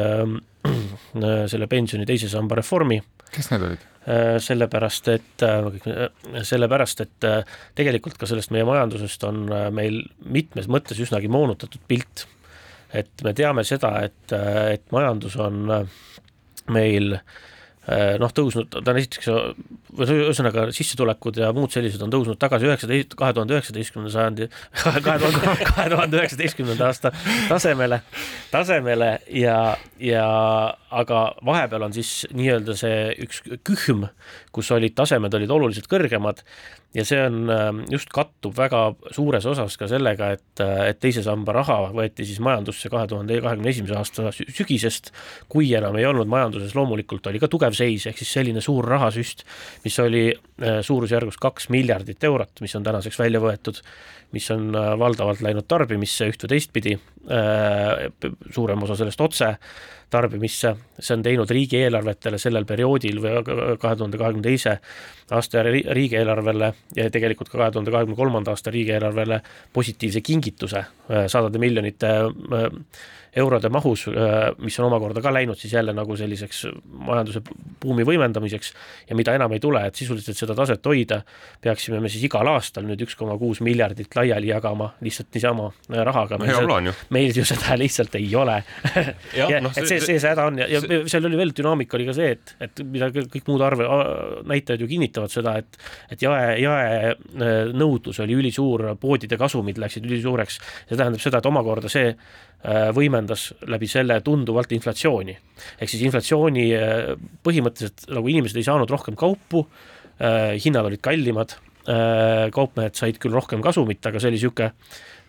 selle 1.52 1.66
pensioni 1.68 2.06
teise 2.08 2.30
samba 2.32 2.60
reformi. 2.60 3.02
kes 3.32 3.50
need 3.54 3.66
olid? 3.70 3.88
sellepärast, 4.42 5.08
et, 5.12 5.42
sellepärast, 6.42 7.00
et 7.04 7.26
tegelikult 7.78 8.16
ka 8.18 8.26
sellest 8.26 8.50
meie 8.50 8.66
majandusest 8.66 9.22
on 9.28 9.44
meil 9.70 10.00
mitmes 10.26 10.66
mõttes 10.66 10.98
üsnagi 11.04 11.30
moonutatud 11.30 11.84
pilt 11.86 12.24
et 12.92 13.24
me 13.24 13.32
teame 13.36 13.64
seda, 13.64 13.94
et, 14.08 14.34
et 14.74 14.84
majandus 14.94 15.36
on 15.40 15.64
meil 16.72 17.16
äh, 17.16 18.14
noh, 18.22 18.30
tõusnud, 18.34 18.68
ta 18.70 18.92
on 18.92 19.00
esiteks, 19.00 19.30
ühesõnaga 20.02 20.68
sissetulekud 20.74 21.40
ja 21.42 21.50
muud 21.56 21.72
sellised 21.74 22.02
on 22.04 22.12
tõusnud 22.12 22.38
tagasi 22.40 22.68
üheksateist, 22.68 23.16
kahe 23.18 23.34
tuhande 23.36 23.56
üheksateistkümnenda 23.56 24.14
sajandi, 24.14 24.48
kahe 24.82 25.18
tuhande, 25.24 25.56
kahe 25.66 25.88
tuhande 25.94 26.20
üheksateistkümnenda 26.20 26.90
aasta 26.90 27.12
tasemele, 27.50 28.02
tasemele 28.52 29.16
ja, 29.42 29.58
ja 30.00 30.28
aga 30.92 31.22
vahepeal 31.46 31.88
on 31.88 31.96
siis 31.96 32.26
nii-öelda 32.36 32.76
see 32.78 33.00
üks 33.24 33.42
kühm, 33.66 34.06
kus 34.52 34.70
olid 34.74 34.94
tasemed 34.98 35.34
olid 35.34 35.50
oluliselt 35.52 35.88
kõrgemad 35.90 36.42
ja 36.94 37.04
see 37.08 37.20
on 37.24 37.50
ähm, 37.52 37.80
just 37.90 38.10
kattub 38.12 38.54
väga 38.56 38.82
suures 39.14 39.46
osas 39.48 39.78
ka 39.80 39.88
sellega, 39.90 40.32
et, 40.36 40.60
äh, 40.60 40.90
et 40.90 41.00
teise 41.00 41.24
samba 41.24 41.54
raha 41.56 41.78
võeti 41.94 42.26
siis 42.28 42.40
majandusse 42.44 42.90
kahe 42.92 43.08
tuhande 43.08 43.38
kahekümne 43.40 43.72
esimese 43.72 43.96
aasta 43.96 44.32
sügisest, 44.32 45.12
kui 45.52 45.70
enam 45.76 45.96
ei 46.00 46.06
olnud 46.08 46.28
majanduses, 46.30 46.74
loomulikult 46.76 47.30
oli 47.30 47.40
ka 47.42 47.48
tugev 47.52 47.76
seis, 47.76 48.06
ehk 48.10 48.20
siis 48.20 48.34
selline 48.36 48.64
suur 48.64 48.88
rahasüst, 48.92 49.46
mis 49.86 49.98
oli 50.04 50.26
äh, 50.32 50.82
suurusjärgus 50.84 51.40
kaks 51.40 51.70
miljardit 51.72 52.28
eurot, 52.28 52.60
mis 52.64 52.76
on 52.76 52.84
tänaseks 52.84 53.20
välja 53.22 53.40
võetud, 53.42 53.80
mis 54.36 54.50
on 54.52 54.68
äh, 54.76 54.92
valdavalt 55.00 55.40
läinud 55.44 55.68
tarbimisse 55.68 56.28
üht 56.28 56.44
või 56.44 56.56
teistpidi, 56.56 56.98
suurem 58.52 58.80
osa 58.82 58.96
sellest 58.98 59.20
otse 59.22 59.52
tarbimisse, 60.12 60.74
see 60.98 61.16
on 61.16 61.24
teinud 61.24 61.50
riigieelarvetele 61.50 62.38
sellel 62.40 62.66
perioodil 62.68 63.20
või 63.22 63.40
kahe 63.80 63.96
tuhande 63.96 64.20
kahekümne 64.20 64.44
teise 64.44 64.76
aasta 65.32 65.64
riigieelarvele 65.64 66.72
ja 66.98 67.08
tegelikult 67.12 67.50
ka 67.52 67.58
kahe 67.58 67.72
tuhande 67.74 67.94
kahekümne 67.94 68.18
kolmanda 68.18 68.52
aasta 68.52 68.74
riigieelarvele 68.74 69.40
positiivse 69.72 70.20
kingituse 70.20 70.84
äh, 70.84 71.26
sadade 71.32 71.60
miljonite 71.62 72.12
äh, 72.12 72.68
eurode 73.36 73.68
mahus, 73.72 74.06
äh, 74.08 74.52
mis 74.60 74.76
on 74.80 74.86
omakorda 74.90 75.22
ka 75.24 75.32
läinud 75.32 75.56
siis 75.56 75.72
jälle 75.72 75.94
nagu 75.96 76.16
selliseks 76.16 76.66
majanduse 76.84 77.40
buumi 77.80 78.04
võimendamiseks 78.04 78.72
ja 79.08 79.16
mida 79.16 79.34
enam 79.38 79.52
ei 79.56 79.60
tule, 79.60 79.80
et 79.88 79.96
sisuliselt 79.96 80.36
seda 80.36 80.56
taset 80.58 80.84
hoida, 80.86 81.22
peaksime 81.64 82.00
me 82.00 82.10
siis 82.12 82.26
igal 82.28 82.48
aastal 82.52 82.84
nüüd 82.88 83.00
üks 83.06 83.16
koma 83.16 83.38
kuus 83.40 83.62
miljardit 83.64 84.12
laiali 84.16 84.52
jagama 84.52 84.90
lihtsalt 85.00 85.32
niisama 85.32 85.70
äh, 85.72 86.02
rahaga. 86.04 86.38
hea 86.44 86.60
plaan 86.66 86.90
ju. 86.90 86.94
meil 87.16 87.32
ju 87.36 87.46
seda 87.48 87.78
lihtsalt 87.80 88.18
ei 88.20 88.28
ole 88.36 88.58
ja, 89.38 89.48
ja 89.48 89.62
no, 89.64 89.72
et 89.72 89.88
see, 89.88 90.00
see, 90.04 90.18
see 90.18 90.28
häda 90.28 90.46
on 90.50 90.60
ja, 90.60 90.68
ja 90.68 90.84
see... 90.84 91.02
seal 91.14 91.30
oli 91.30 91.40
veel 91.40 91.56
dünaamika 91.56 91.96
oli 91.96 92.10
ka 92.10 92.16
see, 92.16 92.36
et, 92.36 92.54
et 92.68 92.84
mida 92.84 93.08
kõik 93.16 93.48
muud 93.48 93.64
arve, 93.64 93.88
näitajad 94.48 94.84
ju 94.84 94.90
kinnitavad 94.92 95.32
seda, 95.32 95.56
et 95.62 95.80
et 96.12 96.22
jae, 96.22 96.56
jaenõudlus 96.60 98.20
äh, 98.20 98.26
oli 98.26 98.36
ülisuur, 98.42 98.90
poodide 99.00 99.40
kasumid 99.40 99.80
läksid 99.80 100.04
ülisuureks, 100.08 100.60
see 100.88 100.98
tähendab 100.98 101.22
seda, 101.22 101.40
et 101.40 101.48
omakorda 101.48 101.88
see 101.92 102.12
võimendas 102.94 103.48
läbi 103.66 103.88
selle 103.90 104.20
tunduvalt 104.22 104.72
inflatsiooni. 104.72 105.36
ehk 105.80 105.90
siis 105.90 106.04
inflatsiooni 106.06 106.68
äh, 106.76 107.14
põhimõtteliselt 107.42 108.06
nagu 108.14 108.28
inimesed 108.28 108.60
ei 108.60 108.68
saanud 108.68 108.90
rohkem 108.90 109.16
kaupu, 109.18 109.66
äh, 110.22 110.54
hinnad 110.62 110.86
olid 110.86 111.02
kallimad, 111.02 111.58
kaupmehed 112.54 112.94
said 112.94 113.16
küll 113.18 113.34
rohkem 113.34 113.58
kasumit, 113.58 113.98
aga 114.06 114.20
see 114.22 114.28
oli 114.30 114.36
niisugune 114.36 114.68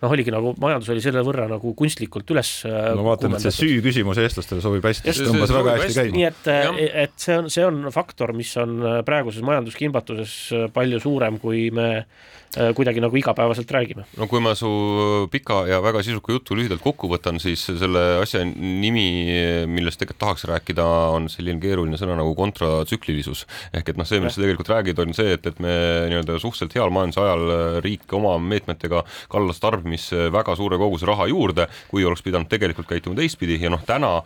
noh, 0.02 0.10
oligi 0.10 0.34
nagu 0.34 0.54
majandus 0.60 0.90
oli 0.94 1.04
selle 1.04 1.24
võrra 1.26 1.46
nagu 1.50 1.74
kunstlikult 1.78 2.34
üles 2.34 2.52
no 2.66 3.06
vaatan, 3.06 3.36
et 3.36 3.46
see 3.46 3.56
süü 3.60 3.80
küsimus 3.84 4.20
eestlastele 4.22 4.64
sobib 4.64 4.86
hästi, 4.88 5.14
tõmbas 5.24 5.54
väga 5.54 5.78
hästi 5.78 5.98
käima. 6.00 6.16
nii 6.18 6.28
et, 6.30 6.52
et 7.06 7.18
see 7.20 7.40
on, 7.40 7.50
see 7.52 7.66
on 7.66 7.82
faktor, 7.94 8.34
mis 8.36 8.52
on 8.60 8.78
praeguses 9.06 9.44
majanduskimbatuses 9.46 10.38
palju 10.74 11.02
suurem, 11.04 11.40
kui 11.42 11.68
me 11.74 11.90
Äh, 12.54 12.70
kuidagi 12.74 13.00
nagu 13.02 13.16
igapäevaselt 13.18 13.70
räägime. 13.70 14.04
no 14.16 14.26
kui 14.30 14.40
ma 14.40 14.54
su 14.54 14.68
pika 15.30 15.66
ja 15.66 15.80
väga 15.82 16.02
sisuka 16.02 16.32
jutu 16.32 16.54
lühidalt 16.54 16.82
kokku 16.82 17.08
võtan, 17.10 17.40
siis 17.42 17.64
selle 17.66 18.02
asja 18.22 18.44
nimi, 18.46 19.66
millest 19.66 19.98
tegelikult 19.98 20.20
tahaks 20.22 20.44
rääkida, 20.46 20.84
on 21.16 21.26
selline 21.28 21.58
keeruline 21.58 21.98
sõna 21.98 22.14
nagu 22.14 22.30
kontratsüklilisus. 22.38 23.46
ehk 23.74 23.88
et 23.90 23.98
noh, 23.98 24.06
see, 24.06 24.20
millest 24.22 24.38
sa 24.38 24.44
tegelikult 24.44 24.70
räägid, 24.70 25.02
on 25.02 25.14
see, 25.18 25.34
et, 25.34 25.46
et 25.50 25.58
me 25.58 25.74
nii-öelda 26.12 26.38
suhteliselt 26.38 26.78
heal 26.78 26.94
majanduse 26.94 27.24
ajal 27.24 27.82
riik 27.82 28.14
oma 28.14 28.36
meetmetega 28.38 29.02
kallas 29.28 29.58
tarbimisse 29.84 30.30
väga 30.32 30.56
suure 30.56 30.78
koguse 30.80 31.06
raha 31.06 31.28
juurde, 31.28 31.68
kui 31.90 32.04
oleks 32.04 32.22
pidanud 32.24 32.48
tegelikult 32.48 32.88
käituma 32.88 33.16
teistpidi 33.18 33.58
ja 33.60 33.70
noh, 33.70 33.82
täna, 33.84 34.22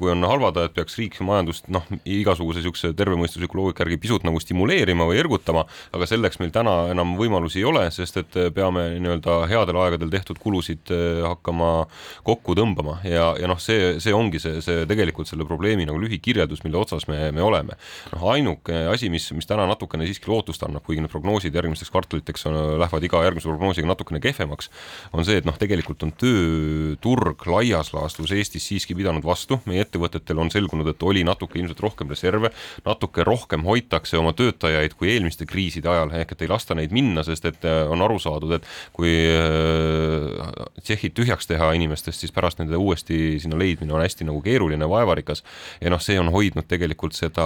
kui 0.00 0.10
on 0.10 0.24
halvad 0.24 0.56
ajad, 0.56 0.74
peaks 0.74 0.96
riik 0.98 1.18
majandust 1.24 1.68
noh, 1.68 1.84
igasuguse 2.04 2.62
niisuguse 2.62 2.92
tervemõistusliku 2.96 3.58
loogika 3.58 3.84
järgi 3.84 4.00
pisut 4.00 4.24
nagu 4.24 4.40
stimuleerima 4.40 5.06
või 5.08 5.18
ergutama, 5.20 5.66
aga 5.94 6.08
selleks 6.08 6.40
meil 6.40 6.52
täna 6.54 6.88
enam 6.92 7.14
võimalusi 7.18 7.60
ei 7.60 7.66
ole, 7.68 7.84
sest 7.94 8.16
et 8.22 8.38
peame 8.54 8.86
nii-öelda 8.98 9.44
headel 9.50 9.80
aegadel 9.84 10.12
tehtud 10.12 10.40
kulusid 10.42 10.92
hakkama 11.24 11.86
kokku 12.24 12.56
tõmbama 12.56 13.00
ja, 13.04 13.32
ja 13.40 13.50
noh, 13.50 13.60
see, 13.60 13.98
see 14.02 14.14
ongi 14.14 14.40
see, 14.42 14.62
see 14.64 14.86
tegelikult 14.88 15.30
selle 15.30 15.46
probleemi 15.48 15.86
nagu 15.88 16.00
lühikirjeldus, 16.00 16.64
mille 16.64 16.80
otsas 16.80 17.08
me, 17.10 17.20
me 17.34 17.44
oleme. 17.44 17.76
noh, 18.14 18.26
ainuke 18.32 18.84
asi, 18.92 19.10
mis, 19.12 19.28
mis 19.36 19.48
täna 19.48 19.68
natukene 19.68 20.08
siiski 20.08 20.30
lootust 20.32 20.64
annab, 20.64 20.84
kuigi 20.86 21.04
need 21.04 21.12
prognoosid 21.12 21.54
järgmisteks 21.54 21.92
kvartaliteks 21.92 22.48
on, 22.50 22.58
lähevad 22.80 23.06
iga 23.06 23.22
järgmise 23.26 23.50
prognoosiga 23.50 23.90
natukene 23.90 24.20
kehvemaks, 24.24 24.70
on 25.12 25.24
see, 25.26 25.38
et 25.40 25.46
noh, 25.46 25.56
tegelikult 25.58 26.02
on 26.06 26.12
tööturg 26.18 27.44
laias 27.50 27.92
laastus 27.94 28.32
Eestis 28.34 28.66
siiski 28.68 28.96
pidanud 28.96 29.24
vastu, 29.24 29.60
meie 29.68 29.84
ettevõtetel 29.84 30.40
on 30.40 30.50
selgunud, 30.52 30.88
et 30.90 31.02
oli 31.06 31.24
natuke 31.26 31.60
ilmselt 31.60 31.82
rohkem 31.84 32.10
reserve, 32.12 32.50
natuke 32.86 33.24
rohkem 33.26 33.64
hoitakse 33.66 34.18
oma 34.20 34.34
töötajaid 34.36 34.96
kui 34.98 35.12
eelmiste 35.12 35.46
kriiside 35.48 35.90
ajal, 35.90 36.14
ehk 36.18 36.34
et 36.34 36.44
ei 36.44 36.50
lasta 36.50 36.76
neid 36.78 36.94
minna, 36.94 37.24
sest 37.26 37.48
et 37.50 37.68
äh, 37.68 37.82
on 37.90 38.02
aru 38.04 38.18
saadud, 38.22 38.56
et 38.58 38.68
kui 38.96 39.12
äh, 39.12 40.50
tsehhid 40.82 41.16
tühjaks 41.16 41.48
teha 41.50 41.72
inimestest, 41.78 42.24
siis 42.24 42.34
pärast 42.34 42.60
nende 42.62 42.80
uuesti 42.80 43.38
sinna 43.42 43.58
leidmine 43.60 43.94
on 43.94 44.04
hästi 44.04 44.28
nagu 44.28 44.42
keeruline, 44.44 44.88
vaevarikas. 44.90 45.44
ja 45.80 45.92
noh, 45.92 46.02
see 46.02 46.18
on 46.20 46.32
hoidnud 46.34 46.68
tegelikult 46.70 47.16
seda 47.16 47.44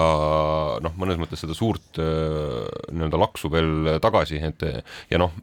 noh, 0.84 0.96
mõnes 0.98 1.20
mõttes 1.20 1.44
seda 1.44 1.56
suurt 1.56 2.00
äh, 2.02 2.64
nii-öelda 2.92 3.20
laksu 3.20 3.50
veel 3.52 3.98
tagasi, 4.02 4.40
et 4.48 4.64
ja 5.10 5.20
noh, 5.20 5.34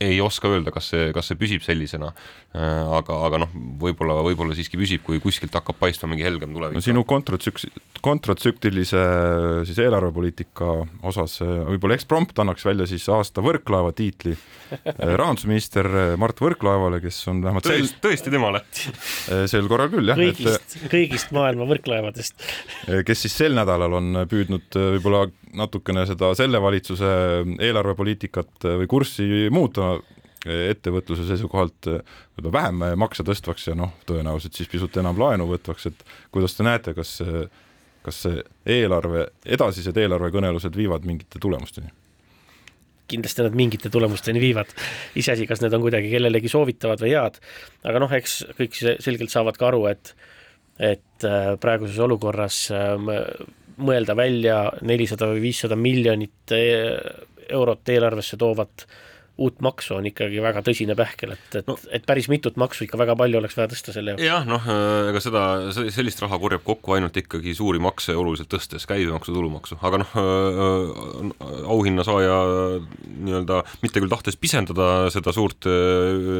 ei 0.00 0.20
oska 0.22 0.48
öelda, 0.48 0.70
kas 0.74 0.92
see, 0.92 1.08
kas 1.14 1.26
see 1.30 1.38
püsib 1.38 1.64
sellisena. 1.66 2.12
Äh, 2.54 2.90
aga, 2.96 3.16
aga 3.26 3.40
noh, 3.42 3.50
võib-olla, 3.82 4.20
võib-olla 4.24 4.54
siiski 4.56 4.78
püsib, 4.80 5.02
kui 5.06 5.18
kuskilt 5.22 5.54
hakkab 5.58 5.76
paistma 5.80 6.12
mingi 6.12 6.24
helgem 6.24 6.54
tulevik. 6.54 6.78
no 6.78 6.82
sinu 6.84 7.02
kontratsüks-, 7.08 7.66
kontratsüklilise 8.04 9.02
siis 9.68 9.80
eelarvepoliitika 9.82 10.70
osas 11.10 11.40
äh, 11.44 11.50
võib-olla 11.74 11.98
eksprompt 11.98 12.38
annaks 12.40 12.64
välja 12.64 12.86
siis 12.88 13.04
aasta 13.12 13.42
Võrklaeva 13.44 13.90
tiitli 13.96 14.36
äh, 14.36 15.02
rahandusminister 15.02 15.90
Mart 16.20 16.40
Võrklaevale, 16.40 17.02
kes 17.04 17.18
on 17.32 17.42
vähemalt 17.44 17.66
tõesti, 17.66 17.98
tõesti 18.06 18.32
temale? 18.32 18.62
sel 19.52 19.68
korral 19.68 19.90
küll, 19.92 20.08
jah. 20.08 20.22
kõigist, 20.22 20.78
kõigist 20.94 21.34
maailma 21.36 21.66
võrklaevadest. 21.68 22.46
kes 23.04 23.26
siis 23.26 23.36
sel 23.42 23.58
nädalal 23.58 23.98
on 23.98 24.22
püüdnud 24.30 24.78
võib-olla 24.78 25.26
natukene 25.58 26.04
seda 26.08 26.30
selle 26.38 26.60
valitsuse 26.62 27.12
eelarvepoliitikat 27.64 28.68
või 28.82 28.88
kurssi 28.90 29.48
muuta 29.52 29.87
ettevõtluse 30.48 31.24
seisukohalt 31.26 31.88
võib-olla 31.88 32.52
vähem 32.54 32.84
makse 33.00 33.24
tõstvaks 33.26 33.70
ja 33.70 33.74
noh, 33.76 33.96
tõenäoliselt 34.06 34.54
siis 34.54 34.70
pisut 34.70 34.96
enam 35.00 35.18
laenu 35.18 35.48
võtvaks, 35.50 35.88
et 35.90 36.04
kuidas 36.34 36.54
te 36.54 36.66
näete, 36.66 36.94
kas 36.94 37.16
kas 38.08 38.22
see 38.24 38.42
eelarve, 38.78 39.28
edasised 39.56 39.96
eelarvekõnelused 40.00 40.76
viivad 40.78 41.08
mingite 41.08 41.42
tulemusteni? 41.42 41.90
kindlasti 43.08 43.40
nad 43.40 43.54
mingite 43.56 43.88
tulemusteni 43.88 44.36
viivad, 44.36 44.68
iseasi, 45.16 45.46
kas 45.48 45.62
need 45.62 45.72
on 45.72 45.80
kuidagi 45.80 46.10
kellelegi 46.12 46.50
soovitavad 46.52 47.00
või 47.00 47.14
head, 47.14 47.38
aga 47.88 48.02
noh, 48.02 48.10
eks 48.12 48.34
kõik 48.58 48.76
selgelt 48.76 49.32
saavad 49.32 49.56
ka 49.56 49.70
aru, 49.70 49.86
et 49.88 50.12
et 50.76 51.24
äh, 51.26 51.54
praeguses 51.58 51.96
olukorras 52.04 52.58
äh, 52.68 52.92
mõelda 53.80 54.12
välja 54.18 54.58
nelisada 54.84 55.30
või 55.32 55.40
viissada 55.46 55.78
miljonit 55.80 56.52
e-, 56.52 57.00
eurot 57.48 57.88
eelarvesse 57.96 58.36
toovat 58.38 58.84
uut 59.38 59.60
maksu 59.62 59.96
on 59.98 60.06
ikkagi 60.10 60.40
väga 60.42 60.62
tõsine 60.66 60.96
pähkel, 60.98 61.34
et, 61.36 61.48
et 61.60 61.68
no., 61.68 61.76
et 61.94 62.04
päris 62.06 62.28
mitut 62.30 62.56
maksu 62.60 62.84
ikka 62.86 62.98
väga 63.00 63.14
palju 63.18 63.38
oleks 63.40 63.56
vaja 63.58 63.70
tõsta 63.72 63.94
selle 63.94 64.14
jaoks. 64.14 64.24
jah, 64.26 64.46
noh, 64.48 64.64
ega 65.12 65.22
seda, 65.22 65.42
sellist 65.94 66.22
raha 66.24 66.38
korjab 66.42 66.64
kokku 66.66 66.96
ainult 66.96 67.16
ikkagi 67.20 67.54
suuri 67.56 67.80
makse 67.82 68.16
oluliselt 68.18 68.50
tõstes, 68.52 68.86
käibemaksu, 68.90 69.34
tulumaksu, 69.36 69.78
aga 69.86 70.02
noh, 70.02 70.16
auhinna 71.70 72.06
saaja 72.06 72.38
nii-öelda 73.18 73.62
mitte 73.84 74.02
küll 74.02 74.12
tahtes 74.12 74.38
pisendada 74.40 75.08
seda 75.14 75.34
suurt 75.34 75.68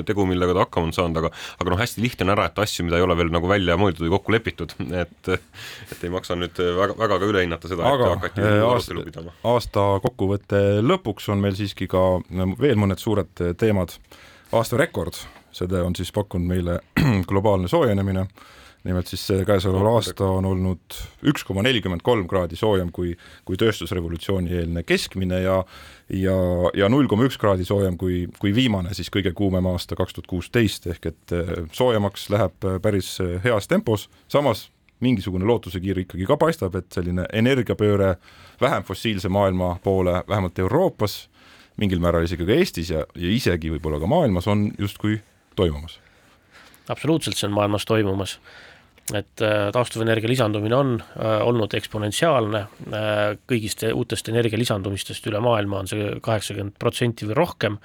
tegu, 0.09 0.27
millega 0.29 0.57
ta 0.57 0.67
hakkama 0.67 0.91
on 0.91 0.97
saanud, 0.97 1.23
aga 1.23 1.33
aga 1.63 1.75
noh, 1.75 1.83
hästi 1.83 2.03
lihtne 2.03 2.27
on 2.27 2.35
ära 2.35 2.49
jätta 2.49 2.67
asju, 2.67 2.87
mida 2.89 2.99
ei 2.99 3.07
ole 3.07 3.19
veel 3.19 3.33
nagu 3.35 3.51
välja 3.51 3.79
mõeldud 3.81 4.07
või 4.07 4.15
kokku 4.17 4.35
lepitud, 4.35 4.75
et 4.91 5.33
et 5.37 6.03
ei 6.03 6.13
maksa 6.13 6.37
nüüd 6.39 6.59
väga, 6.59 6.99
väga 6.99 7.21
ka 7.21 7.31
üle 7.31 7.45
hinnata 7.45 7.71
seda, 7.71 7.95
et 7.95 8.05
hakati 8.09 8.45
arutelu 8.49 9.07
pidama. 9.07 9.35
aasta 9.55 9.87
kokkuvõtte 10.05 10.63
lõpuks 10.85 11.29
on 11.33 11.43
meil 11.43 11.57
siiski 11.59 11.89
ka 11.91 12.05
veel 12.59 12.79
mõned 12.81 12.88
mõned 12.89 13.03
suured 13.03 13.43
teemad. 13.61 13.99
aasta 14.53 14.79
rekord, 14.81 15.13
seda 15.53 15.83
on 15.85 15.97
siis 15.97 16.09
pakkunud 16.13 16.49
meile 16.49 16.79
globaalne 17.31 17.69
soojenemine, 17.69 18.23
nimelt 18.89 19.11
siis 19.11 19.27
käesoleval 19.47 19.99
aasta 19.99 20.25
on 20.25 20.47
olnud 20.49 20.97
üks 21.29 21.45
koma 21.45 21.63
nelikümmend 21.67 22.01
kolm 22.03 22.25
kraadi 22.31 22.57
soojem 22.57 22.89
kui, 22.95 23.13
kui 23.45 23.59
tööstusrevolutsiooni 23.61 24.55
eelne 24.57 24.85
keskmine 24.89 25.43
ja 25.43 25.59
ja, 26.09 26.39
ja 26.75 26.89
null 26.89 27.11
koma 27.11 27.29
üks 27.29 27.37
kraadi 27.37 27.67
soojem 27.69 27.99
kui, 28.01 28.23
kui 28.39 28.55
viimane 28.57 28.95
siis 28.97 29.13
kõige 29.13 29.35
kuumem 29.37 29.67
aasta 29.69 29.99
kaks 29.99 30.17
tuhat 30.17 30.31
kuusteist, 30.31 30.89
ehk 30.89 31.13
et 31.13 31.37
eh, 31.37 31.55
soojemaks 31.73 32.31
läheb 32.33 32.69
päris 32.81 33.19
heas 33.45 33.69
tempos, 33.69 34.09
samas 34.33 34.71
mingisugune 35.05 35.45
lootusekiir 35.47 36.01
ikkagi 36.03 36.27
ka 36.27 36.37
paistab, 36.41 36.75
et 36.79 36.89
selline 36.95 37.27
energiapööre 37.33 38.15
vähem 38.61 38.87
fossiilse 38.87 39.29
maailma 39.29 39.77
poole, 39.83 40.23
vähemalt 40.29 40.59
Euroopas, 40.59 41.29
mingil 41.79 42.03
määral 42.03 42.27
isegi 42.27 42.47
ka 42.47 42.57
Eestis 42.59 42.93
ja, 42.93 43.05
ja 43.15 43.33
isegi 43.33 43.73
võib-olla 43.75 44.01
ka 44.03 44.11
maailmas 44.11 44.49
on 44.51 44.69
justkui 44.79 45.21
toimumas. 45.59 45.99
absoluutselt, 46.89 47.37
see 47.37 47.49
on 47.49 47.57
maailmas 47.57 47.87
toimumas. 47.89 48.39
et 49.15 49.41
äh, 49.41 49.71
taastuvenergia 49.73 50.29
lisandumine 50.29 50.77
on 50.77 50.91
äh, 51.01 51.39
olnud 51.47 51.73
eksponentsiaalne 51.75 52.59
äh,, 52.61 53.39
kõigist 53.49 53.87
uutest 53.89 54.29
energia 54.29 54.59
lisandumistest 54.61 55.27
üle 55.31 55.41
maailma 55.41 55.81
on 55.81 55.89
see 55.89 56.11
kaheksakümmend 56.21 56.77
protsenti 56.79 57.29
või 57.31 57.39
rohkem, 57.39 57.79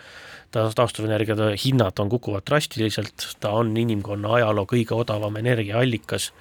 ta, 0.51 0.67
taastuvenergiade 0.75 1.53
hinnad 1.63 2.01
on, 2.03 2.11
kukuvad 2.11 2.43
drastiliselt, 2.49 3.29
ta 3.39 3.53
on 3.55 3.71
inimkonna 3.77 4.35
ajaloo 4.39 4.67
kõige 4.75 4.97
odavam 4.99 5.39
energiaallikas 5.39 6.31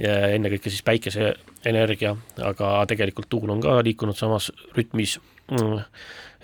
ennekõike 0.00 0.70
siis 0.72 0.84
päikeseenergia, 0.84 2.14
aga 2.44 2.68
tegelikult 2.88 3.28
tuul 3.28 3.50
on 3.52 3.60
ka 3.60 3.80
liikunud 3.84 4.16
samas 4.16 4.48
rütmis 4.76 5.18
mm 5.50 5.82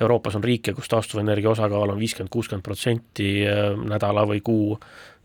Euroopas 0.00 0.36
on 0.36 0.44
riike, 0.44 0.74
kus 0.76 0.90
taastuvenergia 0.92 1.50
osakaal 1.50 1.94
on 1.94 2.00
viiskümmend, 2.00 2.32
kuuskümmend 2.32 2.64
protsenti 2.66 3.30
äh, 3.48 3.72
nädala 3.88 4.26
või 4.28 4.42
kuu 4.44 4.76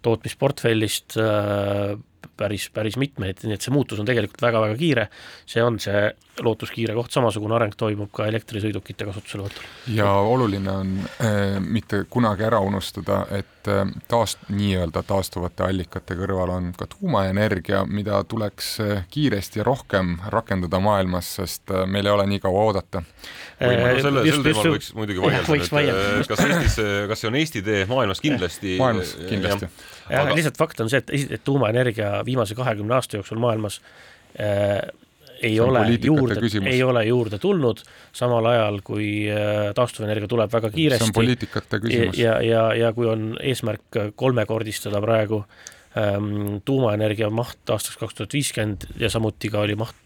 tootmisportfellist, 0.02 1.18
äh, 1.20 1.98
päris, 2.38 2.70
päris 2.74 2.98
mitmeid, 3.02 3.44
nii 3.46 3.58
et 3.58 3.66
see 3.66 3.74
muutus 3.74 4.00
on 4.02 4.08
tegelikult 4.08 4.42
väga-väga 4.44 4.78
kiire, 4.80 5.08
see 5.50 5.64
on 5.64 5.80
see 5.82 6.10
lootuskiire 6.42 6.96
koht, 6.96 7.12
samasugune 7.14 7.56
areng 7.58 7.76
toimub 7.78 8.10
ka 8.16 8.26
elektrisõidukite 8.30 9.06
kasutuselevõtul. 9.06 9.66
ja 9.96 10.10
oluline 10.26 10.72
on 10.72 10.94
äh, 11.22 11.60
mitte 11.60 12.04
kunagi 12.10 12.46
ära 12.48 12.62
unustada, 12.64 13.26
et 13.36 13.70
äh, 13.70 13.84
taas, 14.12 14.38
nii-öelda 14.50 15.04
taastuvate 15.08 15.68
allikate 15.68 16.18
kõrval 16.18 16.54
on 16.56 16.72
ka 16.78 16.88
tuumaenergia, 16.96 17.84
mida 17.86 18.24
tuleks 18.24 18.74
äh, 18.84 19.06
kiiresti 19.12 19.62
ja 19.62 19.68
rohkem 19.68 20.18
rakendada 20.34 20.80
maailmas, 20.84 21.36
sest 21.42 21.72
äh, 21.72 21.86
meil 21.86 22.10
ei 22.10 22.16
ole 22.16 22.28
nii 22.32 22.44
kaua 22.44 22.68
oodata. 22.72 23.04
Selle, 23.62 24.26
sel 24.26 24.46
teemal 24.46 24.72
võiks 24.76 24.94
muidugi 24.98 25.22
vaielda, 25.26 25.58
et 25.62 26.22
äh, 26.24 26.28
kas 26.32 26.46
Eestis, 26.48 26.78
kas 27.12 27.24
see 27.24 27.32
on 27.32 27.42
Eesti 27.42 27.66
tee, 27.66 27.86
maailmas 27.90 28.24
kindlasti. 28.24 28.78
maailmas 28.82 29.18
kindlasti. 29.28 29.70
Jah 30.10 30.26
aga..., 30.26 30.36
lihtsalt 30.38 30.58
fakt 30.60 30.82
on 30.84 30.90
see, 30.92 31.04
et, 31.04 31.32
et 31.38 31.44
tuumaenergia 31.44 32.22
viimase 32.26 32.58
kahekümne 32.58 32.98
aasta 32.98 33.20
jooksul 33.20 33.42
maailmas 33.42 33.82
äh, 34.40 34.80
ei 35.42 35.60
ole 35.60 35.80
juurde, 36.04 36.36
ei 36.70 36.84
ole 36.84 37.06
juurde 37.06 37.40
tulnud, 37.42 37.82
samal 38.14 38.46
ajal 38.52 38.80
kui 38.86 39.08
äh, 39.32 39.72
taastuvenergia 39.76 40.30
tuleb 40.30 40.54
väga 40.54 40.70
kiiresti. 40.74 41.06
see 41.06 41.14
on 41.14 41.18
poliitikate 41.18 41.80
küsimus. 41.82 42.20
ja, 42.20 42.38
ja, 42.46 42.66
ja 42.78 42.94
kui 42.94 43.10
on 43.10 43.34
eesmärk 43.42 44.00
kolmekordistada 44.16 45.02
praegu 45.02 45.44
ähm, 45.98 46.62
tuumaenergia 46.66 47.32
maht 47.34 47.74
aastaks 47.74 47.98
kaks 48.02 48.20
tuhat 48.20 48.38
viiskümmend 48.38 48.88
ja 49.02 49.10
samuti 49.10 49.50
ka 49.50 49.66
oli 49.66 49.78
maht 49.80 49.98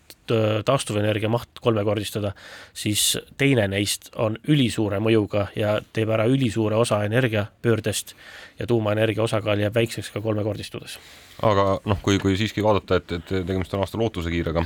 taastuvenergia 0.65 1.29
maht 1.29 1.61
kolmekordistada, 1.61 2.31
siis 2.73 3.17
teine 3.37 3.67
neist 3.71 4.09
on 4.15 4.37
ülisuure 4.47 4.99
mõjuga 5.03 5.47
ja 5.55 5.77
teeb 5.93 6.09
ära 6.15 6.27
ülisuure 6.31 6.75
osa 6.75 7.03
energiapöördest 7.05 8.15
ja 8.59 8.67
tuumaenergia 8.67 9.23
osakaal 9.23 9.59
jääb 9.59 9.75
väikseks 9.75 10.11
ka 10.13 10.21
kolmekordistudes 10.21 10.99
aga 11.43 11.65
noh, 11.85 11.99
kui, 12.05 12.19
kui 12.21 12.37
siiski 12.39 12.63
vaadata, 12.63 12.99
et, 13.01 13.15
et 13.17 13.33
tegemist 13.47 13.73
on 13.75 13.83
aasta 13.83 13.99
lootusekiirega, 13.99 14.63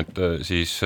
et 0.00 0.20
siis 0.46 0.76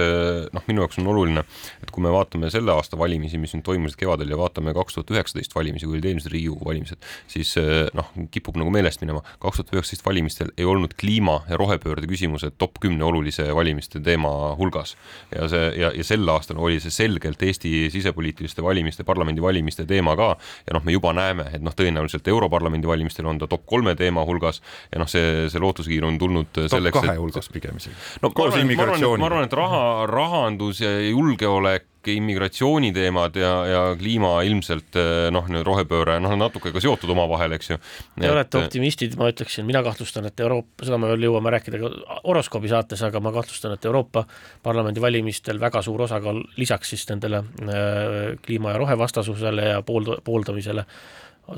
noh, 0.54 0.64
minu 0.68 0.84
jaoks 0.84 1.00
on 1.02 1.10
oluline, 1.12 1.44
et 1.84 1.92
kui 1.94 2.04
me 2.04 2.12
vaatame 2.14 2.50
selle 2.52 2.72
aasta 2.74 2.98
valimisi, 3.00 3.40
mis 3.40 3.54
nüüd 3.56 3.66
toimusid 3.66 3.98
kevadel 4.00 4.32
ja 4.32 4.38
vaatame 4.40 4.74
kaks 4.76 4.98
tuhat 4.98 5.12
üheksateist 5.14 5.54
valimisi, 5.56 5.88
kui 5.88 5.98
olid 5.98 6.08
eelmised 6.10 6.32
Riigikogu 6.32 6.68
valimised, 6.70 7.10
siis 7.30 7.54
noh, 7.96 8.10
kipub 8.34 8.56
nagu 8.60 8.72
meelest 8.74 9.04
minema, 9.04 9.22
kaks 9.42 9.60
tuhat 9.60 9.74
üheksateist 9.76 10.06
valimistel 10.06 10.54
ei 10.56 10.68
olnud 10.68 10.96
kliima 11.00 11.40
ja 11.50 11.58
rohepöörde 11.60 12.08
küsimused 12.10 12.56
top 12.58 12.80
kümne 12.82 13.04
olulise 13.04 13.46
valimiste 13.54 14.00
teema 14.04 14.54
hulgas. 14.58 14.96
ja 15.34 15.48
see 15.50 15.64
ja, 15.78 15.90
ja 15.94 16.04
sel 16.06 16.28
aastal 16.28 16.58
oli 16.62 16.80
see 16.82 16.92
selgelt 16.94 17.42
Eesti 17.42 17.88
sisepoliitiliste 17.92 18.62
valimiste, 18.64 19.04
parlamendivalimiste 19.04 19.86
teema 19.88 20.16
ka. 20.18 20.34
Ja 20.68 20.76
noh, 20.76 20.84
me 20.84 20.94
juba 20.94 21.12
näeme, 21.16 21.46
et 21.54 21.64
noh, 21.64 21.74
tõenäoliselt 21.76 22.28
Europarlamendi 22.30 22.88
valimistel 22.88 23.28
on 23.30 23.40
ta 23.40 23.48
top 23.50 23.66
kolme 23.70 23.94
teema 23.98 24.24
hulgas 24.26 24.60
ja 24.94 25.00
noh, 25.02 25.10
see, 25.10 25.48
see 25.50 25.62
lootuskiir 25.62 26.06
on 26.06 26.18
tulnud 26.20 26.62
selleks, 26.68 26.94
top 26.94 27.08
kahe 27.08 27.18
hulgas 27.18 27.50
pigem 27.52 27.80
isegi. 27.80 27.96
no 28.22 28.30
ma 28.30 28.46
arvan, 28.46 29.18
ma 29.18 29.28
arvan, 29.30 29.48
et 29.48 29.58
raha, 29.58 29.82
rahandus 30.10 30.84
ja 30.84 30.94
julgeolek 31.08 31.90
immigratsiooniteemad 32.12 33.36
ja, 33.40 33.52
ja 33.66 33.82
kliima 33.96 34.34
ilmselt 34.44 34.98
noh, 35.32 35.46
rohepööre, 35.64 36.18
noh, 36.20 36.34
natuke 36.36 36.72
ka 36.74 36.82
seotud 36.84 37.08
omavahel, 37.14 37.54
eks 37.56 37.70
ju. 37.70 37.78
Te 38.20 38.28
olete 38.28 38.60
optimistid, 38.60 39.16
ma 39.20 39.30
ütleksin, 39.32 39.64
mina 39.64 39.80
kahtlustan, 39.86 40.28
et 40.28 40.44
Euroopa, 40.44 40.84
seda 40.84 40.98
me 41.00 41.08
veel 41.14 41.28
jõuame 41.30 41.54
rääkida 41.54 41.80
ka 41.80 42.20
horoskoobi 42.26 42.68
saates, 42.68 43.00
aga 43.08 43.22
ma 43.24 43.32
kahtlustan, 43.34 43.78
et 43.78 43.88
Euroopa 43.88 44.26
Parlamendi 44.64 45.00
valimistel 45.00 45.60
väga 45.62 45.80
suur 45.84 46.04
osakaal 46.04 46.42
lisaks 46.60 46.92
siis 46.92 47.08
nendele 47.08 47.40
äh, 47.40 48.20
kliima 48.44 48.74
ja 48.74 48.84
rohevastasusele 48.84 49.70
ja 49.72 49.82
poolda-, 49.86 50.20
pooldamisele 50.24 50.84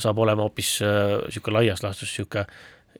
saab 0.03 0.19
olema 0.19 0.47
hoopis 0.47 0.79
niisugune 0.83 1.53
äh, 1.53 1.61
laias 1.61 1.83
laastus 1.83 2.11
niisugune 2.11 2.47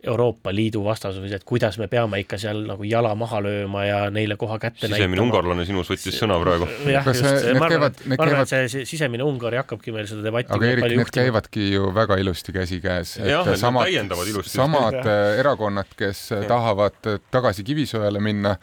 Euroopa 0.07 0.53
Liidu 0.55 0.83
vastasus, 0.85 1.33
et 1.33 1.45
kuidas 1.45 1.79
me 1.81 1.89
peame 1.91 2.21
ikka 2.23 2.39
seal 2.41 2.63
nagu 2.69 2.87
jala 2.87 3.13
maha 3.19 3.41
lööma 3.45 3.85
ja 3.87 3.99
neile 4.15 4.37
koha 4.41 4.59
kätte 4.63 4.87
sisemine 4.87 4.93
näitama. 4.95 5.07
sisemine 5.07 5.25
ungarlane 5.27 5.67
sinus 5.69 5.91
võttis 5.91 6.19
sõna 6.21 6.39
praegu. 6.43 6.69
jah, 6.93 7.09
just, 7.11 7.27
ma 7.59 7.69
arvan, 7.69 7.97
ma 8.13 8.19
arvan, 8.27 8.43
et 8.45 8.53
see, 8.53 8.85
sisemine 8.89 9.27
Ungari 9.27 9.61
hakkabki 9.61 9.95
meil 9.95 10.09
seda 10.11 10.25
debatti 10.27 10.55
aga 10.55 10.69
Erik, 10.71 10.85
need 10.87 10.99
juhtima. 11.01 11.23
käivadki 11.23 11.71
ju 11.73 11.89
väga 11.95 12.19
ilusti 12.23 12.55
käsikäes. 12.57 13.17
jah, 13.23 13.47
need 13.49 13.63
samad, 13.63 13.91
täiendavad 13.91 14.33
ilusti. 14.33 14.55
samad 14.57 15.01
äh, 15.03 15.23
erakonnad, 15.41 15.91
kes 15.99 16.29
ja. 16.35 16.43
tahavad 16.51 17.01
tagasi 17.35 17.65
Kivisöele 17.67 18.23
minna, 18.23 18.57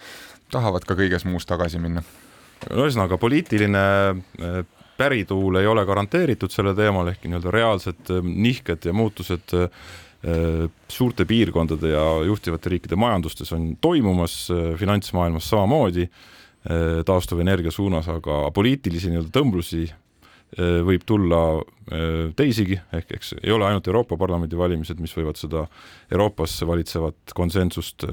tahavad 0.53 0.87
ka 0.87 0.95
kõiges 0.99 1.27
muus 1.27 1.49
tagasi 1.49 1.81
minna. 1.83 2.05
ühesõnaga, 2.69 3.19
poliitiline 3.19 3.83
äh, 4.13 4.63
pärituul 4.97 5.57
ei 5.59 5.67
ole 5.67 5.83
garanteeritud 5.85 6.53
sellel 6.53 6.77
teemal, 6.77 7.09
ehkki 7.11 7.27
nii-öelda 7.27 7.51
reaalsed 7.51 8.13
äh, 8.13 8.23
nihked 8.23 8.87
ja 8.87 8.95
muutused 8.95 9.57
Äh, 9.57 9.69
suurte 10.87 11.25
piirkondade 11.27 11.89
ja 11.91 12.03
juhtivate 12.23 12.71
riikide 12.71 12.95
majandustes 12.95 13.51
on 13.55 13.73
toimumas, 13.81 14.47
äh, 14.51 14.77
finantsmaailmas 14.79 15.49
samamoodi. 15.49 16.07
Äh, 16.63 17.01
taastuvenergia 17.05 17.71
suunas, 17.71 18.07
aga 18.07 18.47
poliitilisi 18.55 19.11
nii-öelda 19.11 19.33
tõmblusi 19.35 19.89
võib 20.53 21.01
tulla 21.09 21.63
teisigi, 22.37 22.75
ehk 22.93 23.15
eks 23.15 23.31
ei 23.39 23.49
ole 23.55 23.65
ainult 23.65 23.87
Euroopa 23.89 24.13
Parlamendi 24.21 24.53
valimised, 24.53 24.99
mis 25.01 25.15
võivad 25.17 25.39
seda 25.39 25.63
Euroopas 26.13 26.59
valitsevat 26.69 27.33
konsensust 27.33 28.05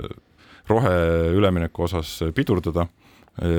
roheülemineku 0.71 1.85
osas 1.85 2.15
pidurdada, 2.33 2.87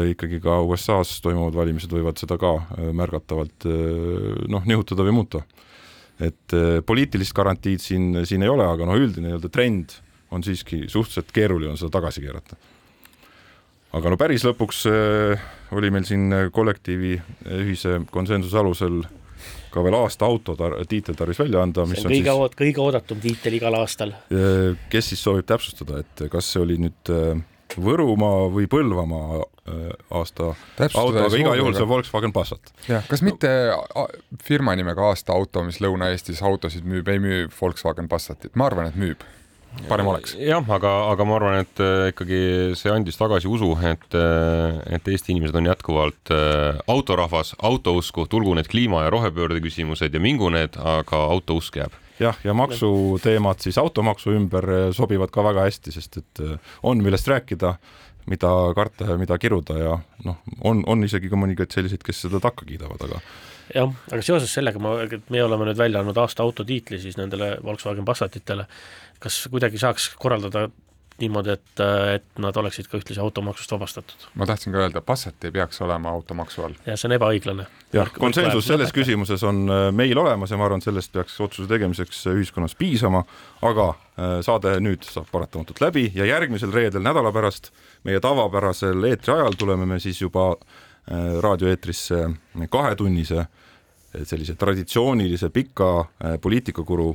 ikkagi 0.09 0.41
ka 0.41 0.63
USA-s 0.65 1.21
toimuvad 1.21 1.59
valimised 1.59 1.93
võivad 1.93 2.17
seda 2.17 2.39
ka 2.41 2.55
märgatavalt 2.97 3.69
noh, 4.49 4.65
nihutada 4.65 5.05
või 5.05 5.19
muuta 5.19 5.43
et 6.21 6.55
äh, 6.57 6.79
poliitilist 6.85 7.35
garantiid 7.37 7.81
siin, 7.83 8.13
siin 8.27 8.45
ei 8.45 8.51
ole, 8.51 8.65
aga 8.67 8.87
noh, 8.87 8.99
üldine 8.99 9.29
nii-öelda 9.29 9.51
trend 9.53 9.97
on 10.31 10.45
siiski 10.45 10.85
suhteliselt 10.87 11.33
keeruline 11.35 11.75
seda 11.79 11.91
tagasi 11.97 12.23
keerata. 12.23 12.59
aga 13.97 14.11
no 14.13 14.19
päris 14.19 14.45
lõpuks 14.47 14.85
äh, 14.91 15.49
oli 15.75 15.91
meil 15.91 16.05
siin 16.07 16.29
kollektiivi 16.53 17.17
ühise 17.61 17.99
konsensuse 18.11 18.61
alusel 18.61 19.01
ka 19.71 19.83
veel 19.83 19.95
aasta 19.95 20.27
auto 20.27 20.55
tar 20.59 20.75
tiitel 20.89 21.15
tarvis 21.17 21.39
välja 21.39 21.61
anda, 21.63 21.85
mis 21.87 22.01
see 22.01 22.07
on, 22.07 22.11
on 22.11 22.17
kõige 22.17 22.35
siis, 22.35 22.57
kõige 22.59 22.83
oodatum 22.83 23.21
tiitel 23.23 23.55
igal 23.57 23.77
aastal. 23.79 24.11
Kes 24.91 25.13
siis 25.13 25.23
soovib 25.23 25.47
täpsustada, 25.47 26.01
et 26.03 26.25
kas 26.31 26.51
see 26.53 26.61
oli 26.63 26.77
nüüd 26.81 27.11
äh, 27.13 27.39
Võrumaa 27.79 28.47
või 28.51 28.67
Põlvamaa 28.71 29.41
äh, 29.41 29.91
aasta 30.17 30.51
auto, 30.53 31.25
aga 31.25 31.39
igal 31.39 31.59
juhul 31.59 31.75
see 31.75 31.85
on 31.85 31.91
Volkswagen 31.91 32.33
Passat. 32.35 32.73
jah, 32.87 33.05
kas 33.09 33.23
mitte 33.25 33.51
firma 34.43 34.75
nimega 34.79 35.11
aasta 35.11 35.35
auto, 35.35 35.63
mis 35.67 35.81
Lõuna-Eestis 35.83 36.41
autosid 36.45 36.87
müüb, 36.87 37.07
ei 37.11 37.21
müü 37.23 37.45
Volkswagen 37.55 38.09
Passatit, 38.11 38.55
ma 38.59 38.67
arvan, 38.71 38.91
et 38.91 38.99
müüb 38.99 39.23
parem 39.87 40.09
oleks. 40.11 40.35
jah, 40.35 40.67
aga, 40.75 40.91
aga 41.13 41.27
ma 41.27 41.37
arvan, 41.39 41.61
et 41.63 41.83
äh, 41.83 42.11
ikkagi 42.11 42.41
see 42.79 42.91
andis 42.91 43.19
tagasi 43.19 43.49
usu, 43.51 43.71
et, 43.87 44.07
äh, 44.19 44.81
et 44.97 45.07
Eesti 45.07 45.35
inimesed 45.35 45.55
on 45.61 45.71
jätkuvalt 45.71 46.35
autorahvas, 46.91 47.55
autousku, 47.63 48.27
tulgu 48.31 48.55
need 48.59 48.71
kliima 48.71 49.05
ja 49.05 49.13
rohepöörde 49.13 49.63
küsimused 49.63 50.13
ja 50.13 50.23
mingu 50.23 50.51
need, 50.53 50.75
aga 50.75 51.25
autousk 51.31 51.79
jääb 51.79 51.95
jah, 52.21 52.37
ja 52.43 52.55
maksuteemad 52.57 53.63
siis 53.63 53.79
automaksu 53.81 54.35
ümber 54.35 54.69
eh, 54.69 54.87
sobivad 54.95 55.33
ka 55.33 55.45
väga 55.45 55.67
hästi, 55.67 55.93
sest 55.95 56.21
et 56.21 56.43
eh, 56.43 56.73
on, 56.87 57.01
millest 57.03 57.29
rääkida, 57.31 57.75
mida 58.31 58.51
karta 58.77 59.11
ja 59.13 59.17
mida 59.17 59.37
kiruda 59.41 59.77
ja 59.79 59.95
noh, 60.25 60.41
on, 60.67 60.83
on 60.87 61.07
isegi 61.07 61.31
ka 61.31 61.39
mõningaid 61.39 61.73
selliseid, 61.73 62.03
kes 62.05 62.25
seda 62.27 62.41
takka 62.43 62.67
kiidavad, 62.69 63.01
aga 63.07 63.21
jah, 63.73 63.89
aga 64.11 64.21
seoses 64.25 64.53
sellega 64.53 64.81
ma, 64.83 64.93
me 65.33 65.43
oleme 65.43 65.69
nüüd 65.69 65.79
välja 65.79 66.01
andnud 66.01 66.19
aasta 66.21 66.45
autotiitli 66.45 67.01
siis 67.01 67.17
nendele 67.19 67.55
Volkswagen 67.65 68.05
Passatitele, 68.05 68.67
kas 69.21 69.43
kuidagi 69.51 69.81
saaks 69.81 70.11
korraldada 70.21 70.67
niimoodi, 71.21 71.55
et, 71.55 71.81
et 72.15 72.41
nad 72.41 72.57
oleksid 72.57 72.89
ka 72.89 72.99
ühtlasi 72.99 73.21
automaksust 73.21 73.71
vabastatud. 73.71 74.27
ma 74.35 74.47
tahtsin 74.49 74.73
ka 74.73 74.81
öelda, 74.83 75.01
Passat 75.05 75.47
ei 75.47 75.53
peaks 75.55 75.81
olema 75.81 76.11
automaksu 76.11 76.65
all. 76.65 76.75
ja 76.85 76.97
see 76.97 77.09
on 77.09 77.15
ebaõiglane. 77.17 77.67
jah, 77.93 78.11
konsensus 78.17 78.67
selles 78.67 78.93
küsimuses 78.95 79.43
on 79.47 79.63
äh, 79.69 79.87
meil 79.95 80.17
olemas 80.17 80.51
ja 80.51 80.59
ma 80.59 80.67
arvan, 80.67 80.83
sellest 80.83 81.13
peaks 81.13 81.39
otsuse 81.41 81.69
tegemiseks 81.71 82.25
äh, 82.27 82.37
ühiskonnas 82.41 82.75
piisama, 82.79 83.23
aga 83.61 83.87
äh, 83.91 84.37
saade 84.45 84.77
nüüd 84.83 85.07
saab 85.07 85.31
paratamatult 85.31 85.81
läbi 85.83 86.09
ja 86.15 86.27
järgmisel 86.29 86.73
reedel 86.73 87.05
nädala 87.05 87.33
pärast 87.35 87.71
meie 88.07 88.21
tavapärasel 88.23 89.09
eetri 89.11 89.35
ajal 89.37 89.57
tuleme 89.59 89.85
me 89.85 89.99
siis 89.99 90.21
juba 90.21 90.53
raadioeetrisse 91.41 92.17
kahetunnise 92.69 93.47
sellise 94.27 94.53
traditsioonilise 94.59 95.49
pika 95.49 95.87
poliitikakuru 96.41 97.07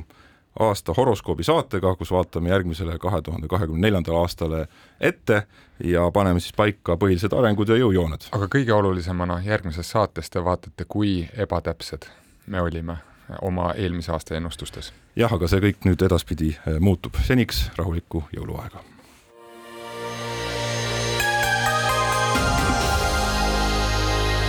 aasta 0.59 0.93
horoskoobi 0.97 1.43
saatega, 1.43 1.95
kus 1.95 2.11
vaatame 2.11 2.49
järgmisele 2.49 2.97
kahe 2.99 3.21
tuhande 3.21 3.47
kahekümne 3.47 3.81
neljandale 3.81 4.17
aastale 4.17 4.67
ette 4.99 5.43
ja 5.83 6.11
paneme 6.11 6.39
siis 6.39 6.53
paika 6.57 6.97
põhilised 6.97 7.35
arengud 7.37 7.69
ja 7.69 7.77
jõujooned. 7.77 8.29
aga 8.31 8.49
kõige 8.55 8.73
olulisemana 8.73 9.41
järgmises 9.45 9.89
saates 9.89 10.29
te 10.29 10.43
vaatate, 10.43 10.85
kui 10.87 11.29
ebatäpsed 11.37 12.09
me 12.47 12.61
olime 12.61 12.97
oma 13.41 13.73
eelmise 13.73 14.11
aasta 14.11 14.35
ennustustes. 14.35 14.93
jah, 15.15 15.33
aga 15.33 15.47
see 15.47 15.63
kõik 15.69 15.89
nüüd 15.89 16.05
edaspidi 16.05 16.53
eh, 16.57 16.79
muutub, 16.79 17.17
seniks 17.23 17.69
rahulikku 17.77 18.23
jõuluaega 18.35 18.96